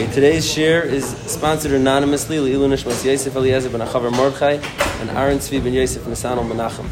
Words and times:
Okay, 0.00 0.12
today's 0.14 0.50
share 0.50 0.82
is 0.82 1.04
sponsored 1.30 1.72
anonymously 1.72 2.38
Leilu 2.38 2.66
Nishmas 2.70 3.04
Yosef 3.04 3.36
Eliezer 3.36 3.68
ben 3.68 3.86
Achavar 3.86 4.10
Mordechai 4.10 4.52
and 4.98 5.10
Aaron 5.10 5.36
Tzvi 5.36 5.62
ben 5.62 5.74
Yosef 5.74 6.02
Nisanel 6.04 6.42
Menachem. 6.48 6.88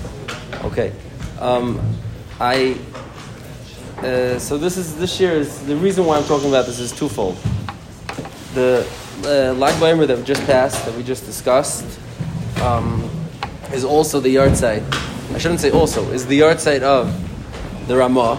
Okay, 0.66 0.92
um, 1.40 1.80
I. 2.38 2.76
Uh, 3.96 4.38
so 4.38 4.58
this 4.58 4.76
is 4.76 4.98
this 4.98 5.18
year 5.18 5.32
is 5.32 5.64
the 5.64 5.74
reason 5.76 6.04
why 6.04 6.18
I'm 6.18 6.24
talking 6.24 6.50
about 6.50 6.66
this 6.66 6.78
is 6.78 6.92
twofold. 6.92 7.38
The 8.52 8.86
uh, 9.24 9.54
Lag 9.54 9.72
Baimer 9.80 10.06
that 10.06 10.18
we 10.18 10.24
just 10.24 10.44
passed, 10.44 10.84
that 10.84 10.94
we 10.94 11.02
just 11.02 11.24
discussed, 11.24 11.86
um, 12.60 13.08
is 13.72 13.86
also 13.86 14.20
the 14.20 14.34
yahrzeit. 14.34 14.84
I 15.34 15.38
shouldn't 15.38 15.60
say 15.60 15.70
also 15.70 16.06
is 16.10 16.26
the 16.26 16.40
yahrzeit 16.40 16.82
of 16.82 17.08
the 17.88 17.96
Ramah. 17.96 18.38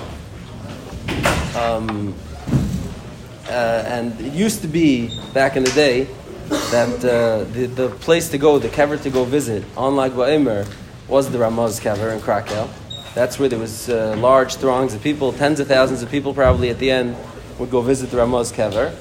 Um, 1.58 2.14
and 3.50 4.20
it 4.22 4.34
used 4.34 4.62
to 4.62 4.68
be 4.68 5.10
back 5.34 5.56
in 5.56 5.64
the 5.64 5.72
day 5.72 6.08
that 6.72 7.06
uh, 7.06 7.44
the, 7.52 7.66
the 7.68 7.90
place 7.90 8.30
to 8.30 8.38
go, 8.38 8.60
the 8.60 8.70
kever 8.70 9.02
to 9.02 9.10
go 9.10 9.24
visit 9.24 9.64
on 9.78 9.96
Lag 9.96 10.12
Ba'omer 10.12 10.68
was 11.08 11.30
the 11.32 11.38
Ramah's 11.38 11.80
kever 11.80 12.14
in 12.14 12.22
Krakow. 12.22 12.70
That's 13.14 13.40
where 13.40 13.50
there 13.50 13.60
was 13.60 13.90
uh, 13.90 14.16
large 14.18 14.56
throngs 14.56 14.94
of 14.94 15.02
people, 15.02 15.34
tens 15.34 15.60
of 15.60 15.68
thousands 15.68 16.04
of 16.04 16.10
people 16.10 16.34
probably 16.34 16.70
at 16.70 16.80
the 16.80 16.92
end 16.92 17.16
would 17.58 17.72
go 17.72 17.82
visit 17.82 18.12
the 18.12 18.18
Ramah's 18.18 18.52
kever. 18.52 18.96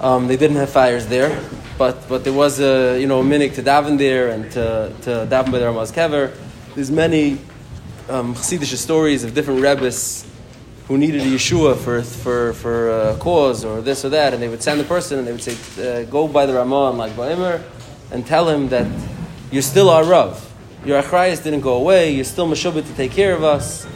Um, 0.00 0.26
they 0.26 0.36
didn't 0.36 0.56
have 0.56 0.70
fires 0.70 1.06
there, 1.06 1.40
but, 1.78 2.08
but 2.08 2.24
there 2.24 2.32
was 2.32 2.60
a 2.60 3.00
you 3.00 3.06
know 3.06 3.20
a 3.20 3.24
minik 3.24 3.54
to 3.54 3.62
daven 3.62 3.98
there 3.98 4.30
and 4.30 4.50
to, 4.52 4.92
to 5.02 5.10
daven 5.30 5.52
by 5.52 5.58
the 5.58 5.66
Ramah's 5.66 5.92
kever. 5.92 6.36
There's 6.74 6.90
many 6.90 7.38
um, 8.08 8.34
Chassidish 8.34 8.76
stories 8.76 9.22
of 9.22 9.34
different 9.34 9.60
rebbes 9.60 10.26
who 10.92 10.98
needed 10.98 11.22
a 11.22 11.24
Yeshua 11.24 11.74
for, 11.74 12.02
for, 12.02 12.52
for 12.52 12.90
a 12.90 13.16
cause 13.16 13.64
or 13.64 13.80
this 13.80 14.04
or 14.04 14.10
that, 14.10 14.34
and 14.34 14.42
they 14.42 14.48
would 14.48 14.62
send 14.62 14.78
the 14.78 14.84
person 14.84 15.18
and 15.18 15.26
they 15.26 15.32
would 15.32 15.40
say, 15.42 15.56
uh, 15.80 16.04
go 16.10 16.28
by 16.28 16.44
the 16.44 16.52
Ramah 16.52 16.90
and 16.90 16.98
Lag 16.98 17.12
Ba'imer 17.12 17.62
and 18.10 18.26
tell 18.26 18.46
him 18.46 18.68
that 18.68 18.86
you're 19.50 19.62
still 19.62 19.88
our 19.88 20.04
Rav. 20.04 20.52
Your 20.84 21.02
Achrayas 21.02 21.42
didn't 21.42 21.62
go 21.62 21.76
away, 21.76 22.12
you're 22.14 22.26
still 22.26 22.46
Meshubit 22.46 22.86
to 22.86 22.92
take 22.94 23.10
care 23.10 23.34
of 23.34 23.42
us. 23.42 23.86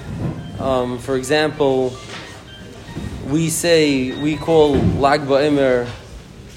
Um, 0.58 0.98
for 0.98 1.16
example, 1.16 1.94
we 3.28 3.50
say, 3.50 4.19
we 4.22 4.38
call 4.38 4.77
Lag 4.77 5.20
Ba'imer 5.20 5.86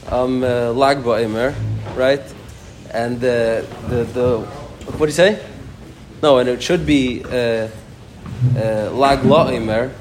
um, 0.10 0.42
uh, 0.42 0.72
Lag 0.72 1.00
Ba'imer, 1.04 1.54
right? 1.98 2.24
And 2.92 3.18
uh, 3.18 3.64
the, 3.90 4.08
the, 4.14 4.40
what 4.40 5.00
do 5.00 5.06
you 5.06 5.12
say? 5.12 5.46
No, 6.24 6.38
and 6.38 6.48
it 6.48 6.64
should 6.64 6.86
be 6.86 7.26
uh, 7.26 7.68
uh, 8.56 8.92
Lag 8.92 9.20
La'imer, 9.20 9.92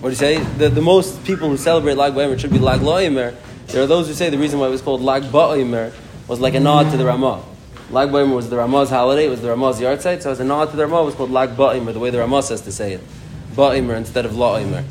what 0.00 0.10
do 0.10 0.12
you 0.12 0.16
say? 0.16 0.38
The, 0.38 0.68
the 0.68 0.80
most 0.80 1.24
people 1.24 1.48
who 1.48 1.56
celebrate 1.56 1.96
Lag 1.96 2.12
BaOmer 2.12 2.38
should 2.38 2.52
be 2.52 2.60
Lag 2.60 2.80
Lo'imer. 2.80 3.34
There 3.66 3.82
are 3.82 3.86
those 3.86 4.06
who 4.06 4.14
say 4.14 4.30
the 4.30 4.38
reason 4.38 4.60
why 4.60 4.68
it 4.68 4.70
was 4.70 4.80
called 4.80 5.00
Lag 5.00 5.24
BaOmer 5.24 5.92
was 6.28 6.38
like 6.38 6.54
a 6.54 6.60
nod 6.60 6.90
to 6.92 6.96
the 6.96 7.04
Ramah. 7.04 7.42
Lag 7.90 8.10
BaOmer 8.10 8.34
was 8.34 8.48
the 8.48 8.56
Ramah's 8.56 8.90
holiday, 8.90 9.26
it 9.26 9.30
was 9.30 9.42
the 9.42 9.48
Ramah's 9.48 9.80
yahrzeit, 9.80 10.22
so 10.22 10.30
as 10.30 10.38
a 10.38 10.44
nod 10.44 10.70
to 10.70 10.76
the 10.76 10.86
Ramah, 10.86 11.02
it 11.02 11.06
was 11.06 11.14
called 11.16 11.32
Lag 11.32 11.50
BaOmer, 11.50 11.92
the 11.92 11.98
way 11.98 12.10
the 12.10 12.18
Ramah 12.18 12.44
says 12.44 12.60
to 12.62 12.72
say 12.72 12.92
it. 12.92 13.00
BaOmer 13.54 13.96
instead 13.96 14.24
of 14.24 14.32
Lo'imer. 14.32 14.84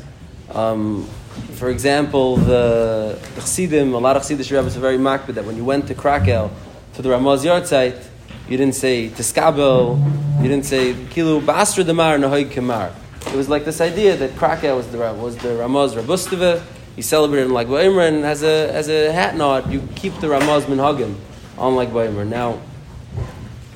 Um, 0.50 1.08
for 1.54 1.70
example, 1.70 2.36
the, 2.36 3.18
the 3.34 3.78
a 3.80 3.84
lot 3.84 4.16
of 4.16 4.22
Chassidish 4.24 4.54
rabbis 4.54 4.76
are 4.76 4.80
very 4.80 4.98
makbid 4.98 5.34
that 5.34 5.44
when 5.44 5.56
you 5.56 5.64
went 5.64 5.88
to 5.88 5.94
Krakow, 5.94 6.50
to 6.94 7.02
the 7.02 7.08
Ramah's 7.08 7.44
yahrzeit, 7.44 8.04
you 8.48 8.58
didn't 8.58 8.74
say 8.74 9.08
Tiskabel, 9.08 10.42
you 10.42 10.48
didn't 10.48 10.66
say 10.66 10.92
Kilu 10.92 11.44
Basra 11.44 11.84
Damar 11.84 12.18
Nahoy 12.18 12.50
Kamar. 12.50 12.92
It 13.28 13.36
was 13.36 13.48
like 13.50 13.66
this 13.66 13.82
idea 13.82 14.16
that 14.16 14.36
Krakow 14.36 14.74
was 14.74 14.88
the 14.88 14.98
was 14.98 15.36
the 15.36 15.50
Ramah's 15.50 15.94
Rabustava. 15.94 16.62
He 16.96 17.02
celebrated 17.02 17.50
Lag 17.50 17.66
Ba'imr, 17.66 18.08
and 18.08 18.24
as 18.24 18.42
a 18.42 18.72
as 18.72 18.88
a 18.88 19.12
hat 19.12 19.36
nod, 19.36 19.70
you 19.70 19.86
keep 19.94 20.18
the 20.20 20.28
Ramah's 20.28 20.64
Minhagim 20.64 21.14
on 21.58 21.76
Lag 21.76 21.90
Ba'imr. 21.90 22.26
Now, 22.26 22.58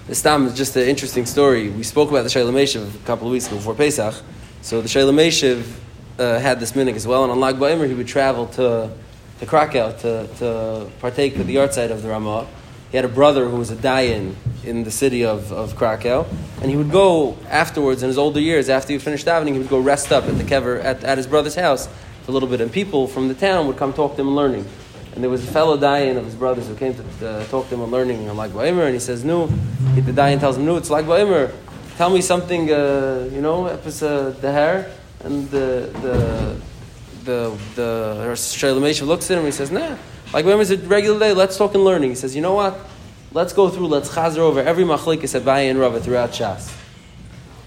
this 0.07 0.23
time 0.23 0.47
is 0.47 0.57
just 0.57 0.75
an 0.77 0.89
interesting 0.89 1.27
story. 1.27 1.69
We 1.69 1.83
spoke 1.83 2.09
about 2.09 2.23
the 2.23 2.31
Shayla 2.31 2.51
Meshiv 2.51 2.95
a 2.95 3.07
couple 3.07 3.27
of 3.27 3.33
weeks 3.33 3.47
ago 3.47 3.57
before 3.57 3.75
Pesach. 3.75 4.15
So 4.63 4.81
the 4.81 4.89
Shayla 4.89 5.13
Meshiv 5.13 5.67
uh, 6.19 6.39
had 6.39 6.59
this 6.59 6.73
minig 6.73 6.95
as 6.97 7.07
well, 7.07 7.23
and 7.23 7.31
on 7.31 7.39
Lag 7.39 7.57
Ba'imr 7.57 7.87
he 7.87 7.95
would 7.95 8.09
travel 8.09 8.47
to 8.47 8.91
to 9.39 9.47
Krakow 9.47 9.93
to, 9.99 10.27
to 10.39 10.91
partake 10.99 11.37
of 11.37 11.47
the 11.47 11.57
yahrzeit 11.57 11.91
of 11.91 12.03
the 12.03 12.09
Ramah. 12.09 12.47
He 12.93 12.99
had 12.99 13.07
a 13.07 13.09
brother 13.09 13.49
who 13.49 13.57
was 13.57 13.71
a 13.71 13.75
dayan 13.75 14.35
in 14.65 14.85
the 14.85 14.91
city 14.91 15.25
of, 15.25 15.51
of 15.51 15.77
Krakow, 15.77 16.27
and 16.61 16.71
he 16.71 16.77
would 16.77 16.91
go 16.91 17.39
afterwards 17.49 18.03
in 18.03 18.09
his 18.09 18.19
older 18.19 18.39
years, 18.39 18.69
after 18.69 18.93
he 18.93 18.99
finished 18.99 19.25
davening, 19.25 19.55
he 19.55 19.59
would 19.59 19.71
go 19.71 19.79
rest 19.79 20.13
up 20.13 20.25
at 20.25 20.37
the 20.37 20.45
kever 20.45 20.79
at, 20.85 21.03
at 21.03 21.17
his 21.17 21.27
brother's 21.27 21.55
house 21.55 21.89
for 22.23 22.31
a 22.31 22.35
little 22.35 22.51
bit, 22.51 22.61
and 22.61 22.71
people 22.71 23.09
from 23.09 23.29
the 23.29 23.35
town 23.35 23.67
would 23.67 23.79
come 23.79 23.95
talk 23.95 24.17
to 24.17 24.21
him 24.21 24.37
learning. 24.37 24.67
And 25.15 25.25
there 25.25 25.31
was 25.31 25.43
a 25.43 25.51
fellow 25.51 25.79
dayan 25.79 26.19
of 26.19 26.27
his 26.27 26.35
brothers 26.35 26.69
who 26.69 26.75
came 26.75 26.93
to 26.93 27.27
uh, 27.27 27.47
talk 27.47 27.71
to 27.71 27.75
him 27.75 27.81
and 27.81 27.91
learning 27.91 28.29
on 28.29 28.37
Lag 28.37 28.51
Ba'imr, 28.51 28.85
and 28.85 28.93
he 28.93 29.01
says, 29.01 29.25
"No," 29.25 29.47
the 29.47 30.13
dayan 30.13 30.39
tells 30.39 30.59
him, 30.59 30.67
"No, 30.67 30.77
it's 30.77 30.91
Lag 30.91 31.07
Ba'imr. 31.07 31.51
Tell 31.97 32.11
me 32.11 32.21
something, 32.21 32.71
uh, 32.71 33.31
you 33.33 33.41
know, 33.41 33.65
epis 33.65 34.01
the 34.39 34.53
hair." 34.53 34.93
And 35.25 35.51
the 35.51 35.91
the 36.03 36.57
the 37.25 37.59
the 37.75 38.33
Shailamesha 38.35 39.07
looks 39.07 39.31
at 39.31 39.39
him 39.39 39.45
and 39.45 39.53
he 39.53 39.57
says, 39.57 39.71
"Nah." 39.71 39.97
Like 40.33 40.47
when 40.47 40.59
it's 40.61 40.71
a 40.71 40.79
regular 40.79 41.19
day, 41.19 41.33
let's 41.33 41.59
talk 41.59 41.75
and 41.75 41.85
learning. 41.85 42.11
He 42.11 42.17
says, 42.17 42.35
you 42.35 42.41
know 42.41 42.55
what? 42.55 42.79
Let's 43.33 43.53
go 43.53 43.69
through, 43.69 43.89
let's 43.89 44.09
chazer 44.09 44.39
over 44.39 44.61
every 44.61 44.85
machlekes 44.85 45.35
at 45.35 45.43
Bayi 45.43 45.71
and 45.71 45.79
Rava 45.79 46.01
throughout 46.01 46.31
Shas. 46.31 46.75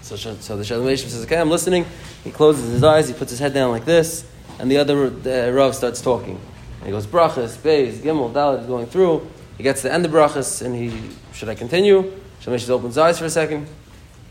So, 0.02 0.16
so 0.16 0.56
the 0.56 0.64
Shalom 0.64 0.96
says, 0.96 1.24
okay, 1.24 1.36
I'm 1.36 1.50
listening. 1.50 1.84
He 2.22 2.30
closes 2.30 2.70
his 2.70 2.84
eyes, 2.84 3.08
he 3.08 3.14
puts 3.14 3.30
his 3.30 3.40
head 3.40 3.52
down 3.54 3.70
like 3.70 3.84
this, 3.84 4.24
and 4.60 4.70
the 4.70 4.78
other 4.78 5.06
uh, 5.06 5.50
Rav 5.50 5.74
starts 5.74 6.00
talking. 6.00 6.40
And 6.78 6.86
he 6.86 6.90
goes, 6.90 7.06
brachas, 7.06 7.56
beis, 7.56 7.94
gimel, 7.94 8.32
dalet, 8.32 8.58
he's 8.58 8.68
going 8.68 8.86
through. 8.86 9.28
He 9.56 9.64
gets 9.64 9.82
to 9.82 9.88
the 9.88 9.94
end 9.94 10.04
of 10.04 10.12
brachas, 10.12 10.62
and 10.62 10.76
he, 10.76 11.10
should 11.32 11.48
I 11.48 11.56
continue? 11.56 12.12
Shalom 12.40 12.60
opens 12.70 12.94
his 12.94 12.98
eyes 12.98 13.18
for 13.18 13.24
a 13.24 13.30
second. 13.30 13.68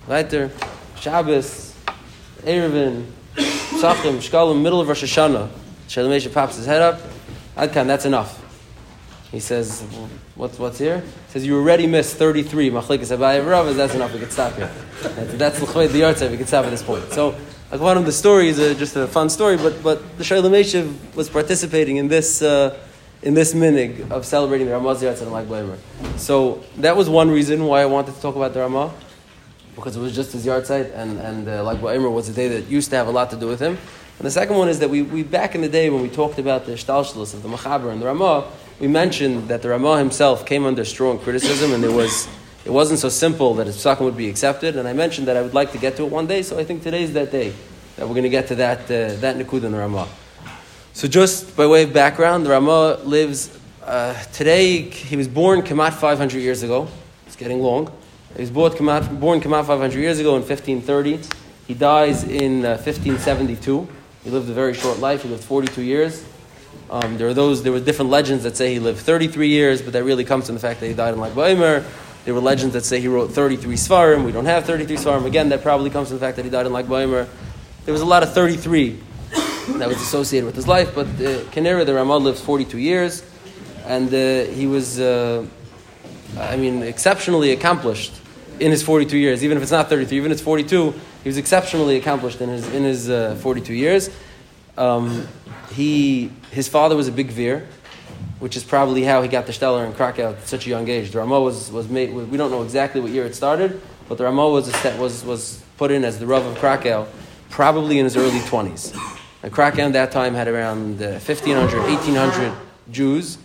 Weiter, 0.08 0.52
Shabbos, 0.98 1.76
Erevin, 2.44 3.06
Sachim, 3.36 4.18
Shkalim, 4.18 4.62
middle 4.62 4.80
of 4.80 4.88
Rosh 4.88 5.04
Hashanah. 5.04 5.50
Shalom 5.88 6.32
pops 6.32 6.56
his 6.56 6.66
head 6.66 6.82
up. 6.82 7.02
Adkan, 7.56 7.88
that's 7.88 8.06
enough. 8.06 8.42
He 9.32 9.40
says, 9.40 9.82
what's, 10.36 10.60
what's 10.60 10.78
here? 10.78 11.00
He 11.00 11.32
says, 11.32 11.46
you 11.46 11.58
already 11.58 11.88
missed 11.88 12.16
33. 12.18 12.70
Machlikas 12.72 13.16
Abaye 13.16 13.46
Rav, 13.46 13.76
that's 13.76 13.94
enough, 13.94 14.14
we 14.14 14.20
can 14.20 14.30
stop 14.30 14.54
here. 14.54 14.72
That's, 15.02 15.60
the 15.60 15.66
yahrzeit, 15.66 16.32
we 16.32 16.38
can 16.38 16.48
stop 16.48 16.66
at 16.66 16.70
this 16.70 16.84
point. 16.84 17.12
So, 17.12 17.32
one 17.72 17.98
of 17.98 18.06
the 18.06 18.12
stories, 18.12 18.60
uh, 18.60 18.74
just 18.76 18.96
a 18.96 19.08
fun 19.08 19.30
story, 19.30 19.58
but, 19.58 19.82
but 19.84 20.18
the 20.18 20.24
Shalom 20.24 20.52
was 21.16 21.30
participating 21.30 21.98
in 21.98 22.08
this, 22.08 22.42
uh, 22.42 22.78
in 23.24 23.34
this 23.34 23.54
minig 23.54 24.10
of 24.12 24.26
celebrating 24.26 24.68
the 24.68 24.74
Ramah's 24.74 25.02
Yard 25.02 25.18
and 25.22 25.32
like 25.32 25.48
Blaimer. 25.48 25.78
So, 26.18 26.64
that 26.78 26.96
was 26.96 27.10
one 27.10 27.30
reason 27.30 27.66
why 27.66 27.82
I 27.82 27.86
wanted 27.88 28.16
to 28.16 28.22
talk 28.22 28.36
about 28.36 28.54
the 28.54 28.62
Ramah, 28.62 28.94
because 29.76 29.98
it 29.98 30.00
was 30.00 30.16
just 30.16 30.32
his 30.34 30.46
yahrzeit, 30.46 30.94
and, 30.94 31.20
and 31.20 31.48
uh, 31.50 31.64
like 31.64 31.80
Blaimer 31.80 32.12
was 32.12 32.30
a 32.30 32.34
day 32.34 32.48
that 32.50 32.68
used 32.68 32.90
to 32.92 32.96
have 32.96 33.08
a 33.08 33.12
lot 33.12 33.32
to 33.32 33.36
do 33.38 33.48
with 33.48 33.60
him. 33.60 33.78
And 34.18 34.26
the 34.26 34.32
second 34.32 34.56
one 34.56 34.70
is 34.70 34.80
that 34.80 34.90
we, 34.90 35.02
we 35.02 35.24
back 35.24 35.56
in 35.56 35.62
the 35.62 35.70
day 35.70 35.90
when 35.90 36.02
we 36.02 36.10
talked 36.10 36.40
about 36.40 36.66
the 36.66 36.74
Shtalshalos 36.74 37.34
of 37.34 37.44
the 37.44 37.50
Machaber 37.50 37.92
and 37.92 38.02
the 38.02 38.06
Ramah, 38.06 38.50
we 38.80 38.88
mentioned 38.88 39.50
that 39.50 39.62
the 39.62 39.70
Ramah 39.70 39.98
himself 39.98 40.46
came 40.46 40.66
under 40.66 40.86
strong 40.86 41.20
criticism 41.20 41.74
and 41.74 41.84
there 41.84 41.92
was, 41.92 42.28
it 42.64 42.72
wasn't 42.72 43.00
so 43.00 43.10
simple 43.10 43.54
that 43.56 43.68
his 43.68 43.76
psakim 43.76 44.02
would 44.02 44.18
be 44.18 44.30
accepted. 44.30 44.78
And 44.78 44.88
I 44.88 44.94
mentioned 44.94 45.28
that 45.28 45.36
I 45.36 45.42
would 45.42 45.54
like 45.54 45.72
to 45.74 45.78
get 45.78 45.98
to 45.98 46.04
it 46.04 46.12
one 46.12 46.28
day, 46.28 46.42
so 46.44 46.58
I 46.58 46.64
think 46.64 46.84
today's 46.84 47.14
that 47.14 47.32
day 47.32 47.54
that 47.98 48.08
we're 48.08 48.14
going 48.14 48.24
to 48.24 48.30
get 48.30 48.48
to 48.48 48.56
that, 48.56 48.84
uh, 48.84 49.16
that 49.20 49.38
Nikud 49.38 49.64
in 49.64 49.72
the 49.72 49.78
Ramah. 49.78 50.08
So 50.94 51.08
just 51.10 51.58
by 51.58 51.68
way 51.68 51.84
of 51.84 51.94
background, 51.94 52.46
the 52.46 52.52
Ramah 52.52 53.00
lives, 53.04 53.60
uh, 53.84 54.14
today, 54.34 54.82
he 54.82 55.16
was 55.16 55.28
born 55.28 55.62
Kamat 55.62 55.94
500 55.94 56.42
years 56.42 56.64
ago. 56.64 56.88
It's 57.28 57.36
getting 57.36 57.62
long. 57.62 57.92
He 58.36 58.42
was 58.42 58.50
born 58.50 58.72
Kamat, 58.72 59.20
born 59.20 59.40
Kamat 59.42 59.68
500 59.68 59.94
years 59.94 60.20
ago 60.20 60.36
in 60.36 60.42
1530. 60.42 61.20
He 61.68 61.74
dies 61.74 62.24
in 62.24 62.66
uh, 62.66 62.78
1572. 62.78 63.88
He 64.26 64.32
lived 64.32 64.50
a 64.50 64.54
very 64.54 64.74
short 64.74 64.98
life. 64.98 65.22
He 65.22 65.30
lived 65.30 65.44
42 65.44 65.84
years. 65.84 66.26
Um, 66.90 67.20
there 67.20 67.28
are 67.28 67.34
those. 67.34 67.62
There 67.62 67.72
were 67.72 67.80
different 67.80 68.10
legends 68.10 68.44
that 68.44 68.58
say 68.58 68.74
he 68.74 68.80
lived 68.80 69.00
33 69.00 69.48
years, 69.48 69.84
but 69.84 69.94
that 69.94 70.04
really 70.04 70.24
comes 70.24 70.48
from 70.48 70.56
the 70.56 70.62
fact 70.62 70.80
that 70.80 70.88
he 70.88 70.96
died 70.96 71.14
in 71.14 71.20
Lag 71.20 71.34
Ba'omer. 71.34 71.86
There 72.26 72.34
were 72.34 72.40
legends 72.40 72.74
that 72.74 72.84
say 72.84 73.00
he 73.00 73.08
wrote 73.08 73.32
33 73.32 73.76
svarim. 73.76 74.26
We 74.26 74.32
don't 74.32 74.46
have 74.46 74.66
33 74.66 74.98
svarim. 74.98 75.26
Again, 75.26 75.50
that 75.50 75.62
probably 75.62 75.92
comes 75.92 76.08
from 76.08 76.18
the 76.18 76.26
fact 76.26 76.38
that 76.38 76.44
he 76.44 76.50
died 76.50 76.66
in 76.66 76.74
Lag 76.74 76.88
Ba'omer. 76.88 77.28
There 77.86 77.92
was 77.92 78.02
a 78.02 78.06
lot 78.06 78.24
of 78.24 78.34
33 78.34 79.00
that 79.78 79.88
was 79.88 80.02
associated 80.02 80.48
with 80.48 80.56
his 80.56 80.68
life, 80.68 80.96
but 80.96 81.06
uh, 81.06 81.84
the 81.84 81.94
Ramah, 81.94 82.18
lived 82.18 82.40
42 82.40 82.80
years, 82.80 83.24
and 83.86 84.12
uh, 84.12 84.52
he 84.52 84.66
was, 84.66 85.00
uh, 85.00 85.46
I 86.40 86.56
mean, 86.56 86.82
exceptionally 86.82 87.52
accomplished 87.52 88.14
in 88.60 88.72
his 88.72 88.82
42 88.82 89.20
years. 89.20 89.44
Even 89.44 89.56
if 89.56 89.62
it's 89.62 89.72
not 89.72 89.88
33, 89.88 90.18
even 90.18 90.32
if 90.32 90.38
it's 90.38 90.44
42, 90.44 90.96
he 91.26 91.30
was 91.30 91.40
exceptionally 91.40 91.96
accomplished 91.96 92.40
in 92.40 92.50
his, 92.50 92.72
in 92.72 92.84
his 92.84 93.10
uh, 93.10 93.34
42 93.42 93.74
years. 93.74 94.12
Um, 94.78 95.28
he, 95.74 96.30
his 96.52 96.68
father 96.68 96.96
was 96.96 97.08
a 97.08 97.12
big 97.12 97.32
veer, 97.32 97.68
which 98.38 98.56
is 98.56 98.64
probably 98.64 99.02
how 99.02 99.24
he 99.24 99.28
got 99.28 99.48
the 99.48 99.52
Steller 99.52 99.88
in 99.88 99.94
Krakow 99.94 100.34
at 100.34 100.48
such 100.48 100.68
a 100.68 100.70
young 100.70 100.88
age. 100.88 101.10
The 101.10 101.18
Ramah 101.18 101.42
was, 101.42 101.72
was 101.72 101.90
made, 101.90 102.14
we 102.14 102.38
don't 102.38 102.52
know 102.52 102.62
exactly 102.62 103.02
what 103.02 103.10
year 103.10 103.26
it 103.26 103.34
started, 103.34 103.82
but 104.08 104.20
the 104.20 104.24
Ramah 104.24 104.50
was, 104.50 104.72
was, 105.00 105.26
was 105.26 105.64
put 105.78 105.90
in 105.90 106.06
as 106.06 106.20
the 106.20 106.28
Rav 106.28 106.46
of 106.46 106.60
Krakow 106.60 107.08
probably 107.50 107.98
in 107.98 108.04
his 108.04 108.16
early 108.16 108.38
20s. 108.42 108.96
And 109.42 109.52
Krakow 109.52 109.82
at 109.82 109.94
that 109.94 110.12
time 110.12 110.36
had 110.36 110.48
around 110.48 111.02
uh, 111.02 111.18
1,500, 111.18 111.76
1,800 111.76 112.54
Jews 112.92 113.40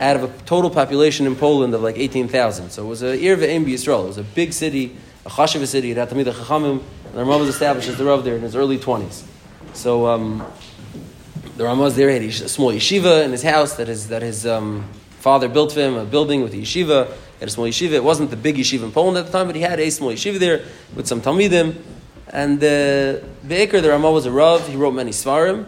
out 0.00 0.16
of 0.16 0.24
a 0.24 0.44
total 0.46 0.68
population 0.68 1.28
in 1.28 1.36
Poland 1.36 1.74
of 1.74 1.80
like 1.80 1.96
18,000. 1.96 2.70
So 2.70 2.84
it 2.84 2.88
was 2.88 3.04
a 3.04 3.16
Ir 3.16 3.36
Ve'em 3.36 3.64
Yisrael. 3.66 4.02
It 4.02 4.08
was 4.08 4.18
a 4.18 4.24
big 4.24 4.52
city, 4.52 4.96
a 5.24 5.30
Chashiv 5.30 5.64
city. 5.68 5.92
It 5.92 5.96
had 5.96 6.10
Tamid 6.10 6.24
Chachamim, 6.24 6.82
and 7.14 7.20
the 7.20 7.30
Ramah 7.30 7.38
was 7.38 7.48
established 7.48 7.88
as 7.88 7.96
the 7.96 8.04
Rav 8.04 8.24
there 8.24 8.34
in 8.34 8.42
his 8.42 8.56
early 8.56 8.76
20s. 8.76 9.22
So 9.72 10.08
um, 10.08 10.44
the 11.56 11.62
Ramah 11.62 11.84
was 11.84 11.94
there, 11.94 12.08
he 12.08 12.14
had 12.14 12.24
a 12.24 12.48
small 12.48 12.72
yeshiva 12.72 13.24
in 13.24 13.30
his 13.30 13.44
house 13.44 13.76
that 13.76 13.86
his, 13.86 14.08
that 14.08 14.20
his 14.20 14.44
um, 14.44 14.88
father 15.20 15.48
built 15.48 15.70
for 15.70 15.78
him, 15.78 15.94
a 15.94 16.04
building 16.04 16.42
with 16.42 16.52
a 16.54 16.56
yeshiva. 16.56 17.06
He 17.06 17.38
had 17.38 17.48
a 17.48 17.52
small 17.52 17.68
yeshiva. 17.68 17.92
It 17.92 18.02
wasn't 18.02 18.30
the 18.30 18.36
big 18.36 18.56
yeshiva 18.56 18.82
in 18.82 18.90
Poland 18.90 19.16
at 19.16 19.26
the 19.26 19.30
time, 19.30 19.46
but 19.46 19.54
he 19.54 19.62
had 19.62 19.78
a 19.78 19.88
small 19.90 20.10
yeshiva 20.10 20.40
there 20.40 20.64
with 20.96 21.06
some 21.06 21.20
Talmidim. 21.20 21.76
And 22.30 22.58
uh, 22.58 23.24
Be'eker, 23.46 23.80
the 23.80 23.90
Ramah 23.90 24.10
was 24.10 24.26
a 24.26 24.32
Rav. 24.32 24.66
He 24.66 24.74
wrote 24.74 24.94
many 24.94 25.12
Svarim. 25.12 25.66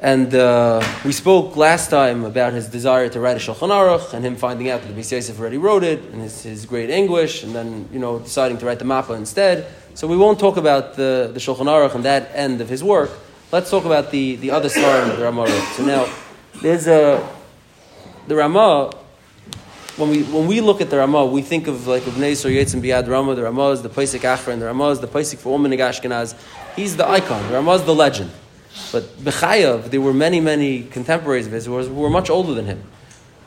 And 0.00 0.34
uh, 0.34 0.84
we 1.04 1.12
spoke 1.12 1.56
last 1.56 1.90
time 1.90 2.24
about 2.24 2.54
his 2.54 2.66
desire 2.66 3.08
to 3.08 3.20
write 3.20 3.36
a 3.36 3.40
Shulchan 3.40 3.68
Aruch 3.68 4.14
and 4.14 4.24
him 4.24 4.34
finding 4.34 4.68
out 4.68 4.82
that 4.82 4.88
the 4.88 5.00
Beis 5.00 5.12
Yosef 5.12 5.38
already 5.38 5.58
wrote 5.58 5.84
it 5.84 6.00
and 6.12 6.22
his, 6.22 6.42
his 6.42 6.66
great 6.66 6.90
English 6.90 7.44
and 7.44 7.54
then, 7.54 7.88
you 7.92 8.00
know, 8.00 8.18
deciding 8.18 8.58
to 8.58 8.66
write 8.66 8.80
the 8.80 8.84
Mappa 8.84 9.16
instead. 9.16 9.66
So 9.98 10.06
we 10.06 10.16
won't 10.16 10.38
talk 10.38 10.56
about 10.56 10.94
the, 10.94 11.28
the 11.34 11.40
Shulchan 11.40 11.66
Aruch 11.66 11.92
and 11.96 12.04
that 12.04 12.30
end 12.32 12.60
of 12.60 12.68
his 12.68 12.84
work. 12.84 13.10
Let's 13.50 13.68
talk 13.68 13.84
about 13.84 14.12
the, 14.12 14.36
the 14.36 14.52
other 14.52 14.68
Svarim 14.68 15.08
that 15.08 15.16
the 15.16 15.24
Ramah. 15.24 15.48
So 15.74 15.84
now, 15.84 16.08
there's 16.62 16.86
a, 16.86 17.28
the 18.28 18.36
Ramah, 18.36 18.92
when 19.96 20.10
we, 20.10 20.22
when 20.22 20.46
we 20.46 20.60
look 20.60 20.80
at 20.80 20.88
the 20.88 20.98
Ramah, 20.98 21.26
we 21.26 21.42
think 21.42 21.66
of 21.66 21.88
like 21.88 22.06
of 22.06 22.12
Neisor 22.12 22.48
Yetzim 22.48 22.80
Biad 22.80 23.08
Ramah, 23.08 23.34
the 23.34 23.42
Ramah 23.42 23.70
is 23.70 23.82
the 23.82 23.88
Achra, 23.88 24.52
and 24.52 24.62
the 24.62 24.66
Ramah 24.66 24.90
is 24.90 25.00
the 25.00 25.08
Paisik 25.08 25.38
for 25.38 25.52
Omen 25.52 25.72
Ashkenaz. 25.72 26.36
He's 26.76 26.96
the 26.96 27.08
icon, 27.08 27.44
the 27.48 27.54
Ramah 27.54 27.74
is 27.74 27.82
the 27.82 27.92
legend. 27.92 28.30
But 28.92 29.02
Bechayav, 29.18 29.90
there 29.90 30.00
were 30.00 30.14
many, 30.14 30.38
many 30.38 30.84
contemporaries 30.84 31.48
of 31.48 31.52
his 31.52 31.66
who 31.66 31.72
were, 31.72 32.08
much 32.08 32.30
older 32.30 32.54
than 32.54 32.66
him, 32.66 32.84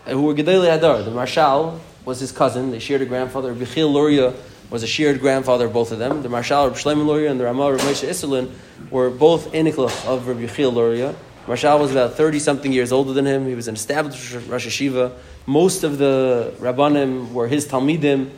who 0.05 0.23
were 0.23 0.33
Gedali 0.33 0.67
Hadar. 0.67 1.05
The 1.05 1.11
Maharshal 1.11 1.79
was 2.03 2.19
his 2.19 2.33
cousin, 2.33 2.71
they 2.71 2.79
shared 2.79 3.01
a 3.01 3.05
grandfather. 3.05 3.55
Bichil 3.55 3.89
Luria 3.93 4.33
was 4.71 4.83
a 4.83 4.87
shared 4.87 5.19
grandfather 5.19 5.65
of 5.65 5.73
both 5.73 5.91
of 5.91 5.99
them. 5.99 6.23
The 6.23 6.29
Maharshal, 6.29 6.69
Reb 6.69 6.77
Shlomo 6.77 7.05
Luria, 7.05 7.29
and 7.29 7.39
the 7.39 7.43
Ramah, 7.43 7.73
Reb 7.73 7.81
Moshe 7.81 8.07
Isserles, 8.07 8.49
were 8.89 9.09
both 9.09 9.51
Iniklach 9.51 10.07
of 10.07 10.27
Reb 10.27 10.37
Yechiel 10.37 10.73
Luria. 10.73 11.13
Maharshal 11.45 11.79
was 11.79 11.91
about 11.91 12.13
30 12.13 12.39
something 12.39 12.71
years 12.71 12.93
older 12.93 13.11
than 13.11 13.25
him. 13.25 13.45
He 13.45 13.53
was 13.53 13.67
an 13.67 13.75
established 13.75 14.33
Rosh 14.47 14.65
Hashiva. 14.65 15.11
Most 15.45 15.83
of 15.83 15.97
the 15.97 16.53
Rabbanim 16.59 17.33
were 17.33 17.49
his 17.49 17.67
Talmidim. 17.67 18.29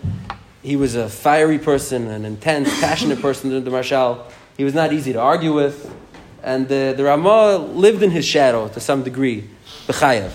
He 0.63 0.75
was 0.75 0.95
a 0.95 1.07
fiery 1.07 1.59
person, 1.59 2.07
an 2.07 2.25
intense, 2.25 2.67
passionate 2.79 3.21
person, 3.21 3.63
the 3.63 3.69
Maharshal. 3.69 4.25
He 4.57 4.63
was 4.63 4.73
not 4.73 4.91
easy 4.91 5.13
to 5.13 5.19
argue 5.19 5.53
with. 5.53 5.93
And 6.41 6.67
the, 6.67 6.93
the 6.97 7.03
Ramah 7.03 7.57
lived 7.57 8.01
in 8.01 8.09
his 8.09 8.25
shadow 8.25 8.67
to 8.69 8.79
some 8.79 9.03
degree, 9.03 9.49
B'chayav. 9.85 10.31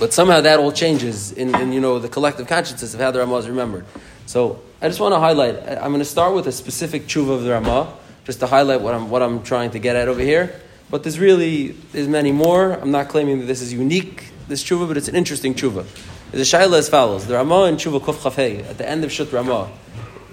But 0.00 0.12
somehow 0.12 0.40
that 0.40 0.58
all 0.58 0.72
changes 0.72 1.32
in, 1.32 1.54
in 1.54 1.72
you 1.72 1.80
know, 1.80 1.98
the 1.98 2.08
collective 2.08 2.48
consciousness 2.48 2.92
of 2.92 3.00
how 3.00 3.12
the 3.12 3.20
Ramah 3.20 3.36
is 3.36 3.48
remembered. 3.48 3.86
So 4.26 4.60
I 4.82 4.88
just 4.88 5.00
want 5.00 5.14
to 5.14 5.18
highlight, 5.18 5.56
I'm 5.56 5.88
going 5.88 6.00
to 6.00 6.04
start 6.04 6.34
with 6.34 6.46
a 6.46 6.52
specific 6.52 7.06
tshuva 7.06 7.30
of 7.30 7.44
the 7.44 7.52
Ramah, 7.52 7.94
just 8.24 8.40
to 8.40 8.46
highlight 8.46 8.82
what 8.82 8.92
I'm, 8.92 9.08
what 9.08 9.22
I'm 9.22 9.42
trying 9.42 9.70
to 9.70 9.78
get 9.78 9.96
at 9.96 10.06
over 10.06 10.20
here. 10.20 10.60
But 10.90 11.02
there's 11.02 11.18
really, 11.18 11.68
there's 11.92 12.08
many 12.08 12.30
more. 12.30 12.72
I'm 12.72 12.90
not 12.90 13.08
claiming 13.08 13.40
that 13.40 13.46
this 13.46 13.62
is 13.62 13.72
unique, 13.72 14.30
this 14.48 14.62
tshuva, 14.62 14.86
but 14.86 14.98
it's 14.98 15.08
an 15.08 15.16
interesting 15.16 15.54
tshuva. 15.54 15.86
A 16.34 16.36
shaila 16.36 16.78
as 16.78 16.90
follows. 16.90 17.26
The 17.26 17.34
Ramah 17.34 17.64
in 17.64 17.76
tshuva 17.76 18.00
Kuf 18.00 18.16
Chafei, 18.16 18.68
at 18.68 18.76
the 18.76 18.86
end 18.86 19.02
of 19.02 19.10
Shut 19.10 19.32
Ramah, 19.32 19.70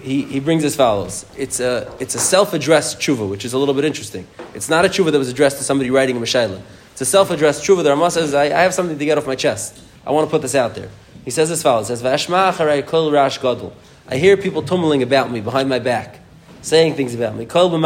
he, 0.02 0.24
he 0.24 0.40
brings 0.40 0.62
as 0.62 0.76
follows. 0.76 1.24
It's 1.38 1.60
a, 1.60 1.90
it's 1.98 2.14
a 2.14 2.18
self-addressed 2.18 2.98
tshuva, 2.98 3.26
which 3.26 3.46
is 3.46 3.54
a 3.54 3.58
little 3.58 3.72
bit 3.72 3.86
interesting. 3.86 4.26
It's 4.52 4.68
not 4.68 4.84
a 4.84 4.88
tshuva 4.88 5.10
that 5.10 5.18
was 5.18 5.30
addressed 5.30 5.56
to 5.56 5.64
somebody 5.64 5.90
writing 5.90 6.18
a 6.18 6.20
Mashayla. 6.20 6.60
It's 6.92 7.00
a 7.00 7.06
self-addressed 7.06 7.64
tshuva. 7.64 7.82
The 7.82 7.88
Ramah 7.88 8.10
says, 8.10 8.34
I, 8.34 8.44
I, 8.44 8.62
have 8.62 8.74
something 8.74 8.98
to 8.98 9.04
get 9.06 9.16
off 9.16 9.26
my 9.26 9.36
chest. 9.36 9.80
I 10.06 10.10
want 10.10 10.28
to 10.28 10.30
put 10.30 10.42
this 10.42 10.54
out 10.54 10.74
there. 10.74 10.90
He 11.24 11.30
says 11.30 11.50
as 11.50 11.62
follows. 11.62 11.86
Says, 11.86 12.02
V'ashma 12.02 12.52
acharei 12.52 12.86
kol 12.86 13.10
rash 13.10 13.38
gadol. 13.38 13.74
I 14.08 14.16
hear 14.16 14.36
people 14.36 14.62
tumbling 14.62 15.02
about 15.02 15.30
me, 15.30 15.40
behind 15.40 15.68
my 15.68 15.78
back, 15.78 16.20
saying 16.60 16.94
things 16.94 17.14
about 17.14 17.36
me. 17.36 17.46
People 17.46 17.80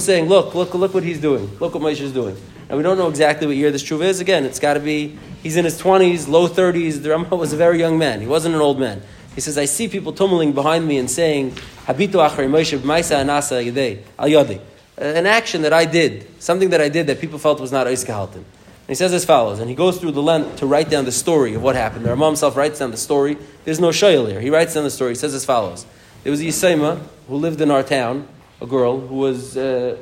saying, 0.00 0.28
look, 0.28 0.54
look, 0.54 0.74
look 0.74 0.94
what 0.94 1.02
he's 1.02 1.20
doing. 1.20 1.50
Look 1.58 1.74
what 1.74 1.82
Moshe 1.82 2.00
is 2.00 2.12
doing. 2.12 2.36
And 2.68 2.76
we 2.76 2.82
don't 2.82 2.98
know 2.98 3.08
exactly 3.08 3.46
what 3.46 3.56
year 3.56 3.70
this 3.70 3.82
tshuva 3.82 4.04
is. 4.04 4.20
Again, 4.20 4.44
it's 4.44 4.58
got 4.58 4.74
to 4.74 4.80
be, 4.80 5.18
he's 5.42 5.56
in 5.56 5.64
his 5.64 5.80
20s, 5.80 6.28
low 6.28 6.48
30s. 6.48 7.02
The 7.02 7.10
Ramah 7.10 7.36
was 7.36 7.52
a 7.52 7.56
very 7.56 7.78
young 7.78 7.98
man. 7.98 8.20
He 8.20 8.26
wasn't 8.26 8.54
an 8.54 8.60
old 8.60 8.78
man. 8.78 9.02
He 9.34 9.40
says, 9.40 9.58
I 9.58 9.64
see 9.64 9.88
people 9.88 10.12
tumbling 10.12 10.52
behind 10.52 10.86
me 10.86 10.98
and 10.98 11.10
saying, 11.10 11.52
Habitu 11.86 12.12
Moshe 12.12 12.78
b'maisa 12.78 13.24
anasa 13.24 13.64
yadei, 13.64 14.02
al 14.18 14.28
yadi. 14.28 14.60
An 14.96 15.26
action 15.26 15.62
that 15.62 15.72
I 15.72 15.86
did, 15.86 16.42
something 16.42 16.70
that 16.70 16.80
I 16.80 16.88
did 16.88 17.08
that 17.08 17.20
people 17.20 17.38
felt 17.38 17.60
was 17.60 17.72
not 17.72 17.86
oiskehalten. 17.86 18.44
He 18.86 18.94
says 18.94 19.14
as 19.14 19.24
follows, 19.24 19.60
and 19.60 19.70
he 19.70 19.74
goes 19.74 19.98
through 19.98 20.12
the 20.12 20.22
length 20.22 20.56
to 20.56 20.66
write 20.66 20.90
down 20.90 21.06
the 21.06 21.12
story 21.12 21.54
of 21.54 21.62
what 21.62 21.74
happened. 21.74 22.04
The 22.04 22.10
Ramah 22.10 22.26
himself 22.26 22.54
writes 22.54 22.80
down 22.80 22.90
the 22.90 22.98
story. 22.98 23.38
There's 23.64 23.80
no 23.80 23.88
shayel 23.88 24.28
here. 24.28 24.40
He 24.40 24.50
writes 24.50 24.74
down 24.74 24.84
the 24.84 24.90
story. 24.90 25.12
He 25.12 25.14
says 25.14 25.34
as 25.34 25.44
follows. 25.44 25.86
There 26.22 26.30
was 26.30 26.40
a 26.40 26.44
Yisayma 26.44 27.00
who 27.28 27.36
lived 27.36 27.62
in 27.62 27.70
our 27.70 27.82
town, 27.82 28.28
a 28.60 28.66
girl 28.66 29.00
who 29.00 29.14
was, 29.14 29.56
uh, 29.56 29.96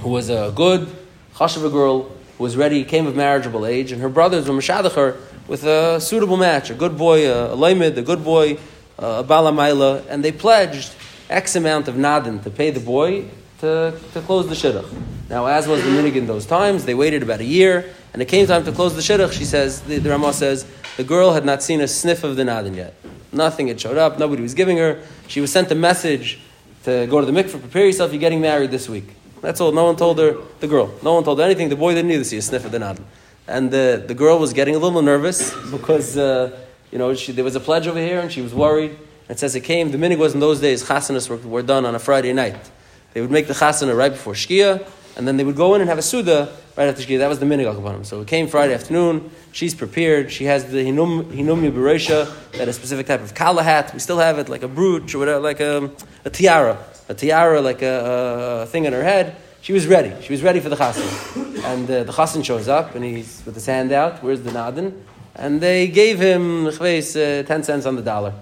who 0.00 0.10
was 0.10 0.28
a 0.28 0.52
good, 0.54 0.86
chashav 1.34 1.70
girl, 1.72 2.02
who 2.36 2.42
was 2.42 2.58
ready, 2.58 2.84
came 2.84 3.06
of 3.06 3.16
marriageable 3.16 3.64
age, 3.66 3.90
and 3.90 4.02
her 4.02 4.10
brothers 4.10 4.48
were 4.48 4.54
mashadachar 4.54 5.16
with 5.48 5.64
a 5.64 5.98
suitable 5.98 6.36
match, 6.36 6.68
a 6.68 6.74
good 6.74 6.98
boy, 6.98 7.30
a, 7.30 7.54
a 7.54 7.98
a 7.98 8.02
good 8.02 8.22
boy, 8.22 8.58
a 8.98 9.24
balamaila, 9.24 10.04
and 10.08 10.22
they 10.22 10.32
pledged 10.32 10.92
X 11.30 11.56
amount 11.56 11.88
of 11.88 11.94
nadin 11.94 12.42
to 12.42 12.50
pay 12.50 12.70
the 12.70 12.80
boy 12.80 13.24
to, 13.60 13.98
to 14.12 14.20
close 14.22 14.48
the 14.48 14.54
shidduch. 14.54 14.90
Now, 15.28 15.46
as 15.46 15.66
was 15.66 15.82
the 15.82 15.90
minig 15.90 16.16
in 16.16 16.26
those 16.26 16.46
times, 16.46 16.84
they 16.84 16.94
waited 16.94 17.22
about 17.22 17.40
a 17.40 17.44
year, 17.44 17.92
and 18.12 18.20
it 18.20 18.26
came 18.26 18.46
time 18.46 18.64
to 18.64 18.72
close 18.72 18.94
the 18.94 19.00
shidduch. 19.00 19.32
She 19.32 19.44
says, 19.44 19.80
the, 19.82 19.98
the 19.98 20.10
Ramah 20.10 20.32
says, 20.32 20.66
the 20.96 21.04
girl 21.04 21.32
had 21.32 21.44
not 21.44 21.62
seen 21.62 21.80
a 21.80 21.88
sniff 21.88 22.24
of 22.24 22.36
the 22.36 22.42
nadin 22.42 22.76
yet. 22.76 22.94
Nothing 23.32 23.68
had 23.68 23.80
showed 23.80 23.96
up. 23.96 24.18
Nobody 24.18 24.42
was 24.42 24.54
giving 24.54 24.78
her. 24.78 25.02
She 25.26 25.40
was 25.40 25.50
sent 25.50 25.70
a 25.70 25.74
message 25.74 26.38
to 26.84 27.06
go 27.08 27.20
to 27.20 27.26
the 27.26 27.32
mikveh, 27.32 27.60
prepare 27.60 27.86
yourself. 27.86 28.12
You're 28.12 28.20
getting 28.20 28.40
married 28.40 28.70
this 28.70 28.88
week. 28.88 29.08
That's 29.40 29.60
all. 29.60 29.72
No 29.72 29.84
one 29.84 29.96
told 29.96 30.18
her. 30.18 30.36
The 30.60 30.68
girl. 30.68 30.94
No 31.02 31.14
one 31.14 31.24
told 31.24 31.38
her 31.38 31.44
anything. 31.44 31.68
The 31.68 31.76
boy 31.76 31.94
didn't 31.94 32.10
either 32.10 32.24
see 32.24 32.36
a 32.36 32.42
sniff 32.42 32.64
of 32.64 32.70
the 32.70 32.78
nadin 32.78 33.04
and 33.46 33.70
the, 33.70 34.02
the 34.06 34.14
girl 34.14 34.38
was 34.38 34.52
getting 34.52 34.74
a 34.74 34.78
little 34.78 35.02
nervous 35.02 35.54
because 35.70 36.16
uh, 36.16 36.58
you 36.90 36.98
know 36.98 37.14
she, 37.14 37.32
there 37.32 37.44
was 37.44 37.56
a 37.56 37.60
pledge 37.60 37.86
over 37.86 37.98
here 37.98 38.20
and 38.20 38.32
she 38.32 38.40
was 38.40 38.54
worried. 38.54 38.96
It 39.28 39.38
says 39.38 39.54
it 39.54 39.60
came. 39.60 39.90
The 39.90 39.98
minig 39.98 40.18
was 40.18 40.34
in 40.34 40.40
those 40.40 40.60
days 40.60 40.84
chasanas 40.84 41.28
were, 41.28 41.36
were 41.36 41.62
done 41.62 41.86
on 41.86 41.94
a 41.94 41.98
Friday 41.98 42.32
night. 42.32 42.70
They 43.14 43.20
would 43.20 43.30
make 43.30 43.46
the 43.46 43.54
chasana 43.54 43.96
right 43.96 44.12
before 44.12 44.34
shkia, 44.34 44.86
and 45.16 45.26
then 45.26 45.36
they 45.36 45.44
would 45.44 45.56
go 45.56 45.74
in 45.74 45.80
and 45.80 45.88
have 45.88 45.98
a 45.98 46.02
suda 46.02 46.52
right 46.76 46.88
after 46.88 47.02
shkia. 47.02 47.18
That 47.18 47.28
was 47.28 47.38
the 47.38 47.46
minig 47.46 47.72
akapanim. 47.72 48.04
So 48.04 48.20
it 48.20 48.28
came 48.28 48.48
Friday 48.48 48.74
afternoon. 48.74 49.30
She's 49.52 49.74
prepared. 49.74 50.32
She 50.32 50.44
has 50.44 50.66
the 50.66 50.84
hinum 50.84 51.24
hinumya 51.32 51.72
beresha, 51.72 52.52
that 52.52 52.68
a 52.68 52.72
specific 52.72 53.06
type 53.06 53.22
of 53.22 53.34
kala 53.34 53.62
hat. 53.62 53.94
We 53.94 54.00
still 54.00 54.18
have 54.18 54.38
it 54.38 54.48
like 54.48 54.64
a 54.64 54.68
brooch 54.68 55.14
or 55.14 55.18
whatever, 55.18 55.40
like 55.40 55.60
a, 55.60 55.90
a 56.24 56.30
tiara, 56.30 56.76
a 57.08 57.14
tiara 57.14 57.60
like 57.60 57.82
a, 57.82 58.62
a 58.62 58.66
thing 58.66 58.86
on 58.86 58.92
her 58.92 59.04
head. 59.04 59.36
She 59.62 59.72
was 59.72 59.86
ready. 59.86 60.12
She 60.20 60.32
was 60.32 60.42
ready 60.42 60.60
for 60.60 60.68
the 60.68 60.76
chassan. 60.76 61.64
And 61.64 61.90
uh, 61.90 62.04
the 62.04 62.12
chassan 62.12 62.44
shows 62.44 62.68
up, 62.68 62.94
and 62.94 63.04
he's 63.04 63.42
with 63.46 63.54
his 63.54 63.64
hand 63.64 63.92
out. 63.92 64.22
Where's 64.22 64.42
the 64.42 64.50
nadin? 64.50 64.92
And 65.36 65.60
they 65.60 65.88
gave 65.88 66.20
him 66.20 66.66
uh, 66.66 66.70
10 66.70 67.62
cents 67.62 67.86
on 67.86 67.96
the 67.96 68.02
dollar. 68.02 68.34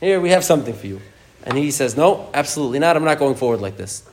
Here, 0.00 0.20
we 0.20 0.30
have 0.30 0.42
something 0.42 0.74
for 0.74 0.86
you. 0.86 1.00
And 1.44 1.58
he 1.58 1.70
says, 1.70 1.96
No, 1.96 2.30
absolutely 2.34 2.78
not. 2.78 2.96
I'm 2.96 3.04
not 3.04 3.18
going 3.18 3.34
forward 3.34 3.60
like 3.60 3.76
this. 3.76 4.09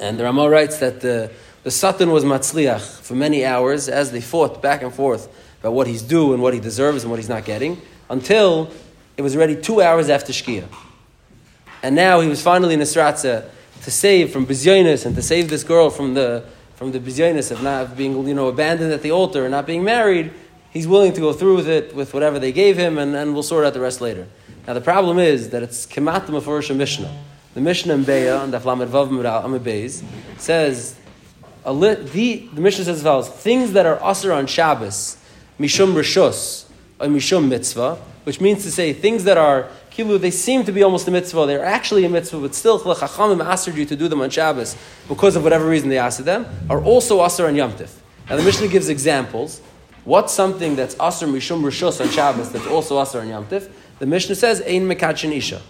And 0.00 0.18
the 0.18 0.24
Ramah 0.24 0.48
writes 0.48 0.78
that 0.78 1.00
the, 1.00 1.30
the 1.62 1.70
Satan 1.70 2.10
was 2.10 2.24
matzliach 2.24 3.00
for 3.00 3.14
many 3.14 3.44
hours 3.44 3.88
as 3.88 4.12
they 4.12 4.20
fought 4.20 4.62
back 4.62 4.82
and 4.82 4.92
forth 4.92 5.28
about 5.60 5.72
what 5.72 5.86
he's 5.86 6.02
due 6.02 6.32
and 6.32 6.42
what 6.42 6.54
he 6.54 6.60
deserves 6.60 7.04
and 7.04 7.10
what 7.10 7.18
he's 7.18 7.28
not 7.28 7.44
getting 7.44 7.80
until 8.10 8.70
it 9.16 9.22
was 9.22 9.36
already 9.36 9.56
two 9.56 9.80
hours 9.80 10.08
after 10.08 10.32
Shkia. 10.32 10.66
And 11.82 11.94
now 11.94 12.20
he 12.20 12.28
was 12.28 12.42
finally 12.42 12.74
in 12.74 12.80
Nisratza 12.80 13.48
to 13.82 13.90
save 13.90 14.32
from 14.32 14.46
bizyonis 14.46 15.06
and 15.06 15.14
to 15.16 15.22
save 15.22 15.50
this 15.50 15.64
girl 15.64 15.90
from 15.90 16.14
the 16.14 16.44
from 16.76 16.90
the 16.90 16.98
bizyonis 16.98 17.52
of 17.52 17.62
not 17.62 17.96
being 17.96 18.26
you 18.26 18.34
know 18.34 18.48
abandoned 18.48 18.92
at 18.92 19.02
the 19.02 19.12
altar 19.12 19.44
and 19.44 19.52
not 19.52 19.66
being 19.66 19.84
married, 19.84 20.32
he's 20.70 20.88
willing 20.88 21.12
to 21.12 21.20
go 21.20 21.32
through 21.32 21.56
with 21.56 21.68
it 21.68 21.94
with 21.94 22.12
whatever 22.12 22.40
they 22.40 22.50
gave 22.50 22.76
him, 22.76 22.98
and, 22.98 23.14
and 23.14 23.34
we'll 23.34 23.42
sort 23.42 23.64
out 23.64 23.72
the 23.72 23.80
rest 23.80 24.00
later. 24.00 24.26
Now 24.66 24.74
the 24.74 24.80
problem 24.80 25.18
is 25.18 25.50
that 25.50 25.62
it's 25.62 25.86
kemat 25.86 26.26
mafurish 26.26 26.74
Mishnah. 26.74 27.12
The 27.54 27.60
Mishnah 27.60 27.94
in 27.94 28.04
Beya 28.04 28.40
on 28.40 28.50
the 28.50 28.58
Flamed 28.58 28.88
Vav 28.88 29.08
Beis 29.60 30.02
says 30.38 30.96
li- 31.66 31.94
the 31.94 32.48
the 32.54 32.60
Mishnah 32.60 32.86
says 32.86 32.98
as 32.98 33.02
follows: 33.02 33.28
things 33.28 33.72
that 33.72 33.84
are 33.84 34.02
usher 34.02 34.32
on 34.32 34.46
Shabbos, 34.46 35.18
mishum 35.60 35.92
rishus, 35.92 36.64
or 36.98 37.08
mishum 37.08 37.48
mitzvah, 37.48 37.98
which 38.24 38.40
means 38.40 38.62
to 38.62 38.70
say 38.70 38.94
things 38.94 39.24
that 39.24 39.36
are 39.36 39.68
kilu, 39.90 40.18
they 40.18 40.30
seem 40.30 40.64
to 40.64 40.72
be 40.72 40.82
almost 40.82 41.06
a 41.08 41.10
mitzvah. 41.10 41.44
They're 41.44 41.64
actually 41.64 42.06
a 42.06 42.08
mitzvah, 42.08 42.40
but 42.40 42.54
still 42.54 42.80
chachamim 42.80 43.44
asked 43.44 43.68
you 43.68 43.84
to 43.84 43.96
do 43.96 44.08
them 44.08 44.22
on 44.22 44.30
Shabbos 44.30 44.74
because 45.06 45.36
of 45.36 45.42
whatever 45.44 45.68
reason 45.68 45.90
they 45.90 45.98
asked 45.98 46.24
them, 46.24 46.46
are 46.70 46.82
also 46.82 47.18
asr 47.18 47.48
on 47.48 47.54
Yom 47.54 47.72
Tif. 47.72 47.90
Now 48.30 48.36
the 48.36 48.44
Mishnah 48.44 48.68
gives 48.68 48.88
examples. 48.88 49.60
What's 50.04 50.32
something 50.32 50.74
that's 50.74 50.94
asr 50.94 51.28
mishum 51.28 51.62
rishos 51.62 52.00
on 52.00 52.08
Shabbos 52.08 52.50
that's 52.50 52.66
also 52.66 52.96
asr 52.96 53.20
on 53.20 53.28
Yom 53.28 53.44
Tif? 53.44 53.70
The 53.98 54.06
Mishnah 54.06 54.36
says 54.36 54.62
ein 54.62 54.88
mekachin 54.88 55.36
isha. 55.36 55.60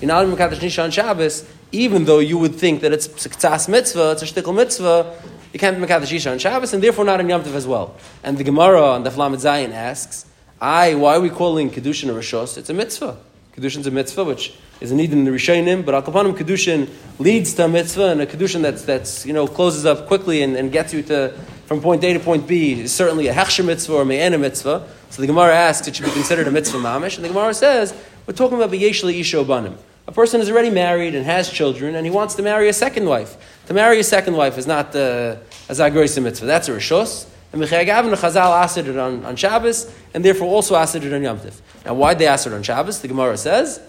You're 0.00 0.08
not 0.08 0.26
mekachin 0.26 0.62
isha 0.62 0.82
on 0.82 0.90
Shabbos, 0.90 1.46
even 1.72 2.04
though 2.04 2.18
you 2.18 2.38
would 2.38 2.54
think 2.54 2.80
that 2.80 2.92
it's 2.92 3.06
a 3.26 3.28
ktas 3.28 3.68
mitzvah, 3.68 4.12
it's 4.12 4.22
a 4.22 4.26
shtickle 4.26 4.54
mitzvah. 4.54 5.14
you 5.52 5.58
can't 5.58 5.78
be 5.78 5.86
Mekadesh 5.86 6.12
Isha 6.12 6.30
on 6.30 6.38
Shabbos, 6.38 6.72
and 6.72 6.82
therefore 6.82 7.04
not 7.04 7.20
on 7.20 7.28
Yom 7.28 7.42
Tov 7.42 7.54
as 7.54 7.66
well. 7.66 7.96
And 8.22 8.38
the 8.38 8.44
Gemara 8.44 8.82
on 8.82 9.02
the 9.02 9.10
Flamet 9.10 9.40
Zayin 9.40 9.72
asks, 9.72 10.26
I, 10.60 10.94
why 10.94 11.16
are 11.16 11.20
we 11.20 11.30
calling 11.30 11.70
Kedushin 11.70 12.08
a 12.08 12.12
Rishos? 12.12 12.56
It's 12.56 12.70
a 12.70 12.74
mitzvah. 12.74 13.16
Kedushin's 13.56 13.86
a 13.86 13.90
mitzvah, 13.90 14.24
which 14.24 14.54
is 14.80 14.92
a 14.92 14.94
need 14.94 15.12
in 15.12 15.24
the 15.24 15.30
Rishonim, 15.30 15.84
but 15.84 16.04
Akapanim 16.04 16.36
Kedushin 16.36 16.88
leads 17.18 17.54
to 17.54 17.64
a 17.64 17.68
mitzvah, 17.68 18.10
and 18.10 18.20
a 18.20 18.26
Kedushin 18.26 18.62
that's, 18.62 18.82
that's 18.82 19.26
you 19.26 19.32
know, 19.32 19.46
closes 19.46 19.86
up 19.86 20.06
quickly 20.06 20.42
and, 20.42 20.56
and 20.56 20.70
gets 20.70 20.92
you 20.92 21.02
to, 21.04 21.34
from 21.66 21.80
point 21.80 22.04
A 22.04 22.12
to 22.12 22.20
point 22.20 22.46
B 22.46 22.80
is 22.80 22.92
certainly 22.92 23.26
a 23.26 23.34
Hechsher 23.34 23.64
mitzvah 23.64 23.94
or 23.94 24.04
Me'ena 24.04 24.38
mitzvah. 24.38 24.88
So 25.10 25.20
the 25.20 25.26
Gemara 25.26 25.54
asks, 25.54 25.88
it 25.88 25.96
should 25.96 26.06
be 26.06 26.12
considered 26.12 26.46
a 26.46 26.50
mitzvah 26.50 26.78
mamish, 26.78 27.16
and 27.16 27.24
the 27.24 27.28
Gemara 27.28 27.54
says, 27.54 27.94
we're 28.26 28.34
talking 28.34 28.56
about 28.56 28.70
B'yeshli 28.70 29.18
Isha 29.18 29.42
Banim. 29.44 29.76
A 30.10 30.12
person 30.12 30.40
is 30.40 30.50
already 30.50 30.70
married 30.70 31.14
and 31.14 31.24
has 31.24 31.48
children, 31.48 31.94
and 31.94 32.04
he 32.04 32.10
wants 32.10 32.34
to 32.34 32.42
marry 32.42 32.68
a 32.68 32.72
second 32.72 33.06
wife. 33.06 33.36
To 33.66 33.74
marry 33.74 34.00
a 34.00 34.02
second 34.02 34.34
wife 34.34 34.58
is 34.58 34.66
not 34.66 34.86
uh, 34.96 35.36
a 35.68 35.72
Zagroisa 35.72 36.20
mitzvah, 36.20 36.46
that's 36.46 36.66
a 36.66 36.72
Rishos. 36.72 37.28
And 37.52 37.62
Mechayagavin 37.62 38.12
Chazal 38.16 38.60
asked 38.60 38.76
it 38.78 38.88
on, 38.98 39.24
on 39.24 39.36
Shabbos, 39.36 39.88
and 40.12 40.24
therefore 40.24 40.48
also 40.48 40.74
asked 40.74 40.96
it 40.96 41.12
on 41.12 41.22
Yom 41.22 41.38
Tiv. 41.38 41.62
Now, 41.86 41.94
why 41.94 42.14
they 42.14 42.26
asked 42.26 42.48
it 42.48 42.52
on 42.52 42.64
Shabbos? 42.64 43.00
The 43.00 43.06
Gemara 43.06 43.36
says, 43.36 43.80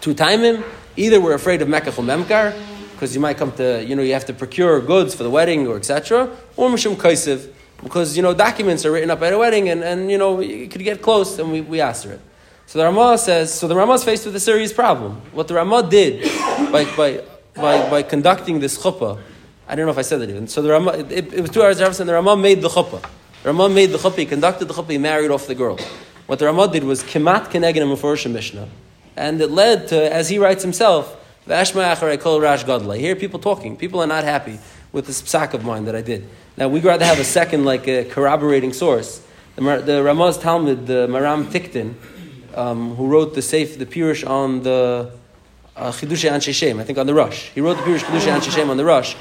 two 0.00 0.14
timing, 0.14 0.62
either 0.96 1.20
we're 1.20 1.34
afraid 1.34 1.60
of 1.60 1.66
Mekach 1.66 1.98
or 1.98 2.04
Memkar, 2.04 2.56
because 2.92 3.12
you 3.12 3.20
might 3.20 3.36
come 3.36 3.50
to, 3.56 3.84
you 3.84 3.96
know, 3.96 4.02
you 4.02 4.12
have 4.12 4.26
to 4.26 4.32
procure 4.32 4.80
goods 4.80 5.12
for 5.12 5.24
the 5.24 5.30
wedding 5.30 5.66
or 5.66 5.76
etc., 5.76 6.30
or 6.56 6.70
Mishum 6.70 6.94
Kaisiv, 6.94 7.50
because, 7.82 8.16
you 8.16 8.22
know, 8.22 8.32
documents 8.32 8.86
are 8.86 8.92
written 8.92 9.10
up 9.10 9.20
at 9.22 9.32
a 9.32 9.38
wedding, 9.38 9.70
and, 9.70 9.82
and 9.82 10.08
you 10.08 10.18
know, 10.18 10.38
you 10.38 10.68
could 10.68 10.84
get 10.84 11.02
close, 11.02 11.36
and 11.40 11.50
we, 11.50 11.62
we 11.62 11.80
asked 11.80 12.06
it. 12.06 12.20
So 12.72 12.78
the 12.78 12.86
Ramah 12.86 13.18
says, 13.18 13.52
so 13.52 13.68
the 13.68 13.76
Ramah 13.76 13.92
is 13.92 14.04
faced 14.04 14.24
with 14.24 14.34
a 14.34 14.40
serious 14.40 14.72
problem. 14.72 15.20
What 15.32 15.46
the 15.46 15.52
Ramah 15.52 15.90
did 15.90 16.22
by, 16.72 16.86
by, 16.96 17.22
by, 17.52 17.90
by 17.90 18.02
conducting 18.02 18.60
this 18.60 18.78
chuppah, 18.78 19.20
I 19.68 19.74
don't 19.74 19.84
know 19.84 19.92
if 19.92 19.98
I 19.98 20.00
said 20.00 20.22
that 20.22 20.30
even. 20.30 20.48
So 20.48 20.62
the 20.62 20.70
Ramah, 20.70 20.92
it, 20.92 21.34
it, 21.34 21.40
was 21.42 21.50
two 21.50 21.62
hours 21.62 21.82
after, 21.82 22.00
and 22.00 22.08
the 22.08 22.14
Ramah 22.14 22.38
made 22.38 22.62
the 22.62 22.70
chuppah. 22.70 23.02
The 23.42 23.48
Ramah 23.50 23.68
made 23.68 23.90
the 23.90 23.98
chuppah, 23.98 24.16
he 24.16 24.24
conducted 24.24 24.68
the 24.68 24.72
chuppah, 24.72 24.88
he 24.88 24.96
married 24.96 25.30
off 25.30 25.46
the 25.46 25.54
girl. 25.54 25.78
What 26.24 26.38
the 26.38 26.46
Ramah 26.46 26.68
did 26.68 26.84
was 26.84 27.02
kemat 27.02 27.48
kenegin 27.48 27.82
a 27.82 28.28
Mishnah. 28.30 28.68
And 29.18 29.42
it 29.42 29.50
led 29.50 29.88
to, 29.88 30.10
as 30.10 30.30
he 30.30 30.38
writes 30.38 30.62
himself, 30.62 31.14
Vashma 31.46 31.94
acharei 31.94 32.18
kol 32.18 32.40
rash 32.40 32.64
gadla. 32.64 32.94
I 32.94 32.98
hear 33.00 33.16
people 33.16 33.38
talking. 33.38 33.76
People 33.76 34.00
are 34.00 34.06
not 34.06 34.24
happy 34.24 34.58
with 34.92 35.06
this 35.06 35.20
psak 35.20 35.52
of 35.52 35.62
mine 35.62 35.84
that 35.84 35.94
I 35.94 36.00
did. 36.00 36.26
Now, 36.56 36.68
we'd 36.68 36.84
rather 36.84 37.04
have 37.04 37.18
a 37.18 37.24
second, 37.24 37.66
like 37.66 37.86
a 37.86 38.06
corroborating 38.06 38.72
source. 38.72 39.22
The, 39.56 39.60
the 39.60 40.38
Talmud, 40.40 40.86
the 40.86 41.06
Maharam 41.06 41.44
Tiktin, 41.44 41.96
um, 42.54 42.94
who 42.96 43.06
wrote 43.06 43.34
the 43.34 43.40
Seif, 43.40 43.78
the 43.78 43.86
Pirush 43.86 44.28
on 44.28 44.62
the 44.62 45.12
uh, 45.76 45.90
Chidush 45.90 46.80
I 46.80 46.84
think 46.84 46.98
on 46.98 47.06
the 47.06 47.14
Rush. 47.14 47.50
He 47.50 47.60
wrote 47.60 47.76
the 47.76 47.82
Pirush 47.82 48.00
Chidush 48.00 48.32
Anshe 48.32 48.50
Shem 48.50 48.70
on 48.70 48.76
the 48.76 48.84
Rush. 48.84 49.16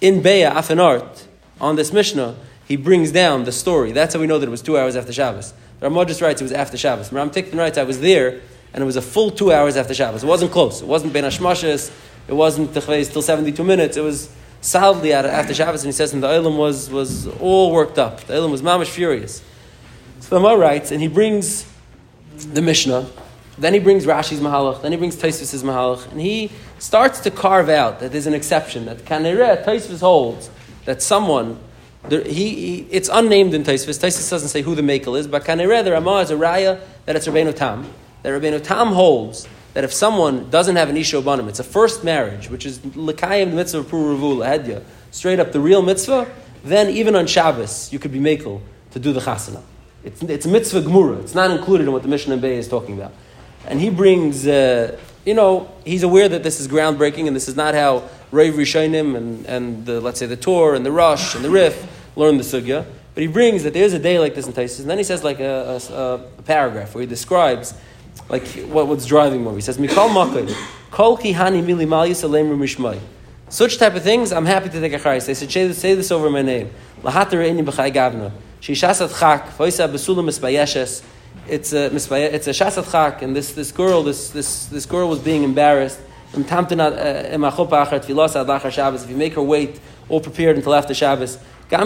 In 0.00 0.20
Beya, 0.20 0.52
Afanart, 0.52 1.26
on 1.60 1.76
this 1.76 1.92
Mishnah, 1.92 2.36
he 2.66 2.76
brings 2.76 3.12
down 3.12 3.44
the 3.44 3.52
story. 3.52 3.92
That's 3.92 4.14
how 4.14 4.20
we 4.20 4.26
know 4.26 4.38
that 4.38 4.46
it 4.46 4.50
was 4.50 4.62
two 4.62 4.76
hours 4.76 4.96
after 4.96 5.12
Shabbos. 5.12 5.52
The 5.80 5.88
Ramah 5.88 6.06
just 6.06 6.20
writes 6.20 6.40
it 6.40 6.44
was 6.44 6.52
after 6.52 6.76
Shabbos. 6.76 7.10
Maharam 7.10 7.32
Tiktin 7.32 7.58
writes, 7.58 7.78
I 7.78 7.84
was 7.84 8.00
there, 8.00 8.40
and 8.72 8.82
it 8.82 8.86
was 8.86 8.96
a 8.96 9.02
full 9.02 9.30
two 9.30 9.52
hours 9.52 9.76
after 9.76 9.94
Shabbos. 9.94 10.24
It 10.24 10.26
wasn't 10.26 10.52
close. 10.52 10.82
It 10.82 10.88
wasn't 10.88 11.12
Ben 11.12 11.24
Hashmashis. 11.24 11.92
It 12.28 12.34
wasn't 12.34 12.70
Techvei 12.70 13.10
till 13.10 13.22
72 13.22 13.62
minutes. 13.62 13.96
It 13.96 14.00
was 14.00 14.32
solidly 14.60 15.12
after 15.12 15.52
Shabbos, 15.54 15.82
and 15.82 15.88
he 15.88 15.92
says, 15.92 16.12
and 16.12 16.22
the 16.22 16.28
Olam 16.28 16.56
was, 16.56 16.88
was 16.88 17.26
all 17.38 17.72
worked 17.72 17.98
up. 17.98 18.20
The 18.22 18.34
Olam 18.34 18.50
was 18.50 18.62
mamish 18.62 18.88
furious. 18.88 19.42
So 20.20 20.40
the 20.40 20.56
writes, 20.56 20.92
and 20.92 21.00
he 21.00 21.08
brings 21.08 21.64
the 22.38 22.62
Mishnah. 22.62 23.06
Then 23.58 23.74
he 23.74 23.80
brings 23.80 24.06
Rashi's 24.06 24.40
Mahalach. 24.40 24.82
Then 24.82 24.92
he 24.92 24.98
brings 24.98 25.16
Taisvis' 25.16 25.62
Mahalach. 25.62 26.10
And 26.10 26.20
he 26.20 26.50
starts 26.78 27.20
to 27.20 27.30
carve 27.30 27.68
out 27.68 28.00
that 28.00 28.12
there's 28.12 28.26
an 28.26 28.34
exception, 28.34 28.86
that 28.86 28.98
Kanireh, 28.98 29.64
Taisvis 29.64 30.00
holds 30.00 30.50
that 30.84 31.02
someone, 31.02 31.58
he, 32.08 32.22
he, 32.24 32.86
it's 32.90 33.08
unnamed 33.12 33.54
in 33.54 33.62
Taisvis. 33.62 34.00
Taisvis 34.00 34.28
doesn't 34.30 34.48
say 34.48 34.62
who 34.62 34.74
the 34.74 34.82
Makel 34.82 35.18
is, 35.18 35.26
but 35.26 35.44
Kanireh, 35.44 35.84
the 35.84 35.92
Ramah 35.92 36.20
is 36.20 36.30
a 36.30 36.34
Raya 36.34 36.80
that 37.04 37.14
it's 37.14 37.28
Rabbeinu 37.28 37.54
Tam. 37.54 37.88
That 38.22 38.30
Rabbeinu 38.30 38.62
Tam 38.62 38.88
holds 38.88 39.46
that 39.74 39.84
if 39.84 39.92
someone 39.92 40.50
doesn't 40.50 40.76
have 40.76 40.88
an 40.88 40.96
Isha 40.96 41.20
Banim, 41.22 41.48
it's 41.48 41.60
a 41.60 41.64
first 41.64 42.04
marriage, 42.04 42.50
which 42.50 42.66
is 42.66 42.78
Lekayim, 42.80 43.50
the 43.50 43.56
mitzvah 43.56 43.78
of 43.78 43.86
Puru 43.86 44.18
Lahedya, 44.36 44.82
straight 45.10 45.40
up 45.40 45.52
the 45.52 45.60
real 45.60 45.82
mitzvah, 45.82 46.30
then 46.64 46.90
even 46.90 47.16
on 47.16 47.26
Shabbos, 47.26 47.92
you 47.92 47.98
could 47.98 48.12
be 48.12 48.18
Makel 48.18 48.60
to 48.92 48.98
do 48.98 49.12
the 49.12 49.20
Chasana. 49.20 49.62
It's, 50.04 50.22
it's 50.22 50.46
mitzvah 50.46 50.82
gemura. 50.82 51.20
It's 51.20 51.34
not 51.34 51.50
included 51.50 51.86
in 51.86 51.92
what 51.92 52.02
the 52.02 52.08
Mishnah 52.08 52.36
Bay 52.36 52.56
is 52.56 52.68
talking 52.68 52.96
about. 52.96 53.12
And 53.66 53.80
he 53.80 53.90
brings, 53.90 54.46
uh, 54.46 54.98
you 55.24 55.34
know, 55.34 55.70
he's 55.84 56.02
aware 56.02 56.28
that 56.28 56.42
this 56.42 56.60
is 56.60 56.66
groundbreaking 56.66 57.26
and 57.26 57.36
this 57.36 57.48
is 57.48 57.56
not 57.56 57.74
how 57.74 58.08
Rav 58.32 58.54
Rishonim 58.54 59.16
and, 59.16 59.46
and 59.46 59.86
the, 59.86 60.00
let's 60.00 60.18
say 60.18 60.26
the 60.26 60.36
Torah 60.36 60.76
and 60.76 60.84
the 60.84 60.90
Rush 60.90 61.34
and 61.34 61.44
the 61.44 61.50
Rif 61.50 61.86
learn 62.16 62.38
the 62.38 62.42
Sugya. 62.42 62.84
But 63.14 63.20
he 63.20 63.26
brings 63.28 63.62
that 63.62 63.74
there's 63.74 63.92
a 63.92 63.98
day 63.98 64.18
like 64.18 64.34
this 64.34 64.46
in 64.46 64.52
Taisus. 64.52 64.80
And 64.80 64.90
then 64.90 64.98
he 64.98 65.04
says 65.04 65.22
like 65.22 65.38
a, 65.38 65.80
a, 65.90 65.94
a 65.94 66.42
paragraph 66.42 66.94
where 66.94 67.02
he 67.02 67.06
describes 67.06 67.74
like 68.28 68.46
what, 68.66 68.88
what's 68.88 69.06
driving 69.06 69.42
more. 69.42 69.54
He 69.54 69.60
says, 69.60 69.78
Mikal 69.78 70.08
Makay, 70.08 70.52
Kol 70.90 71.16
Kihani 71.18 71.62
Mili 71.62 71.86
Rumishmai. 71.86 72.98
Such 73.48 73.76
type 73.76 73.94
of 73.94 74.02
things, 74.02 74.32
I'm 74.32 74.46
happy 74.46 74.70
to 74.70 74.80
take 74.80 74.94
a 74.94 74.98
chayis. 74.98 75.26
They 75.26 75.34
said, 75.34 75.50
say 75.74 75.94
this 75.94 76.10
over 76.10 76.30
my 76.30 76.40
name. 76.40 76.70
Gavna. 77.02 78.32
Shishasat 78.62 79.18
chak, 79.18 79.48
voisa 79.58 79.88
besulam 79.88 80.26
misbayeshes. 80.30 81.02
It's 81.48 81.72
a 81.72 81.92
it's 81.92 82.06
a 82.46 82.50
shasat 82.50 82.92
chak, 82.92 83.22
and 83.22 83.34
this, 83.34 83.54
this 83.54 83.72
girl 83.72 84.04
this, 84.04 84.30
this, 84.30 84.66
this 84.66 84.86
girl 84.86 85.08
was 85.08 85.18
being 85.18 85.42
embarrassed. 85.42 85.98
Uh, 86.32 86.38
if 86.38 86.50
you 89.10 89.16
make 89.16 89.34
her 89.34 89.42
wait, 89.42 89.80
all 90.08 90.20
prepared 90.20 90.56
until 90.56 90.74
after 90.74 90.94
Shabbos. 90.94 91.38
This 91.68 91.82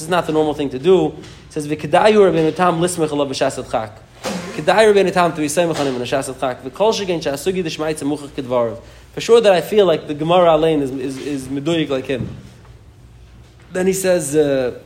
is 0.00 0.08
not 0.08 0.26
the 0.26 0.32
normal 0.32 0.54
thing 0.54 0.68
to 0.68 0.78
do. 0.78 1.06
It 1.06 1.24
says 1.48 1.66
v'kedayu 1.66 2.20
rabbeinu 2.30 2.54
tam 2.54 2.78
lismech 2.78 3.08
alav 3.08 3.28
b'shasat 3.30 3.70
chak. 3.70 3.98
Kedayu 4.52 4.92
rabbeinu 4.92 5.10
tam 5.12 5.32
to 5.32 5.40
be 5.40 5.46
semech 5.46 5.80
on 5.80 5.86
him 5.86 5.96
in 5.96 6.02
a 6.02 6.04
shasat 6.04 6.38
chak. 6.38 6.62
V'kol 6.62 6.92
shegen 6.92 7.20
shasugi 7.20 7.64
d'shmaitz 7.64 8.02
amuchach 8.02 8.28
kedvarav. 8.28 8.78
For 9.14 9.20
sure 9.22 9.40
that 9.40 9.52
I 9.54 9.62
feel 9.62 9.86
like 9.86 10.06
the 10.06 10.14
Gemara 10.14 10.54
Alain 10.54 10.82
is, 10.82 10.90
is, 10.90 11.16
is 11.16 11.48
meduyik 11.48 11.88
like 11.88 12.04
him. 12.04 12.28
Then 13.72 13.86
he 13.86 13.94
says. 13.94 14.36
Uh, 14.36 14.80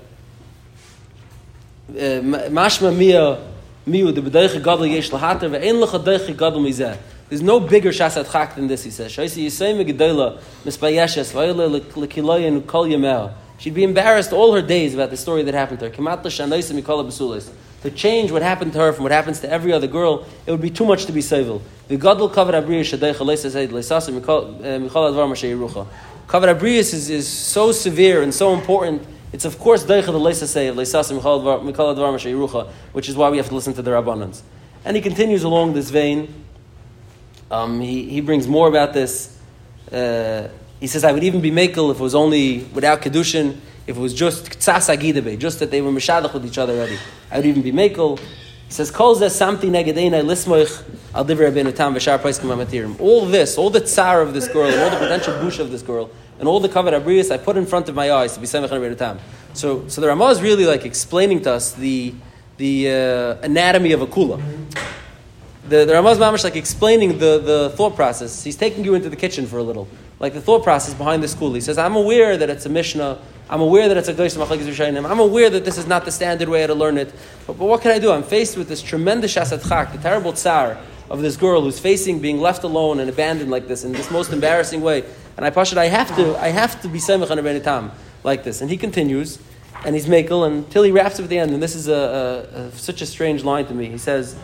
Uh, 1.89 2.21
mashma 2.51 2.95
mia 2.95 3.39
miu 3.87 4.13
gadol 4.13 4.87
yesh 4.87 5.11
lahater 5.11 5.49
gadol 6.37 6.61
mizeh. 6.61 6.99
There's 7.31 7.41
no 7.41 7.61
bigger 7.61 7.91
shasat 7.91 8.31
chak 8.31 8.57
than 8.57 8.67
this, 8.69 8.85
he 8.85 8.91
says. 8.91 9.17
Mispayeshes 9.17 10.03
lekiloyen 11.33 12.67
kol. 12.67 13.33
She'd 13.57 13.73
be 13.75 13.85
embarrassed 13.85 14.35
all 14.35 14.53
her 14.55 14.61
days 14.61 14.93
about 14.93 15.09
the 15.11 15.17
story 15.17 15.43
that 15.45 15.55
happened 15.55 15.81
to 15.81 15.89
her. 15.89 15.95
Kemat. 15.95 16.23
To 17.83 17.91
change 17.91 18.33
what 18.33 18.43
happened 18.43 18.73
to 18.75 18.79
her 18.81 18.93
from 18.93 19.05
what 19.05 19.13
happens 19.13 19.41
to 19.41 19.51
every 19.51 19.73
other 19.73 19.87
girl, 19.87 20.27
it 20.47 20.51
would 20.51 20.61
be 20.61 20.71
too 20.71 20.85
much 20.85 21.07
to 21.07 21.13
be 21.13 21.23
civil. 21.23 21.63
The 21.89 21.97
gadol 21.97 22.29
kavar 22.29 22.63
abriya 22.63 22.81
shadeicha 22.81 23.15
leisa 23.15 23.49
zayd 23.49 23.71
leisasim 23.71 24.17
eh, 24.19 24.79
mikol 24.79 25.11
advar 25.11 25.27
mashay 25.27 25.57
yerucha. 25.57 25.87
Kavar 26.27 26.55
abriyas 26.55 26.93
is 27.09 27.27
so 27.29 27.73
severe 27.73 28.23
and 28.23 28.35
so 28.35 28.53
important 28.53 29.07
it's 29.33 29.45
of 29.45 29.59
course 29.59 29.85
deicha 29.85 30.07
the 30.07 30.13
leisa 30.13 30.47
say 30.47 30.69
advar 30.69 31.63
mashayirucha, 31.63 32.69
which 32.93 33.09
is 33.09 33.17
why 33.17 33.29
we 33.29 33.37
have 33.37 33.49
to 33.49 33.55
listen 33.55 33.75
to 33.75 33.83
the 33.83 33.91
rabbanans. 33.91 34.43
And 34.85 34.97
he 34.97 35.03
continues 35.03 35.43
along 35.43 35.75
this 35.75 35.91
vein. 35.91 36.45
Um, 37.51 37.81
he, 37.81 38.09
he 38.09 38.21
brings 38.21 38.47
more 38.47 38.69
about 38.69 38.93
this. 38.93 39.39
Uh, 39.93 40.49
he 40.81 40.87
says, 40.87 41.05
I 41.05 41.13
would 41.13 41.25
even 41.25 41.41
be 41.41 41.51
makel 41.51 41.91
if 41.91 41.99
it 41.99 42.03
was 42.03 42.15
only 42.15 42.61
without 42.73 43.03
kedushin, 43.03 43.59
if 43.87 43.97
it 43.97 44.01
was 44.01 44.15
just 44.15 44.51
ktsas 44.51 45.39
just 45.39 45.59
that 45.61 45.71
they 45.71 45.81
were 45.81 45.91
mishadach 45.91 46.33
with 46.33 46.47
each 46.47 46.59
other 46.59 46.75
already. 46.75 46.99
I 47.31 47.37
would 47.37 47.47
even 47.47 47.63
be 47.63 47.73
makel. 47.73 48.19
He 48.19 48.75
says, 48.75 48.91
"Kol 48.91 49.17
zeh 49.17 49.27
samti 49.27 49.71
negedeina 49.71 50.23
lismoich 50.23 50.85
al 51.15 51.25
divrei 51.25 51.75
tam 51.75 51.95
v'shar 51.95 53.01
All 53.01 53.27
this, 53.27 53.57
all 53.57 53.71
the 53.71 53.81
tsar 53.81 54.21
of 54.21 54.35
this 54.35 54.47
girl, 54.49 54.71
all 54.79 54.91
the 54.91 54.97
potential 54.99 55.41
bush 55.41 55.59
of 55.59 55.71
this 55.71 55.83
girl, 55.83 56.11
and 56.39 56.49
all 56.49 56.61
the 56.61 56.69
covered 56.69 56.95
abrius 56.95 57.31
I 57.31 57.37
put 57.37 57.57
in 57.57 57.67
front 57.67 57.89
of 57.89 57.95
my 57.95 58.13
eyes 58.13 58.35
to 58.35 58.41
be 58.41 58.47
semech 58.47 58.71
and. 58.71 59.21
So, 59.55 59.89
so 59.89 60.01
the 60.01 60.09
Ramah 60.09 60.27
is 60.27 60.43
really 60.43 60.67
like 60.67 60.85
explaining 60.85 61.43
to 61.43 61.53
us 61.53 61.73
the 61.73 62.15
the 62.59 62.91
uh, 62.91 63.45
anatomy 63.45 63.93
of 63.93 64.03
a 64.03 64.07
kula. 64.07 64.43
The, 65.69 65.85
the 65.85 65.93
Ramah 65.93 66.11
is 66.11 66.19
mamish 66.19 66.45
like 66.45 66.57
explaining 66.57 67.19
the, 67.19 67.39
the 67.39 67.73
thought 67.77 67.95
process. 67.95 68.43
He's 68.43 68.57
taking 68.57 68.85
you 68.85 68.95
into 68.95 69.09
the 69.09 69.17
kitchen 69.17 69.47
for 69.47 69.59
a 69.59 69.63
little, 69.63 69.87
like 70.19 70.35
the 70.35 70.41
thought 70.41 70.65
process 70.65 70.95
behind 70.95 71.23
the 71.23 71.29
school. 71.29 71.55
He 71.55 71.61
says, 71.61 71.79
"I'm 71.79 71.95
aware 71.95 72.37
that 72.37 72.51
it's 72.51 72.67
a 72.67 72.69
mishnah. 72.69 73.21
I'm 73.51 73.61
aware 73.63 73.89
that 73.89 73.97
it's 73.97 74.09
a 74.09 74.15
Goyis 74.15 74.37
Machlekes 74.37 75.07
I'm 75.07 75.21
aware 75.21 75.49
that 75.49 75.65
this 75.65 75.79
is 75.79 75.87
not 75.87 76.05
the 76.05 76.13
standard 76.13 76.51
way 76.51 76.67
to 76.67 76.75
learn 76.75 76.99
it. 76.99 77.15
But, 77.47 77.59
but 77.59 77.65
what 77.65 77.81
can 77.81 77.93
I 77.93 77.99
do? 77.99 78.13
I'm 78.13 78.23
faced 78.23 78.59
with 78.59 78.69
this 78.69 78.83
tremendous 78.83 79.35
shasat 79.35 79.67
chak, 79.67 79.93
the 79.93 79.99
terrible 79.99 80.35
tsar 80.35 80.77
of 81.09 81.23
this 81.23 81.37
girl 81.37 81.63
who's 81.63 81.79
facing 81.79 82.21
being 82.21 82.41
left 82.41 82.63
alone 82.63 83.01
and 83.01 83.09
abandoned 83.09 83.51
like 83.51 83.67
this 83.67 83.85
in 83.85 83.93
this 83.93 84.11
most 84.11 84.33
embarrassing 84.33 84.83
way. 84.83 85.05
And 85.39 85.47
I 85.47 85.51
pasha, 85.51 85.81
I 85.81 85.87
have 85.87 86.15
to, 86.17 86.37
I 86.37 86.49
have 86.49 86.83
to 86.83 86.89
be 86.89 86.99
semich 86.99 87.31
on 87.31 87.39
a 87.39 87.61
tam 87.61 87.93
like 88.25 88.43
this. 88.43 88.61
And 88.61 88.69
he 88.69 88.77
continues, 88.77 89.39
and 89.85 89.95
he's 89.95 90.07
makel 90.07 90.45
until 90.45 90.83
he 90.83 90.91
wraps 90.91 91.21
up 91.21 91.27
at 91.27 91.31
the 91.31 91.39
end. 91.39 91.53
And 91.53 91.63
this 91.63 91.77
is 91.77 91.87
a, 91.87 91.93
a, 91.93 92.41
a, 92.59 92.73
such 92.73 93.03
a 93.03 93.07
strange 93.07 93.45
line 93.45 93.65
to 93.67 93.73
me. 93.73 93.87
He 93.87 93.99
says, 93.99 94.35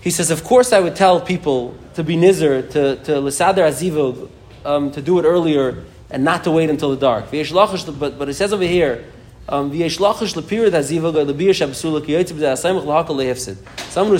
he 0.00 0.10
says, 0.10 0.32
of 0.32 0.42
course 0.42 0.72
I 0.72 0.80
would 0.80 0.96
tell 0.96 1.20
people 1.20 1.76
to 1.94 2.02
be 2.02 2.16
nizer, 2.16 2.68
to, 2.72 2.96
to 2.96 3.12
lisader 3.12 3.58
azivog, 3.58 4.28
um, 4.64 4.90
to 4.90 5.00
do 5.00 5.20
it 5.20 5.22
earlier, 5.22 5.84
and 6.10 6.24
not 6.24 6.42
to 6.42 6.50
wait 6.50 6.68
until 6.68 6.90
the 6.90 6.96
dark. 6.96 7.26
But, 7.30 8.18
but 8.18 8.28
it 8.28 8.34
says 8.34 8.52
over 8.52 8.64
here, 8.64 9.04
um, 9.48 9.70
Someone 9.70 9.88
who's 9.94 10.00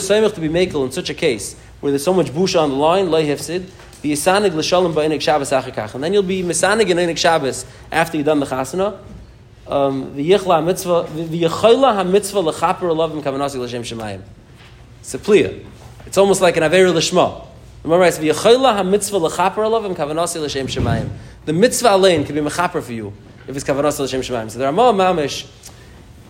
saimach 0.09 0.35
to 0.35 0.41
be 0.41 0.49
makel 0.49 0.85
in 0.85 0.93
such 0.93 1.11
a 1.11 1.15
case, 1.15 1.57
where 1.81 1.91
there's 1.91 2.05
so 2.05 2.15
much 2.15 2.29
busha 2.29 2.61
on 2.61 2.71
the 2.71 2.77
line, 2.77 3.11
be 4.03 4.11
yisanig 4.11 4.55
l'shalom 4.55 4.95
ba'inik 4.95 5.21
Shabbos 5.21 5.51
achakach. 5.51 5.95
And 5.95 6.05
then 6.05 6.13
you'll 6.13 6.23
be 6.23 6.43
misanig 6.43 6.89
in 6.89 6.97
inik 6.97 7.17
Shabbos 7.19 7.67
after 7.93 8.17
you've 8.17 8.27
done 8.27 8.41
the 8.41 8.47
chasana. 8.47 8.99
Um, 9.67 10.15
v'yichla 10.15 10.57
ha-mitzvah, 10.57 11.05
v'yichayla 11.05 11.95
ha-mitzvah 11.95 12.41
l'chaper 12.41 12.89
alavim 12.89 13.23
kavanasi 13.23 13.59
l'shem 13.59 13.83
shemayim. 13.83 14.23
It's 15.01 15.15
a 15.15 15.19
pliya. 15.19 15.65
It's 16.07 16.19
almost 16.19 16.41
like 16.41 16.57
an 16.57 16.65
aver 16.65 16.91
l'shma. 16.91 17.47
Remember 17.85 18.05
I 18.05 18.11
said, 18.11 18.25
v'yichayla 18.25 18.77
ha-mitzvah 18.77 19.19
l'chaper 19.19 19.63
alavim 19.63 19.95
kavanasi 19.95 20.41
l'shem 20.41 20.67
shemayim. 20.67 21.09
The 21.45 21.53
mitzvah 21.53 21.91
alein 21.91 22.27
can 22.27 22.35
be 22.35 22.41
mechaper 22.41 22.83
for 22.83 22.93
you 22.93 23.13
if 23.47 23.55
it's 23.55 23.65
kavanasi 23.65 24.01
l'shem 24.01 24.23
shemayim. 24.23 24.51
So 24.51 24.59
the 24.59 24.65
Ramah 24.65 24.93
Mamish, 24.93 25.47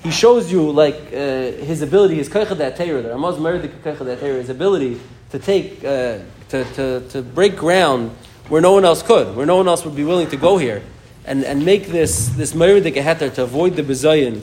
he 0.03 0.11
shows 0.11 0.51
you 0.51 0.71
like 0.71 0.97
uh, 1.13 1.53
his 1.63 1.83
ability, 1.83 2.17
his 2.17 2.29
koicha 2.29 2.57
that 2.57 2.77
The 2.77 3.11
Ramah's 3.11 3.39
married 3.39 3.63
the 3.63 3.69
koicha 3.69 4.05
that 4.05 4.19
his 4.19 4.49
ability 4.49 5.01
to 5.31 5.39
take, 5.39 5.85
uh, 5.85 6.19
to, 6.51 6.65
to, 6.75 7.09
to 7.09 7.23
break 7.23 7.57
ground 7.57 8.11
where 8.49 8.61
no 8.61 8.73
one 8.73 8.85
else 8.85 9.03
could, 9.03 9.37
where 9.37 9.47
no 9.47 9.57
one 9.57 9.69
else 9.69 9.85
would 9.85 9.97
be 9.97 10.05
willing 10.05 10.29
to 10.29 10.37
go 10.37 10.59
here, 10.59 10.83
and, 11.25 11.45
and 11.45 11.65
make 11.65 11.87
this, 11.87 12.29
this 12.31 12.53
Meridik 12.53 12.95
Heter 12.95 13.33
to 13.35 13.43
avoid 13.45 13.77
the 13.77 13.83
Bezayin 13.83 14.41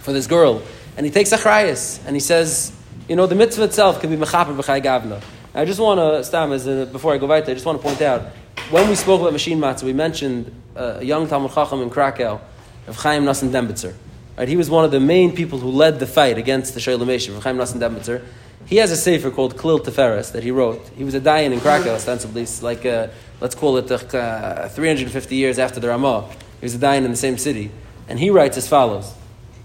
for 0.00 0.12
this 0.12 0.26
girl. 0.26 0.62
And 0.96 1.06
he 1.06 1.12
takes 1.12 1.30
Achrayas, 1.30 2.04
and 2.06 2.16
he 2.16 2.20
says, 2.20 2.72
you 3.08 3.16
know, 3.16 3.26
the 3.26 3.34
mitzvah 3.34 3.64
itself 3.64 4.00
can 4.00 4.10
be 4.10 4.16
Mechaper 4.16 4.56
B'chai 4.56 4.82
Gavna. 4.82 5.22
I 5.54 5.64
just 5.64 5.80
want 5.80 5.98
to, 5.98 6.24
Stam, 6.24 6.52
as 6.52 6.66
a, 6.66 6.86
before 6.86 7.14
I 7.14 7.18
go 7.18 7.26
back 7.28 7.44
there, 7.44 7.52
I 7.52 7.54
just 7.54 7.66
want 7.66 7.80
to 7.80 7.86
point 7.86 8.02
out, 8.02 8.22
when 8.70 8.88
we 8.88 8.94
spoke 8.94 9.20
about 9.20 9.32
machine 9.32 9.58
matzah, 9.58 9.84
we 9.84 9.92
mentioned 9.92 10.52
uh, 10.76 10.98
a 10.98 11.04
young 11.04 11.28
Talmud 11.28 11.52
Chacham 11.52 11.82
in 11.82 11.90
Krakow, 11.90 12.40
of 12.86 12.96
Chaim 12.96 13.24
Nassim 13.24 13.52
Dembitzer. 13.52 13.94
Right, 14.36 14.48
he 14.48 14.56
was 14.56 14.70
one 14.70 14.84
of 14.84 14.90
the 14.90 15.00
main 15.00 15.34
people 15.34 15.58
who 15.58 15.70
led 15.70 16.00
the 16.00 16.06
fight 16.06 16.38
against 16.38 16.74
the 16.74 16.80
Shalom 16.80 17.08
of 17.08 17.44
Chaim 17.44 17.56
Nassim 17.56 17.78
Dembitzer. 17.78 18.24
He 18.66 18.76
has 18.76 18.90
a 18.90 18.96
sefer 18.96 19.30
called 19.30 19.56
Klil 19.56 19.80
Teferes 19.80 20.32
that 20.32 20.42
he 20.42 20.50
wrote. 20.50 20.88
He 20.96 21.02
was 21.04 21.14
a 21.14 21.20
dayan 21.20 21.52
in 21.52 21.60
Krakow, 21.60 21.94
ostensibly, 21.94 22.46
like 22.62 22.86
uh, 22.86 23.08
let's 23.40 23.54
call 23.54 23.76
it 23.78 23.90
uh, 23.90 24.68
350 24.68 25.34
years 25.34 25.58
after 25.58 25.80
the 25.80 25.88
Ramah. 25.88 26.28
He 26.60 26.66
was 26.66 26.74
a 26.74 26.78
dayan 26.78 27.04
in 27.04 27.10
the 27.10 27.16
same 27.16 27.38
city, 27.38 27.70
and 28.08 28.18
he 28.18 28.30
writes 28.30 28.56
as 28.56 28.68
follows. 28.68 29.14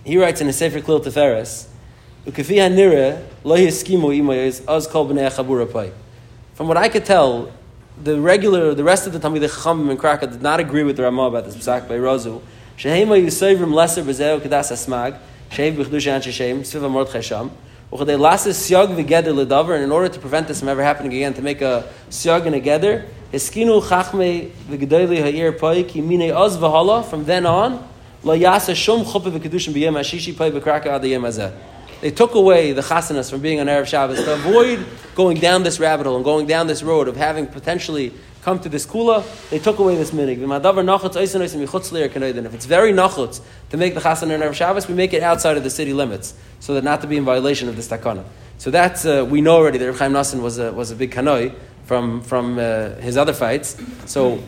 He 0.04 0.18
writes 0.18 0.42
in 0.42 0.48
his 0.48 0.56
sefer 0.56 0.80
Klil 0.80 1.04
Teferes, 1.04 1.68
From 6.54 6.68
what 6.68 6.78
I 6.78 6.90
could 6.90 7.06
tell, 7.06 7.52
the 8.02 8.20
regular, 8.20 8.74
the 8.74 8.84
rest 8.84 9.08
of 9.08 9.14
the 9.14 9.20
Talmidei 9.20 9.50
Chachamim 9.50 9.92
in 9.92 9.98
Krakow 9.98 10.28
did 10.28 10.42
not 10.42 10.60
agree 10.60 10.84
with 10.84 10.98
the 10.98 11.04
Ramah 11.04 11.28
about 11.28 11.46
this 11.46 11.56
psak 11.56 11.88
by 11.88 11.96
Razu. 11.96 12.42
Shehema 12.78 13.24
Yisayvim 13.24 13.74
Lesser 13.74 14.04
Bezeo 14.04 14.40
Kedas 14.40 14.72
Asmag, 14.72 15.18
Shehev 15.50 15.76
B'chdush 15.76 16.14
An 16.14 16.22
Sheshem, 16.22 16.60
Sviva 16.62 16.90
Mordechai 16.90 17.22
Sham, 17.22 17.52
and 18.02 19.84
in 19.84 19.92
order 19.92 20.10
to 20.10 20.20
prevent 20.20 20.48
this 20.48 20.60
from 20.60 20.70
ever 20.70 20.84
happening 20.84 21.14
again, 21.14 21.34
to 21.34 21.42
make 21.42 21.62
a 21.62 21.92
siag 22.10 22.46
and 22.46 22.56
a 22.56 22.60
gather, 22.60 23.06
hiskinu 23.32 23.82
chachme 23.82 24.52
v'gedoyli 24.70 25.22
ha'ir 25.22 25.52
pai 25.52 25.84
ki 25.84 26.32
oz 26.32 26.58
v'hala, 26.58 27.04
from 27.06 27.26
then 27.26 27.46
on, 27.46 27.88
lo 28.24 28.38
yasa 28.38 28.76
shum 28.76 29.04
chuppah 29.04 29.32
v'kedushim 29.32 29.74
b'yem 29.74 29.94
ha'shishi 29.94 30.38
pai 30.38 30.52
v'kraka 30.52 30.88
ad 30.88 31.04
hazeh. 31.04 31.54
They 32.02 32.12
took 32.12 32.36
away 32.36 32.72
the 32.74 32.82
chasanas 32.82 33.30
from 33.32 33.40
being 33.40 33.60
on 33.60 33.68
Erev 33.68 33.88
Shabbos 33.88 34.24
to 34.24 34.34
avoid 34.34 34.86
going 35.16 35.40
down 35.40 35.64
this 35.64 35.80
rabbit 35.80 36.06
hole 36.06 36.18
and 36.18 36.26
going 36.26 36.46
down 36.46 36.68
this 36.68 36.84
road 36.84 37.08
of 37.08 37.16
having 37.16 37.48
potentially 37.48 38.14
come 38.46 38.60
to 38.60 38.70
this 38.70 38.86
kula, 38.86 39.26
they 39.50 39.58
took 39.58 39.80
away 39.80 39.96
this 39.96 40.12
minig. 40.12 40.38
If 40.38 42.54
it's 42.54 42.66
very 42.68 42.94
nachutz 42.94 43.42
to 43.72 43.78
make 43.78 43.96
the 43.96 44.00
chasan 44.00 44.48
on 44.48 44.54
Shabbos, 44.54 44.88
we 44.88 44.94
make 44.94 45.14
it 45.14 45.24
outside 45.24 45.58
of 45.58 45.64
the 45.64 45.72
city 45.72 45.94
limits, 45.94 46.36
so 46.60 46.76
that 46.76 46.84
not 46.84 47.02
to 47.02 47.08
be 47.08 47.18
in 47.18 47.26
violation 47.26 47.68
of 47.68 47.76
this 47.76 47.88
takana. 47.88 48.24
So 48.60 48.70
that's, 48.70 49.04
uh, 49.04 49.26
we 49.28 49.42
know 49.42 49.56
already 49.56 49.80
that 49.80 49.88
Reb 49.88 49.96
Chaim 49.96 50.42
was 50.44 50.60
a, 50.60 50.72
was 50.72 50.92
a 50.92 50.96
big 50.96 51.12
kanoi 51.12 51.56
from, 51.86 52.22
from 52.22 52.60
uh, 52.60 52.90
his 53.02 53.18
other 53.18 53.34
fights. 53.34 53.82
So 54.06 54.44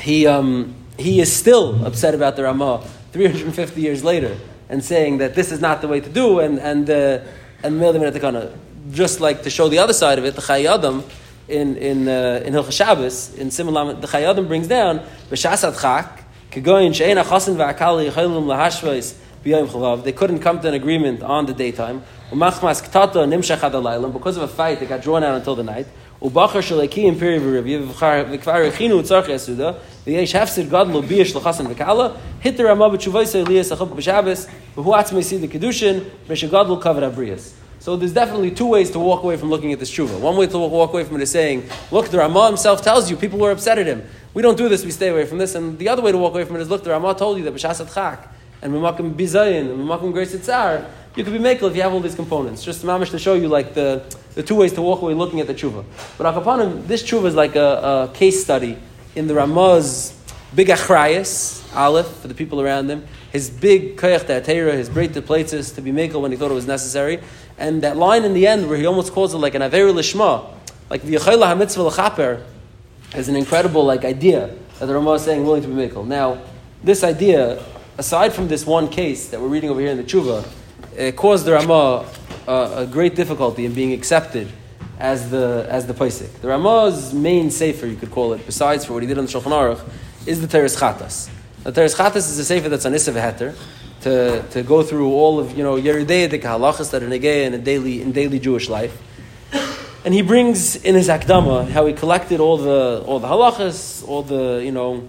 he, 0.00 0.26
um, 0.26 0.74
he 0.98 1.20
is 1.20 1.32
still 1.32 1.86
upset 1.86 2.14
about 2.14 2.34
the 2.34 2.42
Ramah 2.42 2.84
350 3.12 3.80
years 3.80 4.02
later 4.02 4.36
and 4.68 4.84
saying 4.84 5.18
that 5.18 5.36
this 5.36 5.52
is 5.52 5.60
not 5.60 5.82
the 5.82 5.88
way 5.88 6.00
to 6.00 6.10
do 6.10 6.40
and, 6.40 6.58
and, 6.58 6.90
uh, 6.90 7.20
and. 7.62 7.80
Just 8.90 9.20
like 9.20 9.44
to 9.44 9.50
show 9.50 9.68
the 9.68 9.78
other 9.78 9.92
side 9.92 10.18
of 10.18 10.24
it, 10.24 10.34
the 10.34 10.42
Chayei 10.42 10.74
Adam, 10.74 11.04
in 11.50 11.76
in 11.76 12.08
uh, 12.08 12.42
in 12.44 12.54
Hilchah 12.54 12.72
Shabbos 12.72 13.34
in 13.34 13.48
Simulam 13.48 14.00
the 14.00 14.06
Chayei 14.06 14.30
Adam 14.30 14.46
brings 14.46 14.68
down 14.68 15.00
b'shasat 15.30 15.80
chak 15.80 16.24
kegoyin 16.50 16.94
she'en 16.94 17.16
achasin 17.16 17.56
va'akali 17.56 18.10
yichaylim 18.10 18.46
lahashvais 18.46 19.14
b'yom 19.44 19.66
chavav. 19.66 20.04
They 20.04 20.12
couldn't 20.12 20.38
come 20.38 20.60
to 20.60 20.68
an 20.68 20.74
agreement 20.74 21.22
on 21.22 21.46
the 21.46 21.52
daytime. 21.52 22.02
Umachmas 22.30 22.80
ktata 22.86 23.26
nimshach 23.26 23.62
ad 23.62 24.12
because 24.12 24.36
of 24.36 24.44
a 24.44 24.48
fight 24.48 24.80
that 24.80 24.88
got 24.88 25.02
drawn 25.02 25.24
out 25.24 25.34
until 25.34 25.56
the 25.56 25.64
night. 25.64 25.86
Ubachar 26.22 26.62
shaleki 26.62 27.04
in 27.04 27.18
peri 27.18 27.38
v'kvar 27.38 28.70
echinu 28.70 29.02
tzarch 29.02 29.26
yasuda 29.26 29.78
v'yesh 30.06 30.38
hafsid 30.38 30.68
gadlo 30.68 31.02
biyesh 31.02 31.34
l'chasan 31.34 31.74
v'kala 31.74 32.16
hit 32.40 32.56
the 32.56 32.64
Ramah 32.64 32.90
b'tshuvayse 32.90 33.44
eliyas 33.44 33.74
achab 33.76 33.88
b'Shabbos 33.88 34.48
v'hu 34.76 34.94
atzmei 34.94 35.24
see 35.24 35.38
the 35.38 35.48
kedushin 35.48 36.04
v'shegadlo 36.28 36.80
kavod 36.80 37.10
abriyas. 37.10 37.54
So 37.80 37.96
there's 37.96 38.12
definitely 38.12 38.50
two 38.50 38.66
ways 38.66 38.90
to 38.90 38.98
walk 38.98 39.22
away 39.22 39.38
from 39.38 39.48
looking 39.48 39.72
at 39.72 39.78
this 39.78 39.90
tshuva. 39.90 40.20
One 40.20 40.36
way 40.36 40.46
to 40.46 40.58
walk 40.58 40.92
away 40.92 41.02
from 41.04 41.16
it 41.16 41.22
is 41.22 41.30
saying, 41.30 41.66
look, 41.90 42.10
the 42.10 42.18
Ramah 42.18 42.48
himself 42.48 42.82
tells 42.82 43.10
you 43.10 43.16
people 43.16 43.38
were 43.38 43.50
upset 43.50 43.78
at 43.78 43.86
him. 43.86 44.06
We 44.34 44.42
don't 44.42 44.58
do 44.58 44.68
this, 44.68 44.84
we 44.84 44.90
stay 44.90 45.08
away 45.08 45.24
from 45.24 45.38
this. 45.38 45.54
And 45.54 45.78
the 45.78 45.88
other 45.88 46.02
way 46.02 46.12
to 46.12 46.18
walk 46.18 46.34
away 46.34 46.44
from 46.44 46.56
it 46.56 46.60
is, 46.60 46.68
look, 46.68 46.84
the 46.84 46.90
Ramah 46.90 47.14
told 47.14 47.38
you 47.38 47.44
that 47.44 47.54
b'shasat 47.54 47.92
chak, 47.94 48.28
and 48.60 48.74
b'makim 48.74 49.14
bizayin, 49.14 49.70
and 49.70 49.88
b'makim 49.88 50.12
grace 50.12 50.34
itzar, 50.34 50.90
you 51.16 51.24
could 51.24 51.32
be 51.32 51.38
makel 51.38 51.70
if 51.70 51.74
you 51.74 51.80
have 51.80 51.94
all 51.94 52.00
these 52.00 52.14
components. 52.14 52.62
Just 52.62 52.84
mamish 52.84 53.10
to 53.12 53.18
show 53.18 53.32
you 53.32 53.48
like 53.48 53.72
the, 53.72 54.04
the 54.34 54.42
two 54.42 54.56
ways 54.56 54.74
to 54.74 54.82
walk 54.82 55.00
away 55.00 55.14
looking 55.14 55.40
at 55.40 55.46
the 55.46 55.54
tshuva. 55.54 55.82
But 56.18 56.34
akapanim, 56.34 56.86
this 56.86 57.02
tshuva 57.02 57.24
is 57.24 57.34
like 57.34 57.56
a, 57.56 58.10
a, 58.12 58.14
case 58.14 58.44
study 58.44 58.76
in 59.16 59.26
the 59.26 59.34
Ramah's 59.34 60.16
big 60.54 60.68
achrayas, 60.68 61.64
aleph, 61.74 62.08
for 62.18 62.28
the 62.28 62.34
people 62.34 62.60
around 62.60 62.90
him, 62.90 63.06
his 63.32 63.50
big 63.50 63.96
koyach 63.96 64.74
his 64.74 64.88
great 64.88 65.12
places 65.24 65.72
to 65.72 65.80
be 65.80 65.92
makel 65.92 66.20
when 66.20 66.30
he 66.30 66.36
thought 66.36 66.50
it 66.50 66.54
was 66.54 66.66
necessary, 66.66 67.20
and 67.60 67.82
that 67.82 67.96
line 67.96 68.24
in 68.24 68.32
the 68.32 68.46
end 68.46 68.68
where 68.68 68.78
he 68.78 68.86
almost 68.86 69.12
calls 69.12 69.34
it 69.34 69.36
like 69.36 69.54
an 69.54 69.62
Aver 69.62 69.92
Lishma, 69.92 70.46
like 70.88 71.02
the 71.02 71.14
Yechayla 71.14 71.54
HaMitzvah 71.54 71.86
L'chaper, 71.86 72.42
is 73.14 73.28
an 73.28 73.36
incredible 73.36 73.84
like 73.84 74.04
idea 74.04 74.52
that 74.78 74.86
the 74.86 74.94
Ramah 74.94 75.12
is 75.12 75.22
saying 75.22 75.44
willing 75.44 75.62
to 75.62 75.68
be 75.68 75.74
Mikkel. 75.74 76.06
Now, 76.06 76.42
this 76.82 77.04
idea, 77.04 77.62
aside 77.98 78.32
from 78.32 78.48
this 78.48 78.64
one 78.64 78.88
case 78.88 79.28
that 79.28 79.40
we're 79.40 79.48
reading 79.48 79.68
over 79.68 79.78
here 79.78 79.90
in 79.90 79.98
the 79.98 80.04
Tshuva, 80.04 80.48
it 80.96 81.16
caused 81.16 81.44
the 81.44 81.52
Ramah 81.52 82.06
uh, 82.48 82.74
a 82.76 82.86
great 82.86 83.14
difficulty 83.14 83.66
in 83.66 83.74
being 83.74 83.92
accepted 83.92 84.50
as 84.98 85.30
the 85.30 85.66
as 85.68 85.86
the 85.86 85.92
Paisik. 85.92 86.32
The 86.40 86.48
Ramah's 86.48 87.12
main 87.12 87.50
sefer, 87.50 87.86
you 87.86 87.96
could 87.96 88.10
call 88.10 88.32
it, 88.32 88.44
besides 88.46 88.86
for 88.86 88.94
what 88.94 89.02
he 89.02 89.06
did 89.06 89.18
on 89.18 89.26
the 89.26 89.30
Shulchan 89.30 89.52
Aruch, 89.52 89.86
is 90.26 90.40
the 90.40 90.46
Teres 90.46 90.76
Chatas. 90.76 91.28
The 91.62 91.72
Teres 91.72 91.94
Chatas 91.94 92.16
is 92.16 92.38
a 92.38 92.44
sefer 92.44 92.70
that's 92.70 92.86
on 92.86 92.94
Issa 92.94 93.12
to, 94.00 94.42
to 94.50 94.62
go 94.62 94.82
through 94.82 95.12
all 95.12 95.38
of, 95.38 95.56
you 95.56 95.62
know, 95.62 95.76
Yeridei 95.76 96.28
halachas 96.28 96.90
that 96.90 97.02
are 97.02 97.08
negay 97.08 97.44
in, 97.46 97.54
a 97.54 97.58
daily, 97.58 98.00
in 98.00 98.12
daily 98.12 98.38
Jewish 98.38 98.68
life. 98.68 98.96
And 100.04 100.14
he 100.14 100.22
brings 100.22 100.76
in 100.76 100.94
his 100.94 101.08
Akdama 101.08 101.68
how 101.68 101.84
he 101.84 101.92
collected 101.92 102.40
all 102.40 102.56
the, 102.56 103.04
all 103.06 103.18
the 103.18 103.28
halachas, 103.28 104.06
all 104.08 104.22
the, 104.22 104.62
you 104.64 104.72
know, 104.72 105.06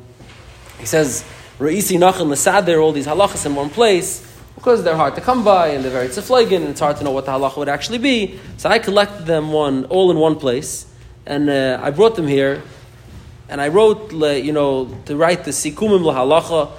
he 0.79 0.85
says, 0.85 1.23
Ra'isi 1.59 1.97
Nachan 1.97 2.27
Lasader, 2.27 2.81
all 2.81 2.91
these 2.91 3.07
halachas 3.07 3.45
in 3.45 3.55
one 3.55 3.69
place, 3.69 4.27
because 4.55 4.83
they're 4.83 4.97
hard 4.97 5.15
to 5.15 5.21
come 5.21 5.43
by 5.43 5.69
and 5.69 5.83
they're 5.83 5.91
very 5.91 6.07
tzeflagen 6.07 6.57
and 6.57 6.69
it's 6.69 6.79
hard 6.79 6.97
to 6.97 7.03
know 7.03 7.11
what 7.11 7.25
the 7.25 7.31
halacha 7.31 7.57
would 7.57 7.69
actually 7.69 7.99
be. 7.99 8.39
So 8.57 8.69
I 8.69 8.79
collected 8.79 9.25
them 9.25 9.53
one, 9.53 9.85
all 9.85 10.11
in 10.11 10.17
one 10.17 10.35
place, 10.35 10.85
and 11.25 11.49
uh, 11.49 11.79
I 11.81 11.91
brought 11.91 12.15
them 12.15 12.27
here, 12.27 12.61
and 13.47 13.61
I 13.61 13.69
wrote, 13.69 14.11
you 14.11 14.51
know, 14.51 14.85
to 15.05 15.15
write 15.15 15.45
the 15.45 15.51
sikumim 15.51 16.01
lahalacha, 16.01 16.71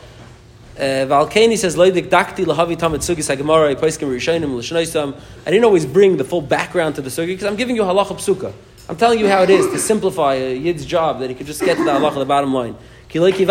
Valkani 0.77 1.59
says, 1.59 1.77
Loidik 1.77 2.09
dakti 2.09 2.45
lahavi 2.45 2.77
tamid 2.77 3.01
sugis 3.01 3.35
hagemara, 3.35 3.75
poiskim 3.77 4.09
rishonim 4.09 4.57
l'shnoisam. 4.57 5.15
I 5.47 5.51
didn't 5.51 5.65
always 5.65 5.87
bring 5.87 6.17
the 6.17 6.25
full 6.25 6.43
background 6.43 6.97
to 6.97 7.03
the 7.03 7.11
sugi 7.11 7.29
because 7.29 7.45
I'm 7.45 7.55
giving 7.57 7.77
you 7.77 7.83
halacha 7.83 8.17
psuka. 8.17 8.53
I'm 8.89 8.97
telling 8.97 9.21
you 9.21 9.29
how 9.29 9.43
it 9.43 9.51
is 9.51 9.67
to 9.67 9.79
simplify 9.79 10.35
a 10.35 10.57
yid's 10.57 10.85
job 10.85 11.21
that 11.21 11.31
he 11.31 11.37
could 11.37 11.47
just 11.47 11.61
get 11.61 11.77
to 11.77 11.85
the 11.85 11.91
halacha, 11.91 12.15
the 12.15 12.25
bottom 12.25 12.53
line. 12.53 12.75
To 13.09 13.19
tell 13.19 13.29
you 13.29 13.37
what 13.37 13.45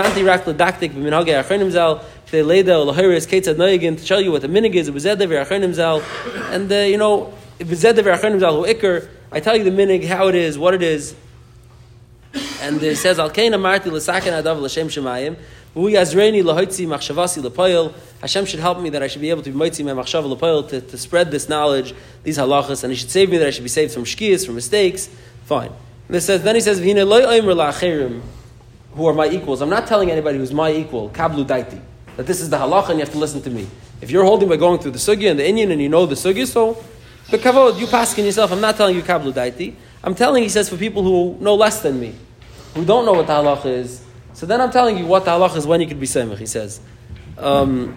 the 4.42 4.48
minig 4.48 4.74
is, 4.74 4.90
and 6.52 6.72
uh, 6.72 6.76
you 6.76 6.98
know, 6.98 7.32
I 7.60 7.64
tell 9.40 9.56
you 9.56 9.64
the 9.64 9.70
minig, 9.70 10.06
how 10.06 10.28
it 10.30 10.36
is, 10.36 10.58
what 10.58 10.74
it 10.74 10.82
is, 10.82 11.14
and 12.62 12.82
it 12.82 12.98
says, 12.98 13.20
Hashem 15.74 15.96
should 18.46 18.60
help 18.60 18.82
me 18.82 18.90
that 18.90 19.02
I 19.02 19.08
should 19.08 19.22
be 19.22 19.30
able 19.30 19.42
to 19.42 19.52
be 19.52 19.58
moitzi 19.58 19.86
my 19.86 19.92
machshava 19.92 20.36
lepoil 20.36 20.68
to, 20.70 20.82
to 20.82 20.98
spread 20.98 21.32
this 21.32 21.48
knowledge, 21.48 21.94
these 22.24 22.38
halachas, 22.38 22.84
and 22.84 22.92
He 22.92 22.98
should 22.98 23.10
save 23.10 23.30
me 23.30 23.38
that 23.38 23.48
I 23.48 23.52
should 23.52 23.64
be 23.64 23.70
saved 23.70 23.94
from 23.94 24.04
shkias, 24.04 24.46
from 24.46 24.56
mistakes. 24.56 25.10
Fine. 25.46 25.70
And 25.70 26.18
this 26.18 26.26
says, 26.26 26.44
then 26.44 26.56
he 26.56 26.62
says, 26.62 26.80
who 28.94 29.06
are 29.06 29.14
my 29.14 29.30
equals, 29.30 29.62
I'm 29.62 29.70
not 29.70 29.88
telling 29.88 30.12
anybody 30.12 30.38
who's 30.38 30.52
my 30.52 30.72
equal, 30.72 31.10
kablu 31.10 31.46
daiti, 31.46 31.80
that 32.18 32.28
this 32.28 32.42
is 32.42 32.50
the 32.50 32.58
halacha 32.58 32.90
and 32.90 33.00
you 33.00 33.06
have 33.06 33.14
to 33.14 33.18
listen 33.18 33.42
to 33.44 33.50
me. 33.50 33.68
If 34.02 34.12
you're 34.12 34.26
holding 34.26 34.50
by 34.50 34.58
going 34.58 34.80
through 34.80 34.92
the 34.92 35.00
sugya 35.00 35.32
and 35.32 35.40
the 35.40 35.48
Indian 35.48 35.72
and 35.72 35.82
you 35.82 35.88
know 35.88 36.06
the 36.06 36.16
sugya, 36.16 36.46
so 36.46 36.84
the 37.30 37.38
kavod, 37.38 37.80
you 37.80 37.88
paskin 37.88 38.26
yourself. 38.26 38.52
I'm 38.52 38.60
not 38.60 38.76
telling 38.76 38.96
you 38.96 39.04
kablu 39.04 39.32
daiti. 39.32 39.76
I'm 40.04 40.16
telling, 40.16 40.44
he 40.44 40.50
says, 40.50 40.68
for 40.68 40.76
people 40.76 41.04
who 41.04 41.38
know 41.40 41.56
less 41.56 41.82
than 41.82 42.00
me, 42.00 42.16
who 42.74 42.84
don't 42.84 43.06
know 43.06 43.14
what 43.14 43.28
the 43.28 43.34
halacha 43.34 43.68
is. 43.68 44.04
So 44.42 44.48
then 44.48 44.60
I'm 44.60 44.72
telling 44.72 44.98
you 44.98 45.06
what 45.06 45.24
the 45.24 45.30
halacha 45.30 45.58
is 45.58 45.68
when 45.68 45.82
you 45.82 45.88
could 45.88 46.00
be 46.00 46.08
semich. 46.08 46.40
He 46.40 46.48
says. 46.48 46.80
Um, 47.38 47.96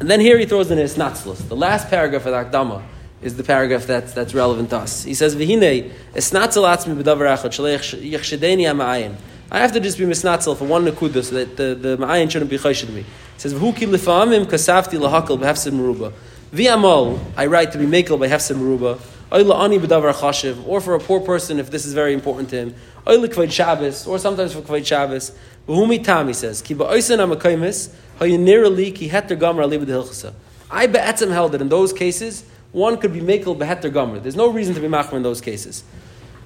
and 0.00 0.10
then 0.10 0.18
here 0.18 0.36
he 0.36 0.44
throws 0.44 0.72
in 0.72 0.78
his 0.78 0.96
natzlus. 0.96 1.46
The 1.46 1.54
last 1.54 1.88
paragraph 1.88 2.26
of 2.26 2.32
the 2.32 2.58
Akdama 2.58 2.82
is 3.22 3.36
the 3.36 3.44
paragraph 3.44 3.86
that's, 3.86 4.12
that's 4.12 4.34
relevant 4.34 4.70
to 4.70 4.78
us. 4.78 5.04
He 5.04 5.14
says, 5.14 5.36
V'hine, 5.36 5.92
esnatzel 6.14 6.66
atzmi 6.66 7.00
b'davar 7.00 7.32
echad, 7.38 8.10
yechshedeni 8.10 8.68
ha'ma'ayin. 8.68 9.14
I 9.52 9.60
have 9.60 9.70
to 9.74 9.78
just 9.78 9.98
be 9.98 10.04
misnatzel 10.04 10.56
for 10.56 10.64
one 10.64 10.84
nakuda 10.84 11.22
so 11.22 11.36
that 11.36 11.56
the, 11.56 11.76
the 11.76 11.96
ma'ayin 11.96 12.28
shouldn't 12.28 12.50
be 12.50 12.58
chayshid 12.58 12.92
me. 12.92 13.02
He 13.02 13.06
says, 13.36 13.54
V'huki 13.54 13.86
lifa'amim 13.86 14.46
kasafti 14.46 14.98
lahakal 14.98 15.38
b'hefsid 15.38 15.70
meruba. 15.70 16.12
V'amol, 16.52 17.20
I 17.36 17.46
write 17.46 17.70
to 17.70 17.78
be 17.78 17.86
makel 17.86 18.18
by 18.18 18.26
hefsid 18.26 18.56
meruba. 18.56 19.00
Or 19.32 20.80
for 20.80 20.94
a 20.96 20.98
poor 20.98 21.20
person 21.20 21.60
if 21.60 21.70
this 21.70 21.86
is 21.86 21.94
very 21.94 22.14
important 22.14 22.50
to 22.50 22.56
him. 22.56 22.74
Oyla 23.06 23.28
kvayd 23.28 23.50
Shabbos, 23.50 24.06
or 24.06 24.18
sometimes 24.18 24.52
for 24.52 24.60
kvayd 24.60 24.86
Shabbos. 24.86 25.32
V'humi 25.66 26.02
tam, 26.02 26.28
he 26.28 26.34
says, 26.34 26.60
ki 26.62 26.74
ba'oysen 26.74 27.18
amakaimis, 27.18 27.92
hayinirali 28.18 28.94
ki 28.94 29.08
heter 29.08 29.38
gamra 29.38 29.68
li 29.68 29.78
b'dehilchasa. 29.78 30.32
I 30.70 30.86
be'etzem 30.86 31.32
held 31.32 31.52
that 31.52 31.60
in 31.60 31.68
those 31.68 31.92
cases, 31.92 32.44
one 32.72 32.98
could 32.98 33.12
be 33.12 33.20
makel 33.20 33.58
beheter 33.58 33.92
gomer. 33.92 34.20
There's 34.20 34.36
no 34.36 34.48
reason 34.48 34.74
to 34.74 34.80
be 34.80 34.88
machmer 34.88 35.14
in 35.14 35.22
those 35.22 35.40
cases. 35.40 35.82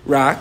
Rak, 0.07 0.39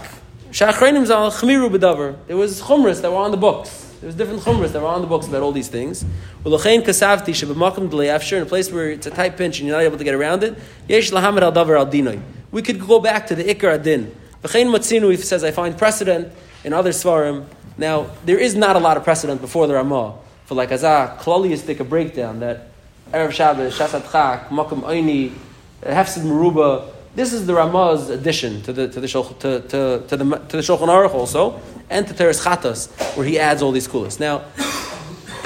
shachreinim 0.52 1.06
zal 1.06 1.32
chmiru 1.32 1.70
bedavar. 1.70 2.16
There 2.28 2.38
was 2.38 2.62
chumras 2.62 3.02
that 3.02 3.12
were 3.12 3.18
on 3.18 3.32
the 3.32 3.38
books. 3.38 3.92
There 4.00 4.08
was 4.08 4.16
different 4.16 4.42
chumras 4.42 4.72
that 4.74 4.82
were 4.82 4.88
on 4.88 5.02
the 5.02 5.08
books 5.08 5.28
about 5.28 5.42
all 5.42 5.52
these 5.52 5.70
things. 5.70 6.06
U'lachein 6.44 6.84
kasavti 6.84 7.34
shebemakim 7.34 7.90
d'le'afshir, 7.90 8.38
in 8.38 8.44
a 8.44 8.46
place 8.46 8.72
where 8.72 8.92
it's 8.92 9.08
a 9.08 9.12
tight 9.12 9.38
pinch 9.38 9.60
and 9.60 9.68
you're 9.68 9.78
not 9.78 9.84
able 9.84 9.98
to 9.98 10.04
get 10.04 10.14
around 10.14 10.44
it, 10.44 10.58
yesh 10.88 11.12
lahamed 11.12 11.42
al 11.42 11.52
davar 11.52 11.78
al 11.78 11.88
dinoi. 11.88 12.22
We 12.52 12.62
could 12.62 12.80
go 12.80 13.00
back 13.00 13.28
to 13.28 13.36
the 13.36 13.44
ikar 13.44 13.74
adin. 13.76 14.16
V'chein 14.44 14.68
matzinu, 14.68 15.18
says, 15.18 15.44
I 15.44 15.52
find 15.52 15.78
precedent 15.78 16.32
in 16.64 16.74
other 16.74 16.92
svarim. 16.92 17.46
Now, 17.78 18.08
there 18.26 18.38
is 18.38 18.56
not 18.56 18.76
a 18.76 18.80
lot 18.80 18.98
of 18.98 19.04
precedent 19.04 19.40
before 19.40 19.68
the 19.68 19.74
Ramah 19.74 20.16
for 20.46 20.56
like 20.56 20.70
klaliistic 20.70 21.80
a 21.80 21.84
breakdown 21.84 22.42
that 22.42 22.68
Erev 23.12 23.32
Shabbos, 23.32 23.78
Shasat 23.78 24.12
Chak, 24.12 24.50
Makam 24.50 24.82
Oini, 24.82 25.34
Hefsid 25.82 26.24
Meruba. 26.24 26.90
This 27.16 27.32
is 27.32 27.46
the 27.48 27.54
Ramah's 27.54 28.10
addition 28.10 28.62
to 28.64 28.74
the 28.74 28.88
to 28.90 29.00
the 29.00 29.08
Shulchan, 29.08 29.40
to, 29.40 29.62
to, 29.62 30.08
to, 30.08 30.18
the 30.18 30.38
to 30.50 30.58
the 30.58 30.64
Shulchan 30.64 30.88
Aruch 30.88 31.14
also, 31.14 31.62
and 31.90 32.08
to 32.08 32.14
Teres 32.14 32.44
Chatas, 32.44 32.90
where 33.16 33.26
he 33.26 33.40
adds 33.40 33.62
all 33.62 33.72
these 33.72 33.88
kulas. 33.88 34.20
Now, 34.20 34.44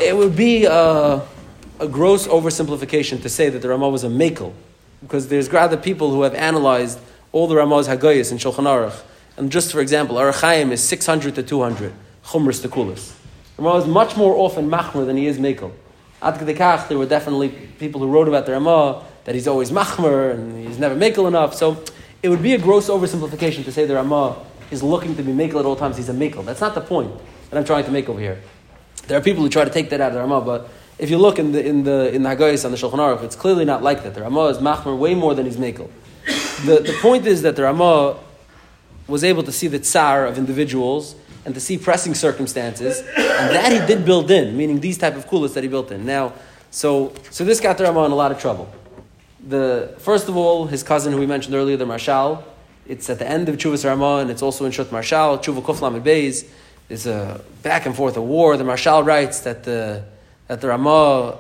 it 0.02 0.16
would 0.16 0.36
be 0.36 0.66
a, 0.66 1.22
a 1.80 1.88
gross 1.88 2.28
oversimplification 2.28 3.22
to 3.22 3.30
say 3.30 3.50
that 3.50 3.62
the 3.62 3.70
Ramah 3.70 3.90
was 3.90 4.04
a 4.04 4.10
makel, 4.10 4.54
because 5.02 5.28
there's 5.28 5.52
rather 5.52 5.78
people 5.78 6.12
who 6.12 6.24
have 6.24 6.34
analyzed 6.34 7.00
all 7.32 7.48
the 7.48 7.56
Ramah's 7.56 7.88
Hagoyas 7.88 8.32
in 8.32 8.38
Shulchan 8.38 8.66
Aruch, 8.66 9.02
and 9.38 9.52
just 9.52 9.72
for 9.72 9.80
example, 9.80 10.16
Orach 10.16 10.42
Chayim 10.42 10.72
is 10.72 10.84
600 10.84 11.36
to 11.36 11.44
200 11.44 11.94
chumras 12.26 12.62
to 12.62 12.70
kulas. 12.70 13.14
The 13.56 13.64
Ramah 13.64 13.80
is 13.80 13.88
much 13.88 14.18
more 14.18 14.36
often 14.36 14.70
machmer 14.70 15.06
than 15.06 15.18
he 15.18 15.28
is 15.28 15.38
makel. 15.38 15.72
Ad 16.22 16.36
Kedekach, 16.36 16.88
there 16.88 16.98
were 16.98 17.06
definitely 17.06 17.50
people 17.50 18.02
who 18.02 18.08
wrote 18.08 18.28
about 18.28 18.46
the 18.46 18.54
Ramah 18.54 19.04
that 19.26 19.36
he's 19.36 19.48
always 19.48 19.72
machmer 19.72 20.32
and 20.32 20.66
he's 20.66 20.80
never 20.80 20.96
Mekel 20.96 21.28
enough. 21.28 21.54
So 21.54 21.84
it 22.24 22.30
would 22.30 22.42
be 22.42 22.54
a 22.54 22.58
gross 22.58 22.90
oversimplification 22.90 23.64
to 23.66 23.72
say 23.72 23.86
the 23.86 23.96
Ramah 23.96 24.38
is 24.72 24.82
looking 24.82 25.16
to 25.16 25.24
be 25.24 25.32
Mekel 25.32 25.60
at 25.60 25.66
all 25.66 25.76
times. 25.76 25.98
He's 25.98 26.10
a 26.10 26.14
Mekel. 26.14 26.44
That's 26.46 26.62
not 26.62 26.74
the 26.74 26.82
point 26.82 27.12
that 27.50 27.58
I'm 27.58 27.66
trying 27.66 27.86
to 27.86 27.92
make 27.92 28.10
over 28.10 28.20
here. 28.20 28.42
There 29.08 29.18
are 29.18 29.22
people 29.22 29.44
who 29.44 29.50
try 29.50 29.64
to 29.64 29.70
take 29.70 29.90
that 29.92 30.02
out 30.02 30.10
of 30.10 30.14
the 30.16 30.22
Ramah, 30.22 30.42
but 30.42 30.70
if 30.98 31.10
you 31.10 31.18
look 31.18 31.40
in 31.40 31.52
the 31.52 31.64
in 31.64 31.84
the 31.84 32.14
in 32.14 32.24
the 32.24 32.30
Haggais 32.30 32.66
on 32.66 32.72
the 32.72 32.78
Shulchan 32.78 33.00
Aruch, 33.00 33.24
it's 33.24 33.36
clearly 33.36 33.66
not 33.66 33.84
like 33.84 34.04
that. 34.04 34.16
The 34.16 34.22
Ramah 34.22 34.48
is 34.48 34.58
machmer 34.58 34.98
way 34.98 35.14
more 35.14 35.36
than 35.36 35.46
he's 35.46 35.58
makel. 35.58 35.90
The 36.66 36.80
the 36.80 36.98
point 37.02 37.26
is 37.28 37.42
that 37.44 37.56
the 37.56 37.64
Ramah 37.64 38.18
was 39.08 39.24
able 39.24 39.44
to 39.44 39.52
see 39.52 39.68
the 39.68 39.80
tsar 39.80 40.26
of 40.26 40.38
individuals 40.38 41.16
and 41.46 41.54
to 41.54 41.62
see 41.62 41.78
pressing 41.78 42.14
circumstances, 42.14 43.00
and 43.00 43.56
that 43.56 43.72
he 43.72 43.80
did 43.88 44.04
build 44.04 44.30
in, 44.32 44.58
meaning 44.58 44.82
these 44.82 44.98
type 44.98 45.16
of 45.16 45.28
kulas 45.28 45.54
that 45.54 45.64
he 45.64 45.70
built 45.70 45.92
in. 45.92 46.06
Now, 46.06 46.34
so 46.72 47.14
so 47.30 47.46
this 47.46 47.60
got 47.60 47.78
the 47.78 47.86
Ramah 47.86 48.06
in 48.06 48.12
a 48.12 48.16
lot 48.16 48.32
of 48.32 48.40
trouble. 48.40 48.68
The 49.48 49.96
first 50.00 50.28
of 50.28 50.36
all, 50.36 50.66
his 50.66 50.84
cousin 50.84 51.14
who 51.14 51.20
we 51.20 51.26
mentioned 51.26 51.56
earlier, 51.56 51.78
the 51.78 51.86
Maharshal, 51.86 52.44
it's 52.86 53.10
at 53.10 53.20
the 53.20 53.30
end 53.30 53.48
of 53.48 53.56
Chuvas 53.58 53.86
Ramah, 53.86 54.18
and 54.18 54.30
it's 54.30 54.42
also 54.42 54.66
in 54.66 54.72
Shut 54.72 54.88
Maharshal, 54.88 55.42
Chuva 55.42 55.62
Kuflam 55.62 56.02
Beis. 56.02 56.46
There's 56.90 57.06
a 57.06 57.40
back 57.64 57.86
and 57.86 57.96
forth, 57.96 58.18
a 58.18 58.22
war. 58.22 58.58
The 58.58 58.64
Maharshal 58.64 59.06
writes 59.06 59.42
that 59.42 59.64
the 59.64 60.04
that 60.48 60.60
the 60.60 60.68
Ramah, 60.68 61.38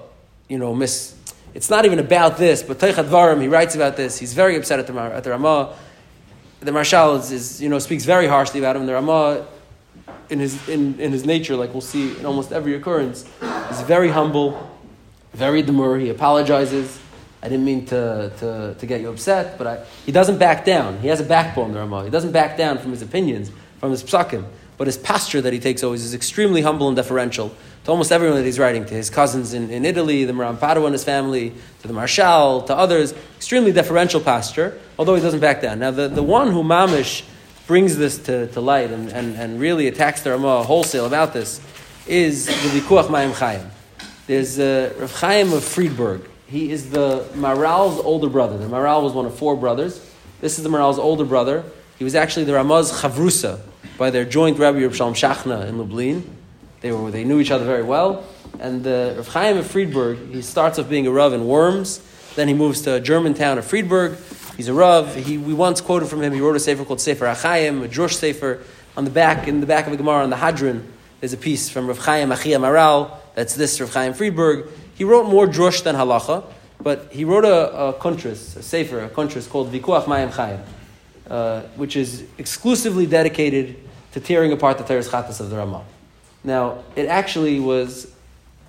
you 0.47 0.57
know, 0.57 0.73
miss. 0.75 1.15
It's 1.57 1.71
not 1.71 1.85
even 1.85 1.97
about 1.97 2.37
this, 2.37 2.61
but 2.61 2.77
Varim, 2.77 3.41
he 3.41 3.47
writes 3.47 3.73
about 3.73 3.97
this. 3.97 4.19
He's 4.19 4.35
very 4.35 4.55
upset 4.57 4.77
at 4.77 4.85
the, 4.85 4.93
at 4.93 5.23
the 5.23 5.31
Ramah. 5.31 5.73
The 6.59 6.69
Maharshal 6.69 7.17
is, 7.17 7.31
is, 7.31 7.59
you 7.59 7.67
know, 7.67 7.79
speaks 7.79 8.05
very 8.05 8.27
harshly 8.27 8.59
about 8.59 8.75
him. 8.75 8.85
The 8.85 8.93
Ramah, 8.93 9.47
in 10.29 10.39
his, 10.39 10.69
in, 10.69 10.99
in 10.99 11.11
his 11.11 11.25
nature, 11.25 11.55
like 11.55 11.73
we'll 11.73 11.81
see 11.81 12.15
in 12.15 12.27
almost 12.27 12.51
every 12.51 12.75
occurrence, 12.75 13.25
is 13.71 13.81
very 13.81 14.09
humble, 14.09 14.69
very 15.33 15.63
demure. 15.63 15.97
He 15.97 16.09
apologizes. 16.11 16.99
I 17.41 17.49
didn't 17.49 17.65
mean 17.65 17.87
to, 17.87 18.31
to, 18.37 18.75
to 18.77 18.85
get 18.85 19.01
you 19.01 19.09
upset, 19.09 19.57
but 19.57 19.65
I, 19.65 19.85
he 20.05 20.11
doesn't 20.11 20.37
back 20.37 20.63
down. 20.63 20.99
He 20.99 21.07
has 21.07 21.21
a 21.21 21.25
backbone, 21.25 21.71
the 21.71 21.79
Ramah. 21.79 22.03
He 22.03 22.11
doesn't 22.11 22.33
back 22.33 22.55
down 22.55 22.77
from 22.77 22.91
his 22.91 23.01
opinions, 23.01 23.51
from 23.79 23.89
his 23.89 24.03
psakim. 24.03 24.45
But 24.77 24.85
his 24.85 24.97
posture 24.97 25.41
that 25.41 25.53
he 25.53 25.59
takes 25.59 25.83
always 25.83 26.03
is 26.03 26.13
extremely 26.13 26.61
humble 26.61 26.87
and 26.87 26.95
deferential 26.95 27.51
to 27.87 27.91
almost 27.91 28.11
everyone 28.11 28.35
that 28.35 28.43
he's 28.43 28.59
writing, 28.59 28.83
to 28.83 28.93
his 28.93 29.09
cousins 29.09 29.53
in, 29.53 29.69
in 29.69 29.85
Italy, 29.85 30.25
the 30.25 30.33
Maharam 30.33 30.59
Padua 30.59 30.87
and 30.87 30.93
his 30.93 31.05
family, 31.05 31.53
to 31.81 31.87
the 31.87 31.93
Maharshal, 31.93 32.67
to 32.67 32.75
others. 32.75 33.13
Extremely 33.37 33.71
deferential 33.71 34.19
posture, 34.19 34.77
although 34.99 35.15
he 35.15 35.21
doesn't 35.21 35.39
back 35.39 35.61
down. 35.61 35.79
Now, 35.79 35.91
the, 35.91 36.09
the 36.09 36.21
one 36.21 36.51
who 36.51 36.63
Mamish 36.63 37.23
brings 37.65 37.95
this 37.95 38.17
to, 38.25 38.47
to 38.47 38.59
light 38.59 38.91
and, 38.91 39.07
and, 39.13 39.37
and 39.37 39.57
really 39.57 39.87
attacks 39.87 40.21
the 40.23 40.31
Ramah 40.31 40.63
wholesale 40.63 41.05
about 41.05 41.31
this 41.31 41.61
is 42.07 42.47
the 42.47 42.77
Vikuach 42.77 43.05
Mayim 43.05 43.31
Chaim. 43.31 43.71
There's 44.27 44.59
uh, 44.59 44.93
Rav 44.99 45.13
Chaim 45.21 45.53
of 45.53 45.63
Friedberg. 45.63 46.29
He 46.47 46.71
is 46.71 46.89
the 46.89 47.25
Maharal's 47.35 48.01
older 48.03 48.27
brother. 48.27 48.57
The 48.57 48.65
Maharal 48.65 49.03
was 49.03 49.13
one 49.13 49.25
of 49.25 49.39
four 49.39 49.55
brothers. 49.55 50.05
This 50.41 50.57
is 50.57 50.65
the 50.65 50.69
Maharal's 50.69 50.99
older 50.99 51.23
brother. 51.23 51.63
He 51.97 52.03
was 52.03 52.15
actually 52.15 52.43
the 52.43 52.53
Ramah's 52.55 52.91
Chavrusa 52.91 53.61
by 53.97 54.09
their 54.09 54.25
joint 54.25 54.59
Rabbi 54.59 54.79
Shalom 54.89 55.13
Shachna 55.13 55.69
in 55.69 55.77
Lublin. 55.77 56.36
They, 56.81 56.91
were, 56.91 57.11
they 57.11 57.23
knew 57.23 57.39
each 57.39 57.51
other 57.51 57.65
very 57.65 57.83
well. 57.83 58.23
And 58.59 58.85
uh, 58.85 59.13
Rav 59.17 59.27
Chaim 59.29 59.57
of 59.57 59.67
Friedberg, 59.67 60.31
he 60.31 60.41
starts 60.41 60.79
off 60.79 60.89
being 60.89 61.07
a 61.07 61.11
Rav 61.11 61.33
in 61.33 61.45
Worms. 61.47 62.01
Then 62.35 62.47
he 62.47 62.53
moves 62.53 62.81
to 62.81 62.95
a 62.95 62.99
German 62.99 63.33
town 63.33 63.57
of 63.57 63.65
Friedberg. 63.65 64.17
He's 64.55 64.67
a 64.67 64.73
Rav. 64.73 65.15
He, 65.15 65.37
we 65.37 65.53
once 65.53 65.81
quoted 65.81 66.07
from 66.07 66.21
him, 66.21 66.33
he 66.33 66.41
wrote 66.41 66.55
a 66.55 66.59
sefer 66.59 66.85
called 66.85 67.01
Sefer 67.01 67.25
Achayim, 67.25 67.83
a 67.83 67.87
Drush 67.87 68.13
sefer. 68.13 68.61
On 68.95 69.05
the 69.05 69.11
back, 69.11 69.47
in 69.47 69.59
the 69.59 69.67
back 69.67 69.85
of 69.85 69.91
the 69.91 69.97
Gemara, 69.97 70.23
on 70.23 70.31
the 70.31 70.35
Hadran, 70.35 70.83
there's 71.19 71.33
a 71.33 71.37
piece 71.37 71.69
from 71.69 71.87
Rav 71.87 71.99
Chaim 71.99 72.29
Achia 72.29 72.59
Maharal. 72.59 73.11
That's 73.35 73.55
this 73.55 73.79
Rav 73.79 73.93
Chaim 73.93 74.13
Friedberg. 74.13 74.67
He 74.95 75.03
wrote 75.03 75.27
more 75.27 75.45
drush 75.45 75.83
than 75.83 75.95
halacha, 75.95 76.43
but 76.81 77.11
he 77.11 77.23
wrote 77.23 77.45
a, 77.45 77.89
a 77.89 77.93
kuntris, 77.93 78.55
a 78.55 78.63
sefer, 78.63 79.03
a 79.03 79.09
kuntris 79.09 79.47
called 79.47 79.71
Vikuach 79.71 80.05
Mayim 80.05 80.31
Chaim, 80.31 80.59
uh, 81.29 81.61
which 81.75 81.95
is 81.95 82.25
exclusively 82.39 83.05
dedicated 83.05 83.75
to 84.13 84.19
tearing 84.19 84.51
apart 84.51 84.79
the 84.79 84.83
Teres 84.83 85.07
Chatas 85.07 85.39
of 85.39 85.51
the 85.51 85.57
Ramah. 85.57 85.83
Now, 86.43 86.83
it 86.95 87.07
actually 87.07 87.59
was, 87.59 88.11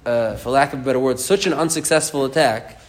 uh, 0.05 0.37
for 0.37 0.51
lack 0.51 0.73
of 0.73 0.81
a 0.81 0.83
better 0.83 0.99
word, 0.99 1.19
such 1.19 1.47
an 1.47 1.53
unsuccessful 1.53 2.25
attack 2.25 2.81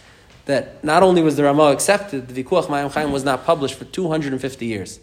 that 0.46 0.82
not 0.82 1.02
only 1.02 1.22
was 1.22 1.36
the 1.36 1.44
Ramah 1.44 1.70
accepted, 1.72 2.28
the 2.28 2.42
Vikuach 2.42 2.66
Mayim 2.66 2.92
Chaim 2.92 3.12
was 3.12 3.24
not 3.24 3.44
published 3.44 3.76
for 3.76 3.84
250 3.84 4.66
years. 4.66 4.98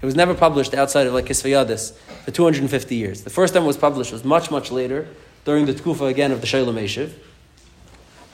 It 0.00 0.06
was 0.06 0.14
never 0.14 0.34
published 0.34 0.74
outside 0.74 1.06
of 1.06 1.14
like 1.14 1.26
Kisvayadis 1.26 1.92
for 2.24 2.30
250 2.30 2.94
years. 2.94 3.22
The 3.22 3.30
first 3.30 3.54
time 3.54 3.64
it 3.64 3.66
was 3.66 3.76
published 3.76 4.12
was 4.12 4.24
much, 4.24 4.50
much 4.50 4.70
later, 4.70 5.08
during 5.44 5.66
the 5.66 5.72
Tkufa 5.72 6.08
again 6.08 6.32
of 6.32 6.40
the 6.40 6.46
Shalom 6.46 6.76
Eshiv, 6.76 7.12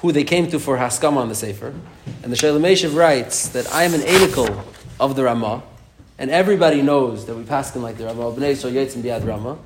who 0.01 0.13
they 0.13 0.25
came 0.25 0.49
to 0.51 0.59
for 0.59 0.77
Haskama 0.77 1.19
on 1.19 1.29
the 1.29 1.35
Sefer. 1.35 1.73
And 2.23 2.33
the 2.33 2.37
Shalom 2.37 2.63
Eshiv 2.63 2.97
writes 2.97 3.49
that 3.51 3.73
I 3.73 3.85
am 3.85 3.95
an 3.95 4.01
anical 4.01 4.65
of 4.99 5.15
the 5.15 5.25
Ramah, 5.25 5.63
and 6.19 6.31
everybody 6.31 6.83
knows 6.83 7.27
that 7.27 7.35
we 7.35 7.45
pass 7.45 7.75
him 7.75 7.83
like 7.83 7.97
the 7.97 8.07
Ramah, 8.07 8.33
Bnei 8.33 8.57
So 8.57 8.71
Yetzim 8.71 9.03
Biad 9.03 9.27
Ramah. 9.27 9.59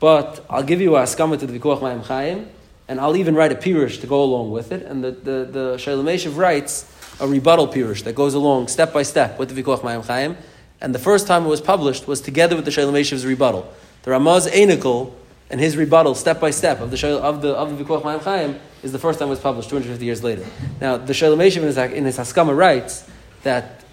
But 0.00 0.44
I'll 0.48 0.62
give 0.62 0.80
you 0.80 0.96
a 0.96 1.02
Haskama 1.02 1.38
to 1.38 1.46
the 1.46 1.58
Vikuach 1.58 1.80
Mayim 1.80 2.02
Chaim, 2.06 2.48
and 2.88 2.98
I'll 2.98 3.16
even 3.16 3.34
write 3.34 3.52
a 3.52 3.54
Pirush 3.54 4.00
to 4.00 4.06
go 4.06 4.24
along 4.24 4.50
with 4.50 4.72
it. 4.72 4.82
And 4.82 5.04
the, 5.04 5.10
the, 5.12 5.44
the 5.44 5.76
shailameshiv 5.76 6.36
writes 6.38 6.90
a 7.20 7.28
rebuttal 7.28 7.68
Pirush 7.68 8.02
that 8.04 8.14
goes 8.14 8.32
along 8.32 8.68
step 8.68 8.94
by 8.94 9.02
step 9.02 9.38
with 9.38 9.54
the 9.54 9.62
Vikuach 9.62 9.80
Mayim 9.80 10.04
Chaim. 10.06 10.38
And 10.80 10.94
the 10.94 10.98
first 10.98 11.26
time 11.26 11.44
it 11.44 11.48
was 11.48 11.60
published 11.60 12.08
was 12.08 12.22
together 12.22 12.56
with 12.56 12.64
the 12.64 12.70
shailameshiv's 12.70 13.26
rebuttal. 13.26 13.70
The 14.02 14.12
Ramah's 14.12 14.46
anical 14.46 15.12
and 15.50 15.60
his 15.60 15.76
rebuttal, 15.76 16.14
step 16.14 16.40
by 16.40 16.50
step, 16.50 16.80
of 16.80 16.90
the 16.90 16.96
Shal, 16.96 17.18
of 17.18 17.42
the 17.42 17.50
of 17.50 17.76
the 17.76 17.84
Vikuach 17.84 18.02
Mayim 18.02 18.22
Chaim, 18.22 18.58
is 18.82 18.92
the 18.92 18.98
first 18.98 19.18
time 19.18 19.28
it 19.28 19.32
was 19.32 19.40
published 19.40 19.68
250 19.68 20.02
years 20.02 20.24
later. 20.24 20.46
Now, 20.80 20.96
the 20.96 21.12
shailameshiv 21.12 21.58
in 21.58 21.62
his, 21.64 21.76
in 21.76 22.04
his 22.06 22.16
Haskama 22.16 22.56
writes 22.56 23.06
that 23.42 23.84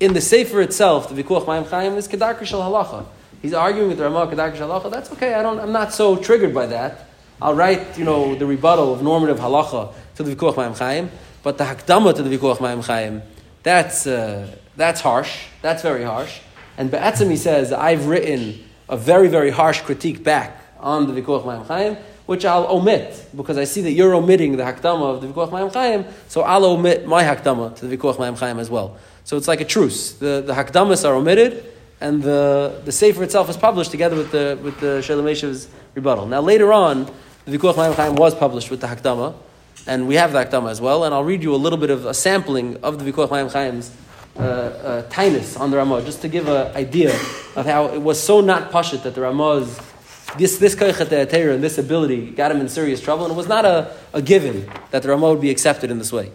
in 0.00 0.14
the 0.14 0.22
Sefer 0.22 0.62
itself, 0.62 1.14
the 1.14 1.22
Vikuach 1.22 1.44
Mayim 1.44 1.68
Chaim 1.68 1.92
is 1.98 2.08
Kedarka 2.08 2.46
Shal 2.46 2.60
Halacha. 2.60 3.04
He's 3.44 3.52
arguing 3.52 3.90
with 3.90 4.00
Ramah 4.00 4.28
Kedarkish 4.28 4.56
Halacha, 4.56 4.90
that's 4.90 5.12
okay. 5.12 5.34
I 5.34 5.42
don't, 5.42 5.60
I'm 5.60 5.70
not 5.70 5.92
so 5.92 6.16
triggered 6.16 6.54
by 6.54 6.64
that. 6.68 7.10
I'll 7.42 7.54
write, 7.54 7.98
you 7.98 8.04
know, 8.06 8.34
the 8.34 8.46
rebuttal 8.46 8.94
of 8.94 9.02
normative 9.02 9.38
halacha 9.38 9.92
to 10.14 10.22
the 10.22 10.34
Vikuach 10.34 10.54
Mayim 10.54 10.78
Chaim, 10.78 11.10
but 11.42 11.58
the 11.58 11.64
Hakdama 11.64 12.14
to 12.14 12.22
the 12.22 12.38
Vikuach 12.38 12.56
Mayim 12.56 12.82
Chaim, 12.82 13.20
that's, 13.62 14.06
uh, 14.06 14.48
that's 14.76 15.02
harsh. 15.02 15.44
That's 15.60 15.82
very 15.82 16.04
harsh. 16.04 16.40
And 16.78 16.90
Be'etzim, 16.90 17.28
he 17.28 17.36
says, 17.36 17.70
I've 17.70 18.06
written 18.06 18.64
a 18.88 18.96
very, 18.96 19.28
very 19.28 19.50
harsh 19.50 19.82
critique 19.82 20.24
back 20.24 20.58
on 20.80 21.06
the 21.06 21.20
Vikuach 21.20 21.44
Mayim 21.44 21.66
Chaim, 21.66 21.98
which 22.24 22.46
I'll 22.46 22.66
omit, 22.68 23.26
because 23.36 23.58
I 23.58 23.64
see 23.64 23.82
that 23.82 23.92
you're 23.92 24.14
omitting 24.14 24.56
the 24.56 24.62
Hakdama 24.62 25.16
of 25.16 25.20
the 25.20 25.26
Vikuach 25.26 25.50
Mayim 25.50 25.70
Chaim, 25.70 26.06
so 26.28 26.40
I'll 26.40 26.64
omit 26.64 27.06
my 27.06 27.24
Hakdama 27.24 27.76
to 27.76 27.86
the 27.86 27.94
Vikuach 27.94 28.16
Mayim 28.16 28.38
Chaim 28.38 28.58
as 28.58 28.70
well. 28.70 28.96
So 29.24 29.36
it's 29.36 29.48
like 29.48 29.60
a 29.60 29.66
truce. 29.66 30.14
The, 30.14 30.42
the 30.46 30.54
Hakdamas 30.54 31.06
are 31.06 31.12
omitted, 31.14 31.72
and 32.00 32.22
the, 32.22 32.80
the 32.84 32.92
Sefer 32.92 33.22
itself 33.22 33.48
was 33.48 33.56
published 33.56 33.90
together 33.90 34.16
with 34.16 34.30
the, 34.30 34.58
with 34.62 34.78
the 34.80 35.02
Shalom 35.02 35.26
rebuttal. 35.94 36.26
Now 36.26 36.40
later 36.40 36.72
on, 36.72 37.10
the 37.44 37.56
Vikuach 37.56 37.74
Mayim 37.74 38.18
was 38.18 38.34
published 38.34 38.70
with 38.70 38.80
the 38.80 38.86
Hakdama, 38.86 39.34
and 39.86 40.08
we 40.08 40.14
have 40.14 40.32
the 40.32 40.44
Hakdama 40.44 40.70
as 40.70 40.80
well, 40.80 41.04
and 41.04 41.14
I'll 41.14 41.24
read 41.24 41.42
you 41.42 41.54
a 41.54 41.56
little 41.56 41.78
bit 41.78 41.90
of 41.90 42.06
a 42.06 42.14
sampling 42.14 42.76
of 42.82 42.98
the 42.98 43.10
Vikuach 43.10 43.28
Mayim 43.28 43.52
Chaim's 43.52 43.94
uh, 44.36 44.40
uh, 44.40 45.02
tinus 45.10 45.58
on 45.60 45.70
the 45.70 45.76
Ramah, 45.76 46.02
just 46.02 46.22
to 46.22 46.28
give 46.28 46.48
an 46.48 46.74
idea 46.74 47.10
of 47.54 47.66
how 47.66 47.86
it 47.86 48.00
was 48.00 48.20
so 48.20 48.40
not 48.40 48.72
pashit 48.72 49.02
that 49.04 49.14
the 49.14 49.20
Ramah's 49.20 49.78
this 50.36 50.58
this 50.58 50.74
and 50.80 51.62
this 51.62 51.78
ability 51.78 52.30
got 52.30 52.50
him 52.50 52.60
in 52.60 52.68
serious 52.68 53.00
trouble, 53.00 53.24
and 53.24 53.32
it 53.32 53.36
was 53.36 53.46
not 53.46 53.64
a, 53.64 53.94
a 54.12 54.20
given 54.20 54.68
that 54.90 55.02
the 55.02 55.08
Ramah 55.10 55.30
would 55.30 55.40
be 55.40 55.50
accepted 55.50 55.90
in 55.90 55.98
this 55.98 56.12
way. 56.12 56.32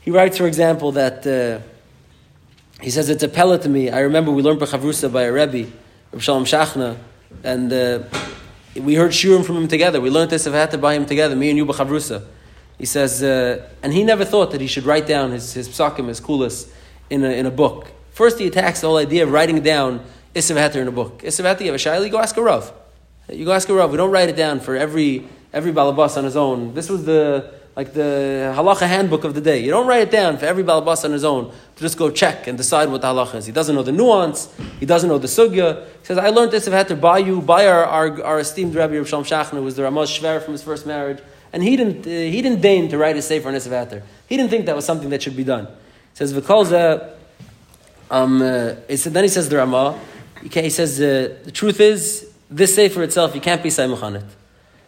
He 0.00 0.10
writes, 0.10 0.38
for 0.38 0.46
example, 0.46 0.92
that 0.92 1.26
uh, 1.26 1.66
he 2.82 2.90
says 2.90 3.10
it's 3.10 3.22
a 3.22 3.28
pellet 3.28 3.62
to 3.62 3.68
me. 3.68 3.90
I 3.90 4.00
remember 4.00 4.30
we 4.30 4.42
learned 4.42 4.60
Bechavrusa 4.60 5.12
by 5.12 5.24
a 5.24 5.32
Rebbe, 5.32 5.70
Reb 6.12 6.22
Shalom 6.22 6.44
Shachna, 6.44 6.96
and 7.44 7.72
uh, 7.72 8.02
we 8.74 8.94
heard 8.94 9.10
Shurim 9.10 9.44
from 9.44 9.56
him 9.56 9.68
together. 9.68 10.00
We 10.00 10.10
learned 10.10 10.30
this 10.30 10.46
Avata 10.46 10.80
by 10.80 10.94
him 10.94 11.06
together, 11.06 11.36
me 11.36 11.50
and 11.50 11.58
you 11.58 11.66
Bechavrusa. 11.66 12.24
He 12.78 12.86
says, 12.86 13.22
uh, 13.22 13.68
and 13.82 13.92
he 13.92 14.02
never 14.02 14.24
thought 14.24 14.52
that 14.52 14.60
he 14.60 14.66
should 14.66 14.84
write 14.84 15.06
down 15.06 15.32
his, 15.32 15.52
his 15.52 15.68
psakim, 15.68 16.08
his 16.08 16.20
kulas, 16.20 16.70
in 17.10 17.22
a, 17.24 17.28
in 17.28 17.44
a 17.44 17.50
book. 17.50 17.92
First, 18.12 18.38
he 18.38 18.46
attacks 18.46 18.80
the 18.80 18.86
whole 18.86 18.96
idea 18.96 19.24
of 19.24 19.30
writing 19.30 19.60
down 19.60 20.02
Isav 20.34 20.56
Heter 20.56 20.76
in 20.76 20.88
a 20.88 20.92
book. 20.92 21.20
Isav 21.22 21.44
Heter, 21.44 21.60
you 21.60 21.72
have 21.72 21.74
a 21.74 21.78
shaili, 21.78 22.10
go 22.10 22.18
ask 22.18 22.36
a 22.38 22.42
Rav. 22.42 22.72
You 23.28 23.44
go 23.44 23.52
ask 23.52 23.68
a 23.68 23.74
Rav. 23.74 23.90
We 23.90 23.98
don't 23.98 24.10
write 24.10 24.30
it 24.30 24.36
down 24.36 24.60
for 24.60 24.74
every, 24.74 25.28
every 25.52 25.72
balabas 25.72 26.16
on 26.16 26.24
his 26.24 26.36
own. 26.36 26.72
This 26.72 26.88
was 26.88 27.04
the, 27.04 27.52
like 27.80 27.94
the 27.94 28.52
halacha 28.54 28.86
handbook 28.86 29.24
of 29.24 29.32
the 29.32 29.40
day. 29.40 29.58
You 29.64 29.70
don't 29.70 29.86
write 29.86 30.02
it 30.02 30.10
down 30.10 30.36
for 30.36 30.44
every 30.44 30.62
balabas 30.62 31.02
on 31.02 31.12
his 31.12 31.24
own 31.24 31.50
to 31.76 31.80
just 31.80 31.96
go 31.96 32.10
check 32.10 32.46
and 32.46 32.58
decide 32.58 32.90
what 32.90 33.00
the 33.00 33.06
halacha 33.06 33.36
is. 33.36 33.46
He 33.46 33.52
doesn't 33.52 33.74
know 33.74 33.82
the 33.82 33.96
nuance. 34.00 34.54
He 34.78 34.84
doesn't 34.84 35.08
know 35.08 35.16
the 35.16 35.28
sugya. 35.28 35.86
He 36.00 36.06
says, 36.08 36.18
I 36.18 36.28
learned 36.28 36.52
this 36.52 36.68
Isav 36.68 36.84
Heter 36.84 37.00
by 37.00 37.16
you, 37.28 37.40
by 37.40 37.66
our, 37.66 37.86
our, 37.86 38.22
our 38.22 38.40
esteemed 38.40 38.74
Rabbi 38.74 39.02
Shalom 39.04 39.24
Shachna, 39.24 39.52
who 39.60 39.62
was 39.62 39.76
the 39.76 39.82
Ramah's 39.82 40.10
Shver 40.10 40.42
from 40.42 40.52
his 40.52 40.62
first 40.62 40.84
marriage. 40.86 41.20
And 41.54 41.62
he 41.62 41.74
didn't, 41.74 42.06
uh, 42.06 42.10
he 42.10 42.42
didn't 42.42 42.60
deign 42.60 42.90
to 42.90 42.98
write 42.98 43.16
a 43.16 43.22
sefer 43.22 43.48
on 43.48 43.54
Isav 43.54 43.72
Heter. 43.72 44.02
He 44.28 44.36
didn't 44.36 44.50
think 44.50 44.66
that 44.66 44.76
was 44.76 44.84
something 44.84 45.08
that 45.08 45.22
should 45.22 45.36
be 45.36 45.44
done. 45.44 45.64
He 45.66 46.16
says, 46.20 46.34
V'kolza, 46.34 47.14
um, 48.10 48.42
uh, 48.42 48.74
then 48.88 49.24
he 49.24 49.28
says 49.28 49.48
the 49.48 49.56
Ramah. 49.56 49.98
He 50.42 50.68
says 50.68 51.00
uh, 51.00 51.38
the 51.44 51.50
truth 51.50 51.80
is 51.80 52.30
this 52.50 52.74
sefer 52.74 53.02
itself 53.04 53.34
you 53.34 53.40
can't 53.40 53.62
be 53.62 53.70
saimach 53.70 54.02
on 54.02 54.16
it. 54.16 54.24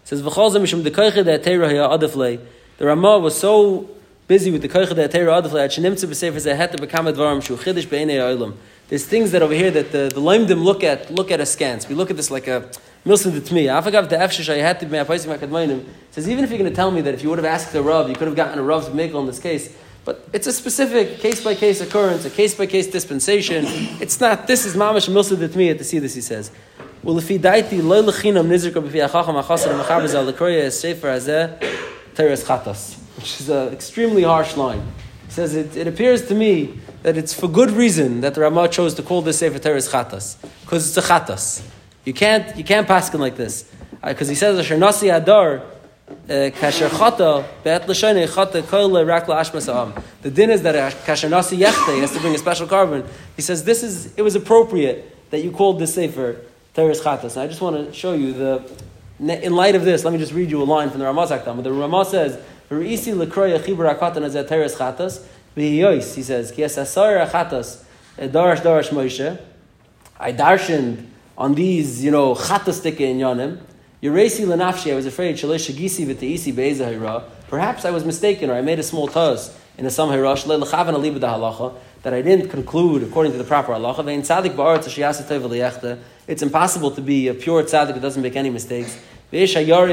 He 0.02 0.08
says 0.08 0.20
v'cholza 0.20 0.60
mishum 0.60 0.82
dekoiche 0.82 1.24
haya 1.24 1.88
adaflei. 1.88 2.40
The 2.78 2.86
Ramah 2.86 3.18
was 3.18 3.38
so 3.38 3.88
busy 4.26 4.50
with 4.50 4.62
the 4.62 4.68
koiche 4.68 4.94
de 4.94 5.06
atera 5.06 5.42
adaflei 5.42 5.52
that 5.52 5.70
shenimtzu 5.70 6.08
b'sefer 6.08 6.36
zehet 6.36 6.74
bekam 6.76 7.12
advarim 7.12 7.42
shu 7.42 7.56
chidish 7.56 7.86
beinei 7.86 8.18
olam. 8.18 8.54
There's 8.88 9.04
things 9.04 9.30
that 9.32 9.42
over 9.42 9.54
here 9.54 9.70
that 9.70 9.92
the, 9.92 10.10
the 10.14 10.20
limdim 10.20 10.62
look 10.62 10.82
at 10.82 11.10
look 11.10 11.30
at 11.30 11.40
askance. 11.40 11.88
We 11.88 11.94
look 11.94 12.10
at 12.10 12.16
this 12.16 12.30
like 12.30 12.48
a 12.48 12.70
milsim 13.06 13.32
d'tmi. 13.32 13.66
Afagav 13.66 14.08
the 14.08 14.16
efshish 14.16 14.52
I 14.52 14.58
had 14.58 14.80
to 14.80 14.86
be 14.86 14.96
apoisim 14.96 15.36
akadmoinim. 15.36 15.86
Says 16.12 16.28
even 16.28 16.44
if 16.44 16.50
you're 16.50 16.58
going 16.58 16.70
to 16.70 16.74
tell 16.74 16.90
me 16.90 17.02
that 17.02 17.14
if 17.14 17.22
you 17.22 17.28
would 17.28 17.38
have 17.38 17.44
asked 17.44 17.74
a 17.74 17.82
rav, 17.82 18.08
you 18.08 18.14
could 18.14 18.26
have 18.26 18.36
gotten 18.36 18.58
a 18.58 18.62
rav's 18.62 18.88
megal 18.88 19.20
in 19.20 19.26
this 19.26 19.38
case. 19.38 19.74
But 20.04 20.28
it's 20.32 20.46
a 20.46 20.52
specific 20.52 21.18
case 21.18 21.44
by 21.44 21.54
case 21.54 21.80
occurrence, 21.80 22.24
a 22.24 22.30
case 22.30 22.54
by 22.54 22.66
case 22.66 22.88
dispensation. 22.88 23.64
It's 24.00 24.18
not, 24.18 24.46
this 24.46 24.64
is 24.64 24.74
mamash 24.74 25.08
milsa 25.08 25.36
d'tmiya 25.36 25.78
to 25.78 25.84
see 25.84 25.98
this, 25.98 26.14
he 26.14 26.20
says. 26.20 26.50
Well, 27.02 27.18
if 27.18 27.28
he 27.28 27.38
daiti 27.38 27.82
lo 27.82 28.02
lechinam 28.02 28.48
nizrika 28.48 28.82
b'fi 28.82 29.08
achacham 29.08 29.42
achasar 29.42 29.78
mechabez 29.80 30.14
al 30.14 30.32
lekroya 30.32 30.72
sefer 30.72 31.08
hazeh 31.08 31.78
teres 32.14 32.44
chatas, 32.44 32.98
which 33.16 33.40
is 33.40 33.48
an 33.48 33.72
extremely 33.72 34.22
harsh 34.22 34.56
line. 34.56 34.82
He 35.26 35.32
says, 35.32 35.54
it, 35.54 35.76
it 35.76 35.86
appears 35.86 36.26
to 36.28 36.34
me 36.34 36.78
that 37.02 37.16
it's 37.16 37.32
for 37.32 37.48
good 37.48 37.70
reason 37.70 38.20
that 38.20 38.34
the 38.34 38.42
Ramah 38.42 38.68
chose 38.68 38.94
to 38.94 39.02
call 39.02 39.22
this 39.22 39.38
sefer 39.38 39.58
teres 39.58 39.88
chatas, 39.88 40.36
because 40.62 40.88
it's 40.88 41.06
a 41.06 41.08
chatas. 41.10 41.66
You 42.04 42.12
can't, 42.12 42.56
you 42.56 42.64
can't 42.64 42.86
pass 42.86 43.12
it 43.12 43.18
like 43.18 43.36
this. 43.36 43.70
Because 44.04 44.28
uh, 44.28 44.30
he 44.30 44.34
says, 44.34 44.58
Asher 44.58 44.76
nasi 44.76 45.08
adar, 45.08 45.62
kasher 46.28 46.88
chata 46.88 47.44
bet 47.62 47.88
l'shonei 47.88 48.26
chata 48.26 48.66
kol 48.66 48.90
rak 49.04 49.26
la'ashmas 49.26 50.02
The 50.22 50.30
din 50.30 50.50
is 50.50 50.62
that 50.62 50.92
kasher 51.04 51.30
nasi 51.30 51.58
yechte 51.58 52.00
has 52.00 52.12
to 52.12 52.20
bring 52.20 52.34
a 52.34 52.38
special 52.38 52.66
carbon. 52.66 53.04
He 53.36 53.42
says 53.42 53.64
this 53.64 53.82
is 53.82 54.14
it 54.16 54.22
was 54.22 54.34
appropriate 54.34 55.30
that 55.30 55.42
you 55.42 55.50
called 55.50 55.78
this 55.78 55.94
sefer 55.94 56.40
teres 56.74 57.00
chatas. 57.00 57.40
I 57.40 57.46
just 57.46 57.60
want 57.60 57.76
to 57.76 57.92
show 57.92 58.12
you 58.12 58.32
the. 58.32 58.91
In 59.22 59.54
light 59.54 59.76
of 59.76 59.84
this, 59.84 60.04
let 60.04 60.12
me 60.12 60.18
just 60.18 60.32
read 60.32 60.50
you 60.50 60.60
a 60.60 60.64
line 60.64 60.90
from 60.90 60.98
the 60.98 61.04
Ramah 61.04 61.28
Zaktam. 61.28 61.62
The 61.62 61.72
Ramah 61.72 62.04
says, 62.06 62.40
"Reisi 62.68 63.14
lekroya 63.14 63.60
chibur 63.60 63.96
akatan 63.96 64.24
as 64.24 64.34
teres 64.48 64.74
chatas." 64.74 65.22
V'yois, 65.56 66.16
he 66.16 66.22
says, 66.24 66.50
"Ki 66.50 66.64
asar 66.64 67.24
chatas 67.26 67.84
eh, 68.18 68.26
darash 68.26 68.62
darash 68.62 68.88
Moshe." 68.88 69.38
I 70.18 70.32
darshened 70.32 71.06
on 71.38 71.54
these, 71.54 72.02
you 72.02 72.10
know, 72.10 72.34
chatas 72.34 72.84
in 72.84 73.18
yonim. 73.18 73.60
Yeresi 74.02 74.44
lenafshi, 74.44 74.90
I 74.90 74.96
was 74.96 75.06
afraid, 75.06 75.36
shalish 75.36 75.72
shagisi 75.72 76.04
v'teisi 76.04 76.52
be'ezahira. 76.52 77.22
Perhaps 77.48 77.84
I 77.84 77.92
was 77.92 78.04
mistaken, 78.04 78.50
or 78.50 78.54
I 78.54 78.60
made 78.60 78.80
a 78.80 78.82
small 78.82 79.06
taz 79.06 79.52
in 79.78 79.86
a 79.86 79.90
some 79.90 80.10
hirash 80.10 80.46
le'lechavan 80.46 80.94
alibah 80.94 81.20
halacha 81.20 81.74
that 82.02 82.12
I 82.12 82.20
didn't 82.22 82.50
conclude 82.50 83.02
according 83.02 83.32
to 83.32 83.38
the 83.38 83.44
proper 83.44 83.72
halacha. 83.72 85.98
It's 86.26 86.42
impossible 86.42 86.90
to 86.92 87.00
be 87.00 87.28
a 87.28 87.34
pure 87.34 87.62
tzadik 87.62 87.94
that 87.94 88.02
doesn't 88.02 88.22
make 88.22 88.36
any 88.36 88.50
mistakes. 88.50 88.98
Ve'esh 89.32 89.56
of 89.56 89.68
eh, 89.68 89.72
al. 89.72 89.86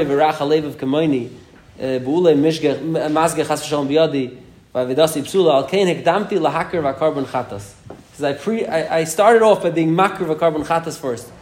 Because 8.10 8.22
I, 8.22 8.34
pre, 8.34 8.66
I, 8.66 8.98
I 8.98 9.04
started 9.04 9.40
off 9.42 9.62
by 9.62 9.70
being 9.70 9.90
makir 9.90 10.26
v'akarbon 10.26 10.66
chatas 10.66 10.98
first. 10.98 11.32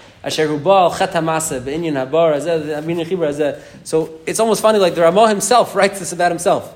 So 3.85 4.11
it's 4.27 4.41
almost 4.41 4.63
funny, 4.63 4.79
like 4.79 4.95
the 4.95 5.03
Ramah 5.03 5.29
himself 5.29 5.77
writes 5.77 5.99
this 6.01 6.13
about 6.13 6.33
himself. 6.33 6.75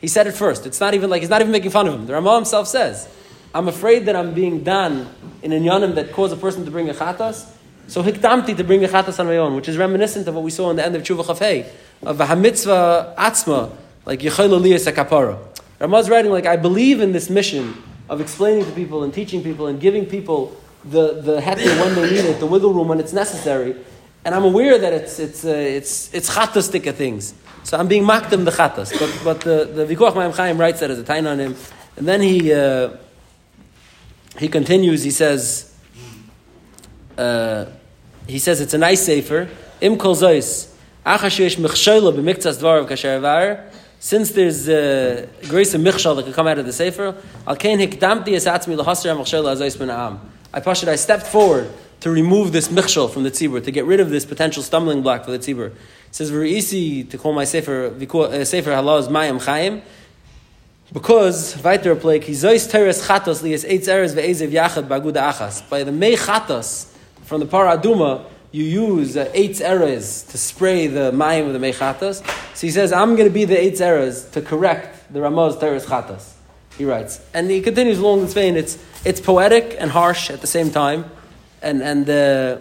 He 0.00 0.08
said 0.08 0.26
it 0.26 0.32
first. 0.32 0.66
It's 0.66 0.80
not 0.80 0.94
even 0.94 1.08
like 1.08 1.22
he's 1.22 1.30
not 1.30 1.40
even 1.40 1.52
making 1.52 1.70
fun 1.70 1.86
of 1.86 1.94
him. 1.94 2.06
The 2.06 2.14
Ramah 2.14 2.34
himself 2.34 2.66
says, 2.66 3.08
I'm 3.54 3.66
afraid 3.66 4.06
that 4.06 4.14
I'm 4.14 4.32
being 4.32 4.62
done 4.62 5.08
in 5.42 5.52
an 5.52 5.64
yanim 5.64 5.96
that 5.96 6.12
cause 6.12 6.30
a 6.32 6.36
person 6.36 6.64
to 6.64 6.70
bring 6.70 6.88
a 6.88 6.94
chatas. 6.94 7.50
So 7.88 8.02
hiktamti 8.02 8.56
to 8.56 8.62
bring 8.62 8.84
a 8.84 8.88
chatas 8.88 9.18
on 9.18 9.26
my 9.26 9.38
own, 9.38 9.56
which 9.56 9.68
is 9.68 9.76
reminiscent 9.76 10.28
of 10.28 10.34
what 10.36 10.44
we 10.44 10.50
saw 10.52 10.70
in 10.70 10.76
the 10.76 10.84
end 10.84 10.94
of 10.94 11.02
Tshuva 11.02 11.24
Chafei, 11.24 11.66
of 12.02 12.20
a 12.20 12.26
hamitzvah 12.26 13.16
atzma, 13.16 13.72
like 14.06 14.20
Yechayla 14.20 14.60
Liyas 14.60 14.90
Akapara. 14.92 15.38
Ramah's 15.80 16.08
writing 16.08 16.30
like, 16.30 16.46
I 16.46 16.56
believe 16.56 17.00
in 17.00 17.10
this 17.12 17.28
mission 17.28 17.82
of 18.08 18.20
explaining 18.20 18.64
to 18.66 18.70
people 18.72 19.02
and 19.02 19.12
teaching 19.12 19.42
people 19.42 19.66
and 19.66 19.80
giving 19.80 20.06
people 20.06 20.56
the, 20.84 21.20
the 21.20 21.40
heter 21.40 21.80
when 21.80 21.94
they 21.96 22.08
need 22.08 22.24
it, 22.24 22.38
the 22.38 22.46
wiggle 22.46 22.72
room 22.72 22.86
when 22.86 23.00
it's 23.00 23.12
necessary. 23.12 23.74
And 24.24 24.34
I'm 24.34 24.44
aware 24.44 24.78
that 24.78 24.92
it's, 24.92 25.18
it's, 25.18 25.44
uh, 25.44 25.48
it's, 25.48 26.12
it's 26.14 26.30
chatastika 26.30 26.94
things. 26.94 27.34
So 27.64 27.78
I'm 27.78 27.88
being 27.88 28.04
makdim 28.04 28.44
the 28.44 28.50
chatas. 28.52 28.96
But, 28.98 29.24
but 29.24 29.40
the, 29.40 29.64
the 29.64 29.92
Vikuach 29.92 30.12
Mayim 30.12 30.36
Chaim 30.36 30.58
writes 30.58 30.80
that 30.80 30.90
as 30.90 30.98
a 30.98 31.04
tain 31.04 31.26
on 31.26 31.40
him. 31.40 31.56
And 31.96 32.06
then 32.06 32.20
he, 32.20 32.52
uh, 32.52 32.90
he 34.38 34.48
continues, 34.48 35.02
he 35.02 35.10
says, 35.10 35.74
uh, 37.18 37.66
he 38.26 38.38
says 38.38 38.60
it's 38.60 38.74
a 38.74 38.78
nice 38.78 39.04
sefer. 39.04 39.48
Im 39.80 39.96
kol 39.96 40.14
zois, 40.14 40.72
achashish 41.04 41.56
mechshoyla 41.56 42.14
b'miktzas 42.14 42.58
dvarav 42.60 42.88
kasher 42.88 43.70
since 44.02 44.30
there's 44.30 44.66
uh, 44.66 45.26
grace 45.46 45.74
of 45.74 45.82
michshal 45.82 46.16
that 46.16 46.22
can 46.24 46.32
come 46.32 46.46
out 46.46 46.58
of 46.58 46.64
the 46.64 46.72
sefer, 46.72 47.14
al 47.46 47.56
kein 47.56 47.78
hikdamti 47.78 48.32
es 48.32 48.46
atzmi 48.46 48.74
l'hasra 48.74 49.14
mechshel 49.14 49.44
azais 49.44 49.78
min 49.78 49.90
I 50.52 50.60
pushed 50.60 50.88
I 50.88 50.96
stepped 50.96 51.26
forward 51.26 51.70
to 52.00 52.10
remove 52.10 52.52
this 52.52 52.68
michshel 52.68 53.10
from 53.10 53.24
the 53.24 53.30
tzibur, 53.30 53.62
to 53.62 53.70
get 53.70 53.84
rid 53.84 54.00
of 54.00 54.08
this 54.08 54.24
potential 54.24 54.62
stumbling 54.62 55.02
block 55.02 55.26
for 55.26 55.32
the 55.32 55.38
tzibur. 55.38 55.66
It 55.66 55.74
says 56.12 56.32
easy 56.32 57.04
to 57.04 57.18
call 57.18 57.34
my 57.34 57.44
sefer 57.44 57.88
uh, 57.88 58.44
sefer 58.44 58.70
halal 58.70 59.00
is 59.00 59.08
mayim 59.08 59.38
chayim. 59.38 59.82
Because 60.92 61.56
weiter 61.62 61.94
plek 61.94 62.22
hizois 62.22 62.68
teres 62.70 63.06
chatos 63.06 63.42
lias 63.42 63.64
eitz 63.64 63.88
eres 63.88 64.14
ve'ezev 64.14 64.50
yachad 64.50 64.88
baguda 64.88 65.32
achas. 65.32 65.68
By 65.68 65.84
the 65.84 65.92
mei 65.92 66.16
chatos 66.16 66.86
from 67.22 67.40
the 67.40 67.46
paraduma, 67.46 68.24
you 68.52 68.64
use 68.64 69.16
uh, 69.16 69.30
eight 69.32 69.60
eras 69.60 70.24
to 70.24 70.38
spray 70.38 70.88
the 70.88 71.12
mayim 71.12 71.46
of 71.46 71.52
the 71.52 71.60
mei 71.60 71.72
chatos. 71.72 72.26
So 72.56 72.66
he 72.66 72.70
says, 72.70 72.92
I'm 72.92 73.14
going 73.14 73.28
to 73.28 73.34
be 73.34 73.44
the 73.44 73.60
eight 73.60 73.80
eras 73.80 74.24
to 74.30 74.42
correct 74.42 75.12
the 75.12 75.20
Ramah's 75.20 75.56
teres 75.58 75.86
chatos. 75.86 76.32
He 76.76 76.84
writes, 76.84 77.20
and 77.34 77.50
he 77.50 77.60
continues 77.60 77.98
along 77.98 78.22
this 78.22 78.34
vein. 78.34 78.56
It's 78.56 78.78
it's 79.04 79.20
poetic 79.20 79.76
and 79.78 79.90
harsh 79.90 80.30
at 80.30 80.40
the 80.40 80.46
same 80.46 80.70
time. 80.70 81.04
and 81.62 81.82
and 81.82 82.08
uh, 82.10 82.58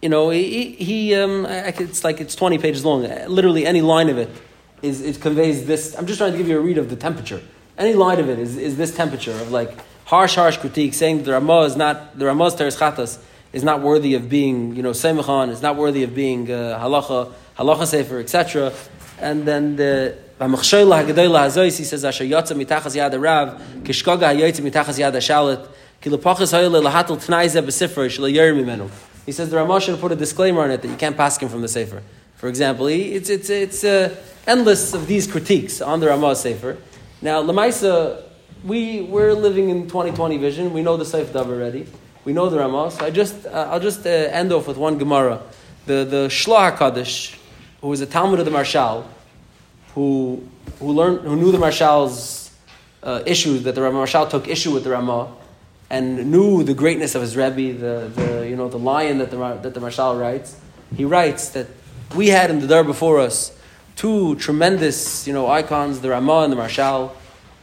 you 0.00 0.08
know 0.08 0.30
he, 0.30 0.72
he 0.72 1.14
um, 1.14 1.46
it's 1.46 2.04
like 2.04 2.20
it's 2.20 2.34
twenty 2.34 2.58
pages 2.58 2.84
long. 2.84 3.02
Literally 3.02 3.66
any 3.66 3.80
line 3.80 4.08
of 4.08 4.18
it 4.18 4.30
is 4.82 5.00
it 5.00 5.20
conveys 5.20 5.66
this. 5.66 5.96
I'm 5.96 6.06
just 6.06 6.18
trying 6.18 6.32
to 6.32 6.38
give 6.38 6.48
you 6.48 6.58
a 6.58 6.60
read 6.60 6.78
of 6.78 6.90
the 6.90 6.96
temperature. 6.96 7.40
Any 7.78 7.94
line 7.94 8.20
of 8.20 8.28
it 8.28 8.38
is, 8.38 8.56
is 8.56 8.76
this 8.76 8.94
temperature 8.94 9.32
of 9.32 9.50
like 9.50 9.72
harsh, 10.04 10.34
harsh 10.34 10.58
critique, 10.58 10.94
saying 10.94 11.22
the 11.22 11.32
Ramah 11.32 11.62
is 11.62 11.76
not 11.76 12.18
the 12.18 12.26
Ramah's 12.26 12.54
teres 12.54 12.76
chatas 12.76 13.18
is 13.52 13.62
not 13.62 13.80
worthy 13.80 14.14
of 14.14 14.28
being 14.28 14.74
you 14.74 14.82
know 14.82 14.90
semichan, 14.90 15.50
is 15.50 15.62
not 15.62 15.76
worthy 15.76 16.02
of 16.02 16.14
being 16.14 16.50
uh, 16.50 16.78
halacha, 16.82 17.32
halacha 17.56 17.86
sefer, 17.86 18.18
etc. 18.18 18.72
And 19.20 19.46
then 19.46 19.76
the 19.76 20.16
B'machshoyla 20.40 21.04
hagadoyla 21.04 21.46
hazois 21.46 21.78
he 21.78 21.84
says 21.84 22.04
asher 22.04 22.24
yotza 22.24 22.56
mitachas 22.60 22.96
yad 22.96 23.20
rav 23.22 23.60
kishkoga 23.82 24.34
hayotza 24.34 24.60
mitachas 24.68 24.98
yad 24.98 25.14
shalit 25.14 25.66
ki 26.00 26.10
lepachas 26.10 26.52
hayole 26.52 26.82
lahatel 26.82 27.16
tnai. 27.18 28.90
He 29.24 29.30
says 29.30 29.50
the 29.50 29.56
Ramah 29.56 29.80
should 29.80 30.00
put 30.00 30.10
a 30.10 30.16
disclaimer 30.16 30.62
on 30.62 30.72
it 30.72 30.82
that 30.82 30.88
you 30.88 30.96
can't 30.96 31.16
pass 31.16 31.38
him 31.38 31.48
from 31.48 31.62
the 31.62 31.68
sefer. 31.68 32.02
For 32.42 32.48
example, 32.48 32.88
it's 32.88 33.30
it's 33.30 33.50
it's 33.50 33.84
uh, 33.84 34.16
endless 34.48 34.94
of 34.94 35.06
these 35.06 35.28
critiques 35.28 35.80
on 35.80 36.00
the 36.00 36.08
Ramah 36.08 36.34
sefer. 36.34 36.76
Now, 37.20 37.40
Lamaisa, 37.40 38.20
we 38.64 39.02
we're 39.02 39.32
living 39.32 39.68
in 39.70 39.82
2020 39.86 40.38
vision. 40.38 40.72
We 40.72 40.82
know 40.82 40.96
the 40.96 41.04
Seif 41.04 41.32
Dav 41.32 41.48
already. 41.48 41.86
We 42.24 42.32
know 42.32 42.50
the 42.50 42.58
Ramah. 42.58 42.90
So 42.90 43.04
I 43.04 43.10
just 43.10 43.46
uh, 43.46 43.68
I'll 43.70 43.78
just 43.78 44.04
uh, 44.04 44.10
end 44.10 44.52
off 44.52 44.66
with 44.66 44.76
one 44.76 44.98
Gemara. 44.98 45.40
The 45.86 46.04
the 46.04 46.26
Shlah 46.26 46.76
Hakadosh, 46.76 47.38
who 47.80 47.86
was 47.86 48.00
a 48.00 48.06
Talmud 48.06 48.40
of 48.40 48.44
the 48.44 48.50
Maharshal, 48.50 49.06
who 49.94 50.42
who 50.80 50.90
learned 50.90 51.20
who 51.20 51.36
knew 51.36 51.52
the 51.52 51.58
Maharshal's 51.58 52.50
uh, 53.04 53.22
issues 53.24 53.62
that 53.62 53.76
the 53.76 53.82
Maharshal 53.82 54.28
took 54.28 54.48
issue 54.48 54.72
with 54.72 54.82
the 54.82 54.90
Ramah 54.90 55.32
and 55.90 56.32
knew 56.32 56.64
the 56.64 56.74
greatness 56.74 57.14
of 57.14 57.22
his 57.22 57.36
Rebbe, 57.36 57.78
the, 57.78 58.10
the, 58.16 58.48
you 58.48 58.56
know, 58.56 58.68
the 58.68 58.80
lion 58.80 59.18
that 59.18 59.30
the, 59.30 59.36
that 59.62 59.74
the 59.74 59.80
Maharshal 59.80 60.18
writes, 60.18 60.58
he 60.96 61.04
writes 61.04 61.50
that 61.50 61.68
we 62.14 62.28
had 62.28 62.50
in 62.50 62.60
the 62.60 62.66
Dar 62.66 62.84
before 62.84 63.20
us 63.20 63.56
two 63.96 64.36
tremendous, 64.36 65.26
you 65.26 65.32
know, 65.32 65.48
icons, 65.48 66.00
the 66.00 66.10
Ramah 66.10 66.44
and 66.44 66.52
the 66.52 66.56
Maharshal, 66.56 67.12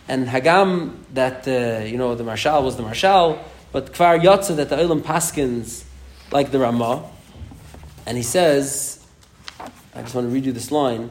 and 0.07 0.27
Hagam 0.27 0.95
that, 1.13 1.47
uh, 1.47 1.83
you 1.85 1.97
know, 1.97 2.15
the 2.15 2.23
Maharshal 2.23 2.63
was 2.63 2.75
the 2.75 2.83
Maharshal, 2.83 3.39
but 3.71 3.93
Kvar 3.93 4.19
Yotze 4.19 4.55
that 4.55 4.69
the 4.69 4.75
Olam 4.75 5.01
Paskins 5.01 5.83
like 6.31 6.51
the 6.51 6.59
Ramah, 6.59 7.03
and 8.05 8.17
he 8.17 8.23
says, 8.23 9.05
I 9.93 10.01
just 10.01 10.15
want 10.15 10.27
to 10.27 10.33
read 10.33 10.45
you 10.45 10.51
this 10.51 10.71
line, 10.71 11.09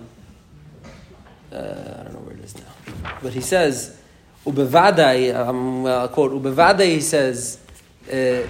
uh, 1.53 1.57
I 1.57 2.03
don't 2.05 2.12
know 2.14 2.20
where 2.20 2.37
it 2.37 2.44
is 2.44 2.57
now, 2.57 3.12
but 3.22 3.33
he 3.33 3.40
says, 3.40 4.01
Ubevadai, 4.46 5.35
um, 5.35 5.87
I'll 5.87 6.09
quote, 6.09 6.33
Ubevadai, 6.33 6.87
he 6.87 7.01
says, 7.01 7.61
uh, 8.09 8.46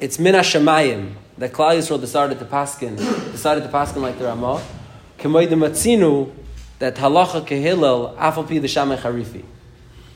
it's 0.00 0.18
Mina 0.18 0.40
Shemayim 0.40 1.14
that 1.38 1.52
Klal 1.52 1.76
Yisrael 1.76 2.00
decided 2.00 2.38
to 2.40 2.44
paskin, 2.44 2.96
decided 3.32 3.62
to 3.62 3.68
paskin 3.68 4.02
like 4.02 4.18
the 4.18 4.24
Ramah. 4.24 4.62
Kemoy 5.18 5.48
Matzinu, 5.48 6.32
that 6.80 6.96
halacha 6.96 7.46
kehillel 7.46 8.16
afalpi 8.16 8.60
the 8.60 8.68
Shammai 8.68 8.96
Harifi. 8.96 9.44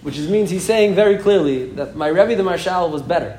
Which 0.02 0.18
means 0.18 0.50
he's 0.50 0.64
saying 0.64 0.94
very 0.94 1.16
clearly 1.16 1.66
that 1.70 1.94
my 1.94 2.08
Rebbe 2.08 2.34
the 2.34 2.42
Maharshal 2.42 2.90
was 2.90 3.02
better. 3.02 3.38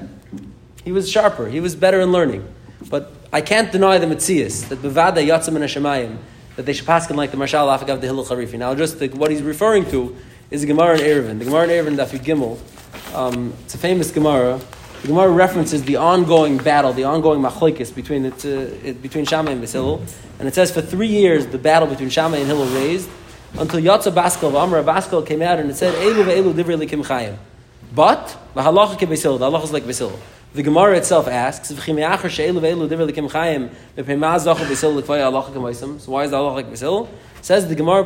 He 0.85 0.91
was 0.91 1.09
sharper, 1.09 1.47
he 1.47 1.59
was 1.59 1.75
better 1.75 1.99
in 1.99 2.11
learning. 2.11 2.47
But 2.89 3.11
I 3.33 3.41
can't 3.41 3.71
deny 3.71 3.97
the 3.97 4.05
Metzias, 4.05 4.67
that 4.69 4.79
Bevada 4.79 5.25
Yatzim 5.25 5.55
and 5.55 5.65
Hashemayim, 5.65 6.17
that 6.55 6.65
they 6.65 6.73
should 6.73 6.87
paskin 6.87 7.15
like 7.15 7.31
the 7.31 7.37
Maharshal 7.37 7.77
afagav 7.77 7.99
the 7.99 8.07
Hillel 8.07 8.25
Harifi. 8.25 8.57
Now 8.57 8.73
just 8.75 8.99
the, 8.99 9.09
what 9.09 9.29
he's 9.29 9.41
referring 9.41 9.89
to 9.91 10.15
is 10.51 10.61
the 10.61 10.67
Gemara 10.67 10.99
in 10.99 11.01
Eruvin. 11.01 11.39
The 11.39 11.45
Gemara 11.45 11.67
in 11.67 11.85
Eruvin, 11.85 11.97
Daf 11.97 12.17
Gimel, 12.17 12.57
um, 13.13 13.53
it's 13.65 13.75
a 13.75 13.77
famous 13.77 14.11
Gemara. 14.11 14.59
The 15.03 15.09
Gemara 15.09 15.31
references 15.31 15.83
the 15.83 15.97
ongoing 15.97 16.57
battle, 16.57 16.93
the 16.93 17.03
ongoing 17.03 17.41
machlokes 17.41 17.93
between 17.93 18.25
uh, 18.25 18.93
between 19.01 19.25
Shammai 19.25 19.51
and 19.51 19.61
Beis 19.61 19.73
Hillel, 19.73 20.01
and 20.39 20.47
it 20.47 20.55
says 20.55 20.71
for 20.71 20.81
three 20.81 21.09
years 21.09 21.45
the 21.47 21.57
battle 21.57 21.89
between 21.89 22.09
Shammai 22.09 22.37
and 22.37 22.47
Hillel 22.47 22.67
raised 22.67 23.09
until 23.59 23.81
Yatza 23.81 24.15
Bas 24.15 24.37
Kol, 24.37 24.55
Amra 24.55 24.81
Bas 24.81 25.05
Kol 25.09 25.21
came 25.21 25.41
out 25.41 25.59
and 25.59 25.69
it 25.69 25.75
said 25.75 25.93
Elu 25.95 26.23
ve'elu 26.23 26.53
divrei 26.53 26.77
Elokim 26.77 27.03
chayim. 27.05 27.35
But 27.93 28.37
the 28.53 28.61
halacha 28.61 28.95
ke 28.95 29.01
Beis 29.01 29.21
Hillel, 29.23 29.39
the 29.39 29.51
halacha 29.51 29.65
is 29.65 29.73
like 29.73 29.83
Beis 29.83 29.97
Hillel. 29.97 30.17
The 30.53 30.63
Gemara 30.63 30.95
itself 30.95 31.27
asks, 31.27 31.67
So 31.67 31.75
why 31.75 31.81
is 31.81 31.91
the 31.95 32.07
halacha 36.37 36.55
like 36.55 36.67
Beis 36.67 36.79
Hillel? 36.79 37.09
Says 37.41 37.67
the 37.67 37.75
Gemara, 37.75 38.03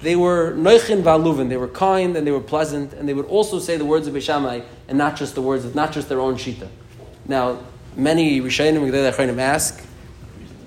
They 0.00 0.14
were 0.14 0.52
noichin 0.52 1.02
v'aluvin. 1.02 1.48
They 1.48 1.56
were 1.56 1.68
kind 1.68 2.16
and 2.16 2.26
they 2.26 2.30
were 2.30 2.40
pleasant, 2.40 2.92
and 2.92 3.08
they 3.08 3.14
would 3.14 3.26
also 3.26 3.58
say 3.58 3.76
the 3.76 3.84
words 3.84 4.06
of 4.06 4.14
Beis 4.14 4.22
Shammai 4.22 4.60
and 4.86 4.96
not 4.96 5.16
just 5.16 5.34
the 5.34 5.42
words 5.42 5.64
of 5.64 5.74
not 5.74 5.92
just 5.92 6.08
their 6.08 6.20
own 6.20 6.36
shita. 6.36 6.68
Now, 7.26 7.58
many 7.96 8.40
Rishayim 8.40 9.28
and 9.28 9.40
ask, 9.40 9.84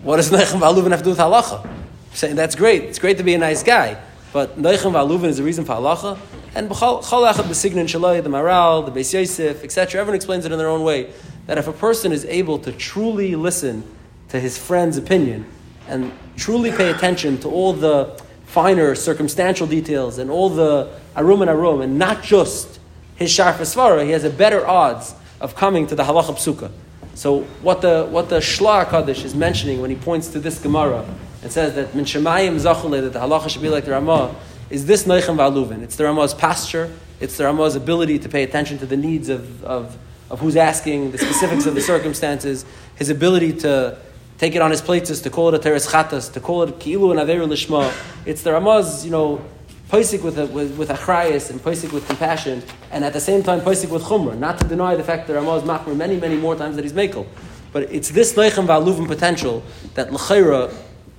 what 0.04 0.18
does 0.18 0.30
noichin 0.32 0.60
v'aluvin 0.60 0.92
have 0.92 1.00
to 1.00 1.06
do 1.06 1.10
with 1.12 1.20
halacha? 1.20 1.68
Saying 2.14 2.36
that's 2.36 2.56
great. 2.56 2.84
It's 2.84 3.00
great 3.00 3.18
to 3.20 3.24
be 3.24 3.34
a 3.34 3.38
nice 3.38 3.64
guy, 3.64 4.02
but 4.34 4.60
noichin 4.60 4.92
v'aluvin 4.92 5.26
is 5.26 5.40
a 5.40 5.44
reason 5.44 5.64
for 5.64 5.76
halacha. 5.76 6.20
And 6.54 6.70
chol 6.70 7.02
echad 7.02 7.46
b'signin 7.46 7.86
shaloi, 7.86 8.22
the 8.22 8.30
Maharal, 8.30 8.86
the 8.86 8.92
Beis 8.92 9.14
Yosef, 9.14 9.64
etc. 9.64 10.02
Everyone 10.02 10.16
explains 10.16 10.46
it 10.46 10.52
in 10.52 10.58
their 10.58 10.68
own 10.68 10.84
way. 10.84 11.14
That 11.48 11.58
if 11.58 11.70
a 11.70 11.74
person 11.74 12.12
is 12.12 12.26
able 12.26 12.60
to 12.60 12.74
truly 12.74 13.36
listen 13.36 13.84
to 14.28 14.40
his 14.40 14.58
friend's 14.58 14.98
opinion 14.98 15.46
and 15.88 16.12
truly 16.36 16.72
pay 16.72 16.90
attention 16.92 17.38
to 17.40 17.50
all 17.50 17.74
the 17.74 18.22
finer 18.52 18.96
circumstantial 18.96 19.66
details 19.66 20.18
and 20.18 20.30
all 20.30 20.50
the 20.50 20.90
arum 21.16 21.42
and 21.42 21.50
arum, 21.50 21.82
and 21.82 21.98
not 21.98 22.22
just 22.22 22.80
his 23.16 23.32
sharf 23.32 23.60
svara, 23.60 24.04
he 24.04 24.12
has 24.12 24.26
a 24.26 24.30
better 24.30 24.68
odds 24.68 25.16
of 25.40 25.56
coming 25.56 25.88
to 25.88 25.96
the 25.96 26.04
halacha 26.04 26.36
psuka. 26.36 26.70
So 27.16 27.44
what 27.62 27.82
the 27.82 28.08
what 28.10 28.30
the 28.30 28.40
Shlah 28.40 28.86
Hakadosh 28.86 29.24
is 29.24 29.34
mentioning 29.36 29.80
when 29.82 29.90
he 29.90 29.96
points 29.96 30.28
to 30.30 30.40
this 30.40 30.60
Gemara 30.60 31.06
and 31.42 31.52
says 31.52 31.76
that 31.76 31.96
min 31.96 32.04
shemayim 32.04 32.56
zachule 32.56 33.02
that 33.02 33.14
the 33.14 33.20
halacha 33.20 33.50
should 33.50 33.62
be 33.62 33.70
like 33.70 33.86
the 33.86 33.92
Ramah 33.92 34.36
is 34.70 34.86
this 34.86 35.06
noichin 35.06 35.38
v'aluvin. 35.38 35.82
It's 35.82 35.96
the 35.96 36.04
Ramah's 36.04 36.34
posture. 36.34 36.92
It's 37.22 37.38
the 37.38 37.46
Ramah's 37.46 37.76
ability 37.76 38.20
to 38.20 38.30
pay 38.30 38.44
attention 38.44 38.78
to 38.80 38.86
the 38.86 38.98
needs 38.98 39.30
of, 39.30 39.64
of, 39.64 39.98
of 40.30 40.40
who's 40.40 40.56
asking, 40.56 41.12
the 41.12 41.18
specifics 41.18 41.66
of 41.66 41.76
the 41.76 41.82
circumstances, 41.82 42.66
his 42.96 43.10
ability 43.10 43.54
to 43.60 43.98
take 44.42 44.56
it 44.56 44.62
on 44.64 44.72
his 44.72 44.82
plates 44.82 45.20
to 45.20 45.30
call 45.30 45.50
it 45.50 45.54
a 45.54 45.60
teres 45.60 45.86
chatas, 45.86 46.34
to 46.34 46.40
call 46.40 46.64
it 46.64 46.80
ki'ilu 46.80 47.12
and 47.12 47.20
averu 47.20 47.48
lishma. 47.48 47.94
It's 48.26 48.42
the 48.42 48.52
Ramah's, 48.52 49.06
you 49.06 49.12
know, 49.12 49.40
poisik 49.88 50.24
with 50.24 50.40
a, 50.40 50.48
with, 50.48 50.76
with 50.80 50.90
achrayas 50.90 51.52
and 51.52 51.60
poisik 51.60 51.94
with 51.94 52.08
compassion, 52.08 52.64
and 52.90 53.06
at 53.06 53.14
the 53.14 53.20
same 53.20 53.44
time 53.44 53.62
poisik 53.62 53.92
with 53.92 54.02
chumrah. 54.02 54.36
Not 54.36 54.58
to 54.58 54.68
deny 54.68 54.96
the 54.96 55.04
fact 55.04 55.28
that 55.28 55.36
Ramah's 55.36 55.62
machmer 55.62 55.96
many, 55.96 56.20
many 56.20 56.38
more 56.38 56.56
times 56.56 56.76
that 56.76 56.82
he's 56.82 56.92
makel. 56.94 57.28
But 57.72 57.84
it's 57.92 58.10
this 58.10 58.34
leichem 58.34 58.66
va'aluvim 58.66 59.06
potential 59.06 59.62
that 59.94 60.12
l'chayra, 60.12 60.74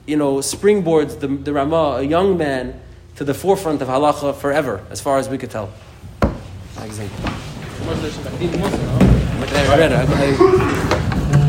you 0.05 0.17
know, 0.17 0.39
springboards 0.39 1.21
the, 1.21 1.29
the 1.29 1.53
Ramah, 1.53 1.99
a 1.99 2.03
young 2.03 2.37
man, 2.37 2.81
to 3.15 3.23
the 3.23 3.35
forefront 3.35 3.81
of 3.83 3.87
halacha 3.87 4.35
forever, 4.35 4.85
as 4.91 5.01
far 5.01 5.19
as 5.19 5.29
we 5.29 5.39
could 5.39 5.53
tell. 5.53 5.71
Magazine. 6.75 7.09